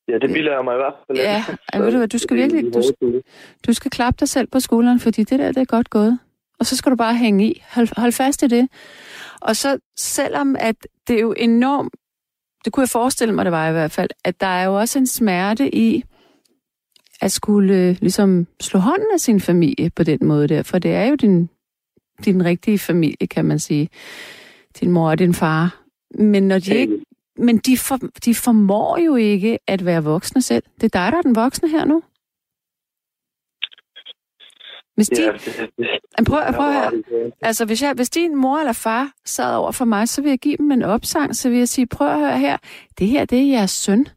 ja, 0.08 0.18
det 0.18 0.30
bilder 0.34 0.54
jeg 0.56 0.64
mig 0.64 0.74
i 0.74 0.78
hvert 0.78 0.93
fald. 1.08 1.18
Ja, 1.18 1.43
ved 1.84 1.91
du 1.91 1.98
hvad, 1.98 2.08
du 2.08 2.18
skal 2.18 2.38
det 2.38 2.54
virkelig- 2.54 2.74
du-. 3.02 3.22
Du 3.68 3.74
skal 3.74 3.91
klappe 3.91 4.18
dig 4.20 4.30
selv 4.30 4.48
på 4.48 4.60
skulderen, 4.60 5.00
fordi 5.00 5.24
det 5.24 5.39
der, 5.39 5.48
det 5.52 5.58
er 5.58 5.66
godt 5.66 5.89
gået. 5.89 6.20
Og 6.60 6.66
så 6.66 6.76
skal 6.76 6.91
du 6.91 6.95
bare 6.95 7.16
hænge 7.16 7.47
i. 7.47 7.64
Hold, 7.72 7.88
hold 7.97 8.12
fast 8.12 8.43
i 8.43 8.47
det. 8.47 8.70
Og 9.41 9.55
så 9.55 9.80
selvom 9.97 10.55
at 10.60 10.76
det 11.08 11.16
er 11.16 11.22
jo 11.22 11.34
enormt, 11.38 11.93
det 12.66 12.74
kunne 12.74 12.82
jeg 12.82 12.89
forestille 12.89 13.34
mig, 13.34 13.45
det 13.45 13.51
var 13.51 13.70
i 13.70 13.72
hvert 13.72 13.91
fald, 13.91 14.10
at 14.24 14.41
der 14.41 14.47
er 14.47 14.64
jo 14.64 14.80
også 14.80 14.99
en 14.99 15.08
smerte 15.08 15.76
i 15.76 16.03
at 17.22 17.32
skulle 17.32 17.76
øh, 17.76 17.97
ligesom 18.01 18.47
slå 18.62 18.80
hånden 18.80 19.08
af 19.14 19.20
sin 19.20 19.41
familie 19.41 19.89
på 19.89 20.03
den 20.03 20.20
måde 20.22 20.47
der, 20.47 20.64
for 20.64 20.80
det 20.80 20.93
er 20.93 21.05
jo 21.05 21.16
din, 21.16 21.49
din 22.26 22.45
rigtige 22.45 22.80
familie, 22.80 23.28
kan 23.28 23.45
man 23.45 23.60
sige. 23.60 23.89
Din 24.80 24.91
mor 24.91 25.10
og 25.10 25.20
din 25.20 25.34
far. 25.34 25.84
Men 26.20 26.47
når 26.47 26.60
de 26.60 26.76
ikke 26.76 26.99
men 27.38 27.58
de, 27.58 27.78
for, 27.78 27.99
de 28.26 28.36
formår 28.36 28.97
jo 28.97 29.16
ikke 29.16 29.60
at 29.68 29.86
være 29.86 30.03
voksne 30.03 30.41
selv. 30.41 30.64
Det 30.82 30.84
er 30.84 30.99
dig, 30.99 31.12
der 31.12 31.18
er 31.18 31.22
den 31.22 31.36
voksne 31.36 31.70
her 31.70 31.86
nu. 31.86 32.03
Hvis 34.98 35.10
de, 35.10 35.24
Ja, 35.24 35.32
det, 36.18 36.28
prøv, 36.28 36.54
prøv 36.54 36.72
her. 36.72 36.91
Altså, 37.41 37.66
hvis, 37.66 37.82
jeg, 37.82 37.93
hvis 37.93 38.10
din 38.10 38.36
mor 38.36 38.58
eller 38.60 38.74
far 38.74 39.12
sad 39.26 39.56
over 39.56 39.72
for 39.72 39.86
mig, 39.86 40.10
så 40.10 40.22
vil 40.22 40.30
jeg 40.30 40.39
give 40.39 40.58
dem 40.58 40.72
en 40.72 40.84
opsang, 40.84 41.36
så 41.36 41.50
vil 41.50 41.58
jeg 41.58 41.70
sige, 41.70 41.88
prøv 41.88 42.08
at 42.08 42.20
høre 42.20 42.39
her, 42.39 42.58
det 43.00 43.08
her, 43.08 43.26
det 43.26 43.39
er 43.39 43.43
jeres 43.43 43.72
søn, 43.72 44.08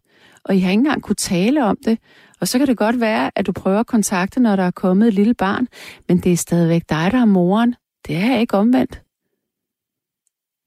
og 0.45 0.57
I 0.57 0.59
har 0.59 0.71
ikke 0.71 0.81
engang 0.81 1.03
kunne 1.03 1.17
tale 1.17 1.65
om 1.65 1.77
det. 1.85 1.99
Og 2.41 2.49
så 2.49 2.59
kan 2.59 2.67
det 2.67 2.77
godt 2.77 3.01
være, 3.01 3.31
at 3.35 3.47
du 3.47 3.53
prøver 3.53 3.81
at 3.81 3.87
kontakte, 3.87 4.41
når 4.41 4.57
der 4.57 4.63
er 4.63 4.71
kommet 4.71 5.09
et 5.09 5.15
lille 5.15 5.35
barn, 5.35 5.69
men 6.09 6.19
det 6.19 6.33
er 6.33 6.37
stadigvæk 6.37 6.83
dig, 6.89 7.09
der 7.13 7.19
er 7.19 7.25
moren. 7.25 7.75
Det 8.07 8.17
er 8.17 8.39
ikke 8.39 8.57
omvendt. 8.57 9.03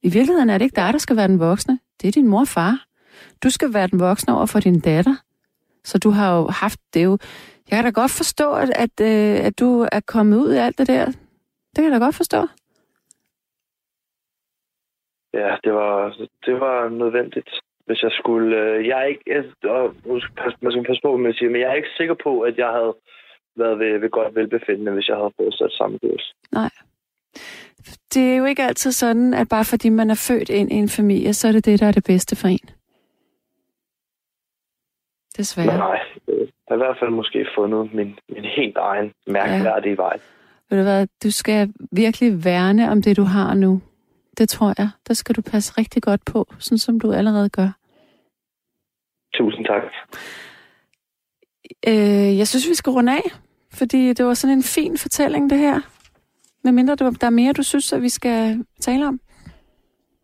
I 0.03 0.09
virkeligheden 0.09 0.49
er 0.49 0.57
det 0.57 0.65
ikke 0.65 0.75
dig, 0.75 0.93
der 0.93 0.99
skal 0.99 1.15
være 1.15 1.27
den 1.27 1.39
voksne. 1.39 1.79
Det 2.01 2.07
er 2.07 2.11
din 2.11 2.27
mor 2.27 2.39
og 2.39 2.47
far. 2.47 2.85
Du 3.43 3.49
skal 3.49 3.73
være 3.73 3.87
den 3.87 3.99
voksne 3.99 4.35
over 4.35 4.45
for 4.45 4.59
din 4.59 4.79
datter. 4.79 5.15
Så 5.83 5.97
du 5.99 6.09
har 6.09 6.37
jo 6.37 6.47
haft 6.47 6.79
det 6.93 7.03
jo... 7.03 7.17
Jeg 7.69 7.77
kan 7.77 7.83
da 7.83 7.89
godt 8.01 8.11
forstå, 8.11 8.53
at, 8.53 8.69
at, 8.69 8.95
øh, 9.01 9.45
at 9.45 9.59
du 9.59 9.87
er 9.91 9.99
kommet 10.07 10.37
ud 10.37 10.49
af 10.49 10.65
alt 10.65 10.77
det 10.77 10.87
der. 10.87 11.05
Det 11.05 11.75
kan 11.75 11.91
jeg 11.91 11.99
da 11.99 12.05
godt 12.05 12.15
forstå. 12.15 12.41
Ja, 15.33 15.55
det 15.63 15.73
var, 15.73 16.15
det 16.45 16.59
var 16.59 16.89
nødvendigt, 16.89 17.49
hvis 17.85 18.03
jeg 18.03 18.11
skulle... 18.11 18.57
Øh, 18.57 18.87
jeg 18.87 18.99
er 19.01 19.05
ikke... 19.05 19.23
Jeg, 19.27 19.43
og, 19.71 19.95
man 20.61 20.71
skal 20.71 20.85
passe 20.85 21.01
på, 21.03 21.09
hvad 21.11 21.23
man 21.23 21.33
siger, 21.33 21.49
men 21.49 21.61
jeg 21.61 21.69
er 21.69 21.73
ikke 21.73 21.97
sikker 21.97 22.15
på, 22.23 22.41
at 22.41 22.57
jeg 22.57 22.67
havde 22.67 22.93
været 23.55 23.79
ved, 23.79 23.99
ved 23.99 24.09
godt 24.09 24.35
velbefindende, 24.35 24.91
hvis 24.91 25.07
jeg 25.07 25.17
havde 25.17 25.33
fortsat 25.35 25.71
samme 25.71 25.99
kurs. 25.99 26.33
Det 28.13 28.33
er 28.33 28.37
jo 28.37 28.45
ikke 28.45 28.63
altid 28.63 28.91
sådan, 28.91 29.33
at 29.33 29.49
bare 29.49 29.65
fordi 29.65 29.89
man 29.89 30.09
er 30.09 30.25
født 30.27 30.49
ind 30.49 30.71
i 30.71 30.75
en 30.75 30.89
familie, 30.89 31.33
så 31.33 31.47
er 31.47 31.51
det 31.51 31.65
det, 31.65 31.79
der 31.79 31.87
er 31.87 31.91
det 31.91 32.03
bedste 32.03 32.35
for 32.35 32.47
en. 32.47 32.69
Desværre. 35.37 35.67
Men 35.67 35.75
nej, 35.77 35.99
øh, 36.27 36.39
jeg 36.39 36.47
har 36.67 36.75
i 36.75 36.77
hvert 36.77 36.97
fald 36.99 37.09
måske 37.09 37.47
fundet 37.55 37.93
min, 37.93 38.19
min 38.29 38.45
helt 38.45 38.77
egen 38.77 39.11
mærkværdige 39.27 39.95
ja. 39.99 40.01
vej. 40.01 40.19
Ved 40.69 40.77
du 40.77 40.83
hvad, 40.83 41.07
du 41.23 41.31
skal 41.31 41.73
virkelig 41.91 42.45
værne 42.45 42.91
om 42.91 43.01
det, 43.01 43.17
du 43.17 43.23
har 43.23 43.53
nu. 43.53 43.81
Det 44.37 44.49
tror 44.49 44.73
jeg. 44.77 44.89
Der 45.07 45.13
skal 45.13 45.35
du 45.35 45.41
passe 45.41 45.73
rigtig 45.77 46.03
godt 46.03 46.21
på, 46.25 46.47
sådan 46.59 46.77
som 46.77 46.99
du 46.99 47.11
allerede 47.11 47.49
gør. 47.49 47.69
Tusind 49.33 49.65
tak. 49.65 49.83
Øh, 51.87 52.37
jeg 52.37 52.47
synes, 52.47 52.69
vi 52.69 52.73
skal 52.73 52.91
runde 52.91 53.11
af, 53.11 53.23
fordi 53.73 54.13
det 54.13 54.25
var 54.25 54.33
sådan 54.33 54.57
en 54.57 54.63
fin 54.63 54.97
fortælling, 54.97 55.49
det 55.49 55.57
her. 55.57 55.81
Med 56.63 56.71
mindre 56.71 56.95
du, 56.95 57.11
der 57.21 57.27
er 57.27 57.31
mere, 57.41 57.53
du 57.53 57.63
synes, 57.63 57.93
at 57.93 58.01
vi 58.01 58.09
skal 58.09 58.65
tale 58.79 59.07
om. 59.07 59.19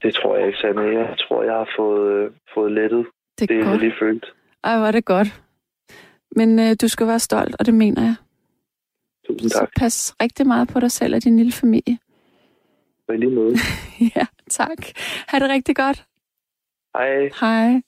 Det 0.02 0.14
tror 0.16 0.38
jeg 0.38 0.48
ikke, 0.48 0.60
Sanne. 0.60 0.82
Jeg 0.82 1.16
tror, 1.20 1.44
jeg 1.44 1.54
har 1.54 1.70
fået, 1.78 2.12
øh, 2.14 2.32
fået 2.54 2.72
lettet 2.72 3.06
Det 3.40 3.44
er 3.44 3.48
det, 3.48 3.58
jeg 3.58 3.66
godt. 3.66 3.80
lige 3.82 3.94
følte. 4.00 4.28
Ej, 4.64 4.78
hvor 4.78 4.88
er 4.88 4.92
det 4.92 5.06
godt. 5.06 5.42
Men 6.36 6.60
øh, 6.60 6.76
du 6.82 6.88
skal 6.88 7.08
være 7.08 7.20
stolt, 7.20 7.56
og 7.60 7.66
det 7.66 7.74
mener 7.74 8.02
jeg. 8.02 8.16
Tusind 9.28 9.50
Så 9.50 9.60
tak. 9.60 9.70
pas 9.78 10.16
rigtig 10.22 10.48
meget 10.48 10.68
på 10.68 10.80
dig 10.80 10.92
selv 10.92 11.16
og 11.16 11.24
din 11.24 11.38
lille 11.38 11.52
familie. 11.52 12.00
Og 13.08 13.16
i 13.16 13.18
lige 13.18 13.36
måde. 13.36 13.56
ja, 14.16 14.26
tak. 14.50 14.78
Ha' 15.28 15.40
det 15.40 15.50
rigtig 15.50 15.76
godt. 15.76 16.06
Hej. 16.96 17.30
Hej. 17.40 17.82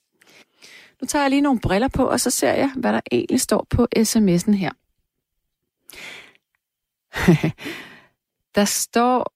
Nu 1.00 1.06
tager 1.06 1.22
jeg 1.22 1.30
lige 1.30 1.40
nogle 1.40 1.60
briller 1.60 1.88
på, 1.88 2.04
og 2.04 2.20
så 2.20 2.30
ser 2.30 2.52
jeg, 2.52 2.70
hvad 2.76 2.92
der 2.92 3.00
egentlig 3.12 3.40
står 3.40 3.66
på 3.70 3.86
sms'en 3.98 4.52
her. 4.52 4.70
der 8.54 8.64
står, 8.64 9.32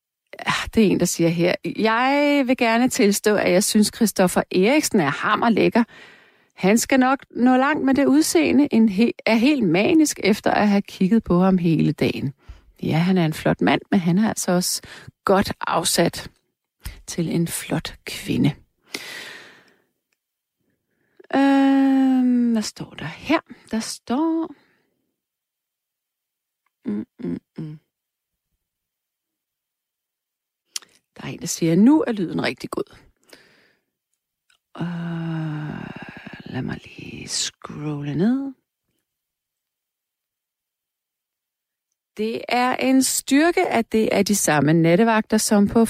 det 0.75 0.87
er 0.87 0.91
en, 0.91 1.01
der 1.01 1.07
siger 1.07 1.29
her, 1.29 1.55
jeg 1.77 2.45
vil 2.47 2.57
gerne 2.57 2.89
tilstå, 2.89 3.35
at 3.35 3.53
jeg 3.53 3.65
synes, 3.65 3.91
Christoffer 3.95 4.43
Eriksen 4.51 5.01
er 5.01 5.11
hammerlækker. 5.11 5.85
Han 6.57 6.79
skal 6.79 7.01
nok 7.01 7.19
nå 7.31 7.57
langt 7.57 7.85
med 7.85 7.95
det 7.95 8.07
udseende, 8.07 8.69
en 8.73 8.89
he- 8.89 9.23
er 9.27 9.35
helt 9.35 9.69
manisk 9.69 10.21
efter 10.25 10.51
at 10.51 10.69
have 10.69 10.83
kigget 10.83 11.25
på 11.25 11.39
ham 11.39 11.59
hele 11.59 11.93
dagen. 11.93 12.33
Ja, 12.83 12.99
han 12.99 13.19
er 13.19 13.25
en 13.25 13.33
flot 13.33 13.61
mand, 13.61 13.81
men 13.91 14.01
han 14.01 14.19
er 14.19 14.29
altså 14.29 14.53
også 14.53 14.83
godt 15.25 15.53
afsat 15.61 16.31
til 17.07 17.35
en 17.35 17.49
flot 17.49 17.95
kvinde. 18.05 18.55
Øhm, 21.35 22.53
hvad 22.53 22.63
står 22.63 22.91
der 22.91 23.05
her? 23.05 23.41
Der 23.71 23.81
står... 23.81 24.55
Mm, 26.85 27.07
mm, 27.19 27.41
mm. 27.59 27.79
Der 31.17 31.23
er 31.23 31.29
en, 31.29 31.41
der 31.41 31.47
siger, 31.47 31.77
nu 31.77 32.05
er 32.07 32.13
lyden 32.13 32.43
rigtig 32.43 32.71
god. 32.71 32.97
Øh 34.81 35.66
lad 36.57 36.63
mig 36.63 36.81
lige 36.85 37.29
scrolle 37.29 38.15
ned. 38.15 38.53
Det 42.17 42.43
er 42.49 42.77
en 42.77 43.03
styrke, 43.03 43.67
at 43.67 43.93
det 43.93 44.09
er 44.13 44.23
de 44.23 44.35
samme 44.35 44.73
nattevagter 44.73 45.39
som 45.39 45.69
på 45.69 45.83
24-7, 45.83 45.87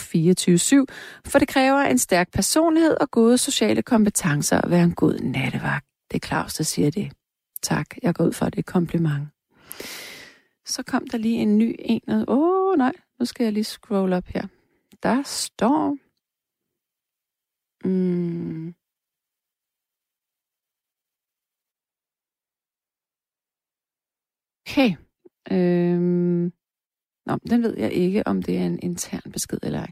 for 1.27 1.39
det 1.39 1.49
kræver 1.49 1.81
en 1.81 1.99
stærk 1.99 2.33
personlighed 2.33 2.97
og 3.01 3.11
gode 3.11 3.39
sociale 3.39 3.83
kompetencer 3.83 4.61
at 4.61 4.71
være 4.71 4.85
en 4.85 4.95
god 4.95 5.19
nattevagt. 5.19 5.87
Det 6.11 6.23
er 6.23 6.27
Claus, 6.27 6.55
der 6.55 6.64
siger 6.64 6.91
det. 6.91 7.12
Tak, 7.62 7.87
jeg 8.03 8.14
går 8.14 8.25
ud 8.25 8.33
for 8.33 8.49
det 8.49 8.67
kompliment. 8.67 9.29
Så 10.64 10.83
kom 10.83 11.07
der 11.07 11.19
lige 11.19 11.39
en 11.39 11.59
ny 11.59 11.77
en. 11.79 12.03
Åh 12.09 12.25
oh, 12.29 12.79
nej, 12.79 12.93
nu 13.19 13.25
skal 13.25 13.45
jeg 13.45 13.53
lige 13.53 13.64
scroll 13.64 14.12
op 14.12 14.27
her. 14.27 14.47
Der 15.03 15.23
står... 15.23 15.97
Mm. 17.89 18.75
Okay. 24.67 24.97
Øhm. 25.51 26.53
Nå, 27.27 27.39
den 27.51 27.62
ved 27.62 27.77
jeg 27.79 27.93
ikke, 27.93 28.27
om 28.27 28.43
det 28.43 28.59
er 28.59 28.67
en 28.67 28.79
intern 28.83 29.33
besked 29.33 29.59
eller 29.62 29.79
ej. 29.79 29.91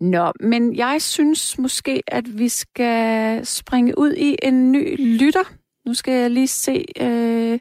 Nå, 0.00 0.32
men 0.40 0.76
jeg 0.76 1.02
synes 1.02 1.58
måske, 1.58 2.02
at 2.06 2.38
vi 2.38 2.48
skal 2.48 3.46
springe 3.46 3.98
ud 3.98 4.12
i 4.12 4.36
en 4.42 4.72
ny 4.72 4.96
lytter. 5.18 5.54
Nu 5.86 5.94
skal 5.94 6.12
jeg 6.14 6.30
lige 6.30 6.48
se, 6.48 6.84
øh, 7.00 7.58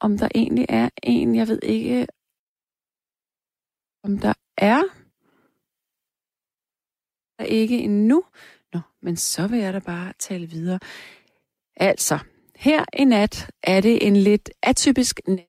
om 0.00 0.18
der 0.18 0.28
egentlig 0.34 0.66
er 0.68 0.88
en. 1.02 1.34
Jeg 1.34 1.48
ved 1.48 1.58
ikke, 1.62 2.06
om 4.02 4.18
der 4.18 4.34
er. 4.58 4.82
Der 7.38 7.44
er 7.44 7.48
ikke 7.48 7.78
endnu. 7.78 8.24
Nå, 8.72 8.80
men 9.02 9.16
så 9.16 9.46
vil 9.46 9.58
jeg 9.58 9.72
da 9.74 9.78
bare 9.78 10.12
tale 10.18 10.46
videre. 10.46 10.78
Altså, 11.76 12.18
her 12.56 12.84
i 12.92 13.04
nat 13.04 13.50
er 13.62 13.80
det 13.80 14.06
en 14.06 14.16
lidt 14.16 14.50
atypisk 14.62 15.20
nat. 15.28 15.46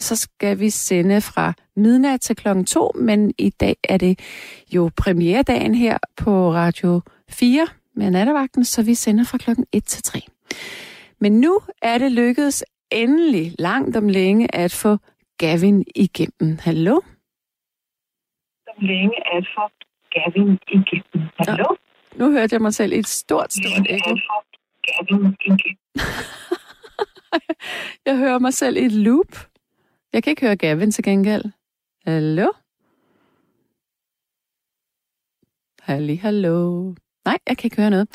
Så 0.00 0.16
skal 0.16 0.58
vi 0.58 0.70
sende 0.70 1.20
fra 1.20 1.52
midnat 1.76 2.20
til 2.20 2.36
klokken 2.36 2.64
2, 2.64 2.92
men 2.94 3.34
i 3.38 3.50
dag 3.50 3.76
er 3.88 3.96
det 3.96 4.20
jo 4.74 4.90
premieredagen 4.96 5.74
her 5.74 5.98
på 6.16 6.52
Radio 6.52 7.00
4 7.30 7.68
med 7.94 8.10
nattevagten, 8.10 8.64
så 8.64 8.82
vi 8.84 8.94
sender 8.94 9.24
fra 9.24 9.38
klokken 9.38 9.66
1 9.72 9.84
til 9.84 10.02
3. 10.02 10.20
Men 11.20 11.40
nu 11.40 11.60
er 11.82 11.98
det 11.98 12.12
lykkedes 12.12 12.64
endelig 12.92 13.54
langt 13.58 13.96
om 13.96 14.08
længe 14.08 14.54
at 14.54 14.72
få 14.72 14.96
Gavin 15.38 15.84
igennem. 15.96 16.58
Hallo? 16.60 16.96
Om 18.76 18.78
længe 18.80 19.36
at 19.36 19.46
få 19.54 19.62
Gavin 20.14 20.58
igennem. 20.68 21.28
Hallo? 21.38 21.83
Nu 22.18 22.30
hørte 22.30 22.54
jeg 22.54 22.62
mig 22.62 22.74
selv 22.74 22.92
i 22.92 22.98
et 22.98 23.06
stort, 23.06 23.52
stort 23.52 23.86
ekko. 23.88 24.10
jeg 28.06 28.18
hører 28.18 28.38
mig 28.38 28.54
selv 28.54 28.76
i 28.76 28.84
et 28.84 28.92
loop. 28.92 29.50
Jeg 30.12 30.22
kan 30.22 30.30
ikke 30.30 30.46
høre 30.46 30.56
Gavin 30.56 30.92
til 30.92 31.04
gengæld. 31.04 31.44
Hallo? 32.06 32.52
Halli, 35.80 36.14
hallo. 36.14 36.92
Nej, 37.24 37.38
jeg 37.48 37.58
kan 37.58 37.66
ikke 37.66 37.76
høre 37.76 37.90
noget. 37.90 38.08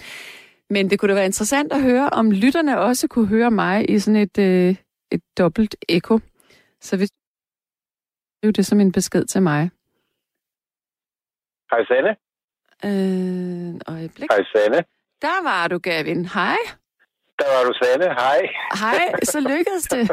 Men 0.69 0.89
det 0.89 0.99
kunne 0.99 1.09
da 1.09 1.15
være 1.15 1.25
interessant 1.25 1.73
at 1.73 1.81
høre, 1.81 2.09
om 2.09 2.31
lytterne 2.31 2.79
også 2.79 3.07
kunne 3.07 3.27
høre 3.27 3.51
mig 3.51 3.89
i 3.89 3.99
sådan 3.99 4.21
et, 4.21 4.37
øh, 4.37 4.75
et 5.11 5.21
dobbelt 5.37 5.75
ekko. 5.89 6.19
Så 6.81 6.97
hvis 6.97 7.09
det 8.41 8.47
er 8.47 8.51
det 8.51 8.65
som 8.65 8.79
en 8.79 8.91
besked 8.91 9.25
til 9.25 9.41
mig. 9.41 9.69
Hej 11.71 11.85
Sanne. 11.85 12.28
Øh, 12.85 13.95
øjeblik. 13.95 14.29
Hej 14.31 14.43
Sanne. 14.55 14.83
Der 15.21 15.43
var 15.43 15.67
du, 15.67 15.77
Gavin. 15.77 16.25
Hej. 16.25 16.57
Der 17.39 17.45
var 17.57 17.63
du 17.63 17.73
Sanne. 17.83 18.05
Hej. 18.05 18.41
Hej, 18.79 19.11
så 19.23 19.39
lykkedes 19.39 19.83
det. 19.91 20.09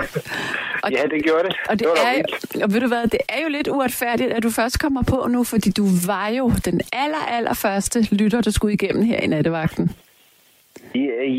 Og, 0.82 0.92
ja, 0.96 1.02
det 1.02 1.24
gjorde 1.24 1.44
det. 1.48 1.56
Og, 1.68 1.78
det, 1.78 1.88
det 1.94 2.02
er, 2.04 2.64
og 2.64 2.72
ved 2.72 2.80
du 2.80 2.88
hvad, 2.88 3.06
det 3.06 3.20
er 3.28 3.42
jo 3.42 3.48
lidt 3.48 3.68
uretfærdigt, 3.68 4.32
at 4.32 4.42
du 4.42 4.50
først 4.50 4.80
kommer 4.80 5.02
på 5.02 5.26
nu, 5.28 5.44
fordi 5.44 5.70
du 5.70 5.86
var 6.06 6.28
jo 6.28 6.52
den 6.64 6.80
aller, 6.92 7.24
aller 7.28 7.54
første 7.54 8.14
lytter, 8.14 8.40
der 8.40 8.50
skulle 8.50 8.74
igennem 8.74 9.02
her 9.04 9.20
i 9.20 9.26
nattevagten. 9.26 9.96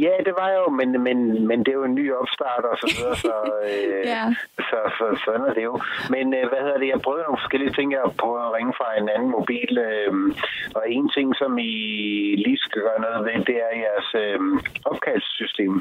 Ja, 0.04 0.16
det 0.26 0.34
var 0.42 0.50
jo, 0.58 0.70
men, 0.80 1.04
men, 1.04 1.48
men 1.48 1.60
det 1.60 1.68
er 1.68 1.80
jo 1.82 1.84
en 1.84 1.96
ny 1.96 2.14
opstart 2.14 2.64
og 2.72 2.78
så 2.82 2.88
videre, 2.96 3.16
så, 3.16 3.36
øh, 3.64 4.06
ja. 4.14 4.24
så, 4.70 4.80
så 4.98 5.06
sådan 5.26 5.46
er 5.50 5.54
det 5.54 5.64
jo. 5.64 5.80
Men 6.10 6.34
øh, 6.34 6.50
hvad 6.50 6.62
hedder 6.66 6.78
det, 6.78 6.88
jeg 6.88 7.02
prøvede 7.02 7.24
nogle 7.24 7.42
forskellige 7.44 7.74
ting, 7.74 7.92
jeg 7.92 8.02
prøvede 8.22 8.46
at 8.46 8.54
ringe 8.58 8.74
fra 8.80 8.88
en 9.02 9.10
anden 9.16 9.32
mobil, 9.32 9.72
øh, 9.78 10.14
og 10.78 10.84
en 10.96 11.10
ting, 11.10 11.36
som 11.36 11.58
I 11.58 11.74
lige 12.46 12.58
skal 12.58 12.82
gøre 12.82 13.02
noget 13.02 13.26
ved, 13.26 13.46
det 13.50 13.58
er 13.68 13.74
jeres 13.86 14.10
øh, 14.24 14.40
opkaldssystem. 14.86 15.74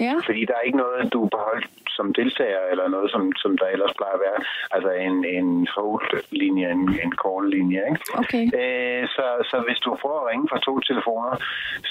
Ja. 0.00 0.14
Fordi 0.26 0.44
der 0.44 0.54
er 0.56 0.66
ikke 0.68 0.82
noget, 0.84 1.12
du 1.12 1.20
beholdt 1.34 1.66
som 1.96 2.06
deltager, 2.20 2.62
eller 2.70 2.86
noget, 2.88 3.10
som, 3.10 3.22
som 3.42 3.58
der 3.58 3.66
ellers 3.74 3.94
plejer 3.98 4.14
at 4.18 4.24
være. 4.26 4.40
Altså 4.74 4.90
en, 5.06 5.16
en 5.38 5.66
hold-linje, 5.76 6.66
en, 6.76 6.82
en 7.04 7.12
call-linje. 7.22 7.80
Ikke? 7.90 8.00
Okay. 8.22 8.44
Øh, 8.60 9.02
så, 9.16 9.26
så 9.50 9.56
hvis 9.66 9.78
du 9.84 9.88
prøver 10.02 10.20
at 10.20 10.28
ringe 10.30 10.48
fra 10.50 10.58
to 10.66 10.80
telefoner, 10.80 11.32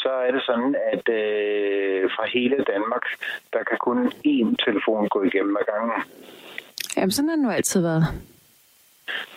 så 0.04 0.12
er 0.26 0.32
det 0.32 0.44
sådan, 0.50 0.76
at 0.94 1.06
øh, 1.22 2.02
fra 2.16 2.26
hele 2.36 2.58
Danmark, 2.74 3.06
der 3.54 3.64
kan 3.70 3.78
kun 3.88 4.00
én 4.34 4.50
telefon 4.66 5.10
gå 5.16 5.20
igennem 5.24 5.58
ad 5.62 5.66
gangen. 5.74 6.00
Jamen, 6.98 7.12
sådan 7.12 7.30
har 7.30 7.36
det 7.36 7.46
nu 7.46 7.52
altid 7.52 7.82
været. 7.82 8.06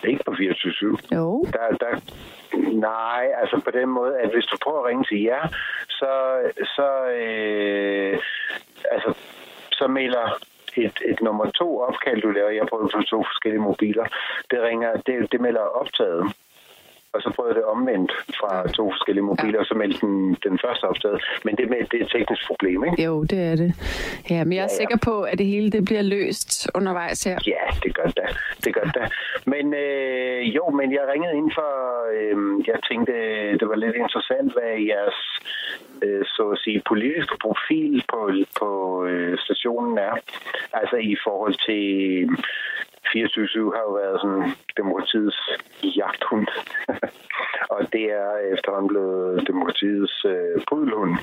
Ikke 0.03 0.23
på 0.25 0.31
24-7. 0.31 1.15
Jo. 1.15 1.45
Der, 1.53 1.77
der, 1.83 1.91
nej, 2.89 3.27
altså 3.41 3.61
på 3.65 3.71
den 3.71 3.89
måde, 3.89 4.19
at 4.19 4.29
hvis 4.33 4.45
du 4.45 4.57
prøver 4.63 4.79
at 4.79 4.85
ringe 4.89 5.03
til 5.03 5.21
jer, 5.21 5.47
så, 5.89 6.11
så 6.75 6.87
øh, 7.21 8.19
altså, 8.91 9.13
så 9.71 9.87
melder 9.87 10.27
et, 10.77 10.97
et 11.05 11.21
nummer 11.21 11.45
to 11.51 11.79
opkald, 11.87 12.21
du 12.21 12.31
laver, 12.31 12.49
jeg 12.49 12.67
prøver 12.69 12.87
på 12.87 13.01
to 13.01 13.23
forskellige 13.23 13.61
mobiler, 13.61 14.05
det 14.51 14.59
ringer, 14.61 14.91
det, 15.07 15.31
det 15.31 15.41
melder 15.41 15.61
optaget. 15.81 16.33
Og 17.13 17.21
så 17.21 17.29
prøvede 17.35 17.55
det 17.55 17.63
omvendt 17.63 18.11
fra 18.39 18.67
to 18.67 18.91
forskellige 18.91 19.23
mobiler, 19.23 19.53
ja. 19.53 19.59
og 19.59 19.65
så 19.65 19.73
meldte 19.73 19.99
den, 20.05 20.37
den 20.43 20.59
første 20.65 20.83
optaget. 20.83 21.23
Men 21.45 21.55
det, 21.55 21.69
med, 21.69 21.77
det 21.91 22.01
er 22.01 22.05
et 22.05 22.11
teknisk 22.11 22.47
problem, 22.47 22.83
ikke? 22.85 23.03
Jo, 23.03 23.23
det 23.23 23.39
er 23.51 23.55
det. 23.55 23.71
Ja, 24.29 24.43
men 24.43 24.53
jeg 24.53 24.65
er 24.67 24.71
ja, 24.71 24.75
ja. 24.75 24.79
sikker 24.81 24.97
på, 25.09 25.21
at 25.21 25.37
det 25.37 25.45
hele 25.45 25.69
det 25.71 25.85
bliver 25.85 26.01
løst 26.01 26.69
undervejs 26.75 27.23
her. 27.23 27.37
Ja, 27.47 27.65
det 27.83 27.95
gør 27.95 28.09
det. 28.19 28.29
Det 28.65 28.73
gør 28.73 28.87
det. 28.97 29.05
Men 29.45 29.73
øh, 29.73 30.55
jo, 30.57 30.69
men 30.69 30.87
jeg 30.97 31.03
ringede 31.13 31.37
ind 31.37 31.51
for, 31.59 31.71
øh, 32.17 32.67
jeg 32.67 32.79
tænkte, 32.89 33.13
det 33.59 33.67
var 33.69 33.75
lidt 33.75 33.95
interessant, 33.95 34.53
hvad 34.53 34.71
jeres 34.91 35.19
øh, 36.03 36.25
så 36.25 36.43
at 36.55 36.59
sige, 36.63 36.81
politiske 36.87 37.35
profil 37.45 38.03
øh, 39.67 39.77
stationen 39.77 39.97
er. 39.97 40.13
Altså 40.73 40.95
i 40.95 41.15
forhold 41.23 41.55
til 41.67 41.83
24-7 43.07 43.75
har 43.75 43.83
jo 43.87 43.93
været 44.01 44.21
sådan 44.21 44.51
demokratiets 44.77 45.39
jagthund. 45.97 46.47
og 47.73 47.79
det 47.93 48.05
er 48.21 48.31
efterhånden 48.53 48.87
blevet 48.87 49.47
demokratiets 49.47 50.25
øh, 50.25 50.55
pudelhund. 50.69 51.13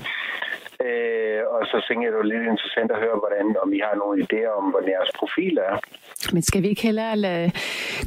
Øh, 0.87 1.41
og 1.55 1.63
så 1.71 1.77
tænker 1.89 2.03
jeg, 2.05 2.13
det 2.13 2.19
var 2.23 2.33
lidt 2.33 2.51
interessant 2.53 2.91
at 2.91 3.03
høre, 3.05 3.19
hvordan, 3.23 3.47
om 3.63 3.73
I 3.73 3.81
har 3.87 3.95
nogle 4.03 4.17
idéer 4.25 4.51
om, 4.59 4.65
hvordan 4.71 4.91
jeres 4.91 5.13
profil 5.21 5.59
er. 5.59 5.75
Men 6.33 6.43
skal 6.43 6.63
vi 6.63 6.69
ikke 6.69 6.83
hellere 6.83 7.17
lade 7.17 7.53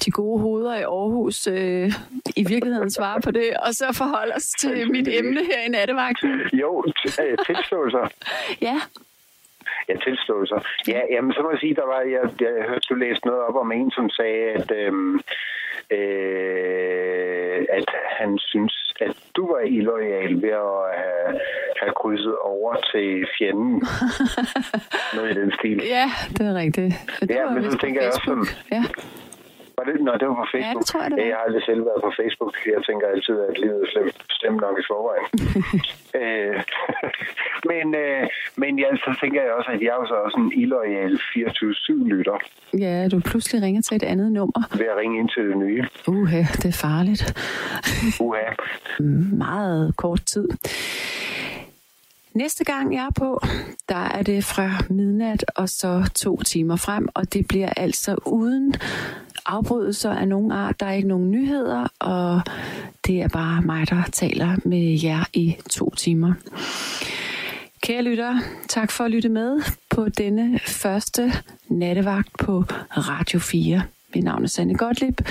de 0.06 0.12
gode 0.12 0.40
hoveder 0.42 0.76
i 0.76 0.88
Aarhus 0.98 1.48
øh, 1.48 1.92
i 2.36 2.44
virkeligheden 2.54 2.92
svare 2.92 3.22
på 3.22 3.32
det, 3.32 3.50
og 3.66 3.72
så 3.74 3.86
forholde 3.94 4.34
os 4.36 4.48
til 4.62 4.76
mit 4.96 5.08
emne 5.08 5.42
her 5.52 5.60
i 5.68 5.70
nattevagten? 5.70 6.32
Jo, 6.54 6.86
tilståelser. 7.48 8.08
ja. 8.68 8.78
Ja, 9.90 9.96
tilståelser. 10.06 10.60
Ja, 10.88 11.02
jamen, 11.12 11.34
så 11.34 11.42
må 11.42 11.50
jeg 11.52 11.60
sige, 11.60 11.76
der 11.76 11.86
var, 11.86 12.02
jeg, 12.02 12.24
jeg 12.42 12.54
hørte, 12.70 12.88
du 12.90 12.96
læste 12.96 13.28
noget 13.28 13.42
op 13.48 13.56
om 13.56 13.72
en, 13.72 13.92
som 13.92 14.10
sagde, 14.10 14.44
at, 14.58 14.72
øhm, 14.72 15.16
øh, 15.98 17.66
at 17.70 17.90
han 18.20 18.38
synes, 18.38 18.94
at 19.02 19.16
du 19.36 19.48
var 19.54 19.60
illoyal 19.60 20.42
ved 20.42 20.50
at 20.50 20.86
have, 21.02 21.40
have 21.82 21.94
krydset 22.02 22.38
over 22.38 22.76
til 22.92 23.28
fjenden. 23.38 23.74
noget 25.16 25.32
i 25.32 25.40
den 25.42 25.52
stil. 25.60 25.82
Ja, 25.96 26.10
det 26.38 26.48
er 26.48 26.56
rigtigt. 26.56 26.94
Det 27.20 27.30
ja, 27.30 27.50
men 27.50 27.72
så 27.72 27.78
tænker 27.78 28.02
jeg 28.02 28.10
også 28.10 28.22
sådan, 28.26 28.48
ja. 28.72 28.84
Var 29.78 29.84
det? 29.90 29.96
Nå, 30.08 30.12
det 30.22 30.28
var 30.30 30.38
på 30.44 30.48
Facebook. 30.54 30.76
Ja, 30.76 30.80
det 30.80 30.86
tror 30.90 31.02
jeg, 31.04 31.12
det 31.12 31.18
var. 31.18 31.28
Jeg 31.32 31.36
har 31.38 31.44
aldrig 31.48 31.64
selv 31.70 31.82
været 31.90 32.02
på 32.08 32.12
Facebook. 32.20 32.54
Jeg 32.76 32.82
tænker 32.88 33.06
altid, 33.14 33.36
at 33.50 33.56
livet 33.64 33.80
er 33.86 33.90
slemt, 33.94 34.16
slemt 34.40 34.60
nok 34.66 34.76
i 34.82 34.86
forvejen. 34.92 35.28
øh, 36.22 36.56
men, 37.72 37.86
øh, 38.04 38.24
men 38.62 38.72
ja, 38.84 38.90
så 39.06 39.10
tænker 39.22 39.40
jeg 39.46 39.52
også, 39.60 39.70
at 39.76 39.82
jeg 39.82 39.92
er 39.96 40.00
jo 40.02 40.08
så 40.14 40.18
også 40.26 40.38
en 40.46 40.52
illoyal 40.62 41.14
24-7-lytter. 41.34 42.38
Ja, 42.84 43.08
du 43.12 43.18
pludselig 43.30 43.60
ringer 43.66 43.82
til 43.82 43.96
et 43.96 44.04
andet 44.04 44.30
nummer. 44.32 44.62
Ved 44.80 44.88
at 44.94 44.98
ringe 45.02 45.20
ind 45.20 45.30
til 45.30 45.44
det 45.50 45.58
nye. 45.58 45.84
Uha, 46.08 46.42
det 46.62 46.70
er 46.74 46.80
farligt. 46.88 47.22
Uha. 48.26 48.50
Meget 49.46 49.96
kort 49.98 50.22
tid. 50.26 50.48
Næste 52.34 52.64
gang 52.64 52.94
jeg 52.94 53.06
er 53.06 53.20
på, 53.20 53.42
der 53.90 54.04
er 54.18 54.24
det 54.24 54.44
fra 54.44 54.70
midnat 54.90 55.46
og 55.56 55.70
så 55.70 56.10
to 56.16 56.42
timer 56.42 56.76
frem, 56.76 57.08
og 57.14 57.34
det 57.34 57.48
bliver 57.48 57.70
altså 57.78 58.16
uden 58.26 58.76
afbrydelser 59.48 60.12
af 60.12 60.28
nogen 60.28 60.52
art. 60.52 60.80
Der 60.80 60.86
er 60.86 60.94
ikke 60.94 61.08
nogen 61.08 61.32
nyheder, 61.32 61.88
og 62.00 62.42
det 63.08 63.22
er 63.22 63.28
bare 63.28 63.62
mig, 63.62 63.90
der 63.90 64.04
taler 64.12 64.56
med 64.66 65.00
jer 65.04 65.24
i 65.34 65.56
to 65.70 65.90
timer. 65.96 66.34
Kære 67.82 68.02
lyttere, 68.02 68.42
tak 68.68 68.92
for 68.92 69.04
at 69.04 69.12
lytte 69.12 69.30
med 69.30 69.62
på 69.90 70.10
denne 70.10 70.60
første 70.60 71.34
nattevagt 71.70 72.38
på 72.40 72.64
Radio 72.92 73.40
4. 73.40 73.82
Mit 74.16 74.24
navn 74.24 74.44
er 74.44 74.48
Sanne 74.48 74.76
Gottlieb. 74.76 75.22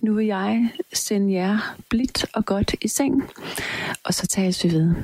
Nu 0.00 0.14
vil 0.14 0.26
jeg 0.26 0.70
sende 0.92 1.32
jer 1.32 1.76
blidt 1.90 2.26
og 2.34 2.44
godt 2.44 2.74
i 2.82 2.88
seng, 2.88 3.22
og 4.04 4.14
så 4.14 4.26
tales 4.26 4.64
vi 4.64 4.72
ved. 4.72 4.94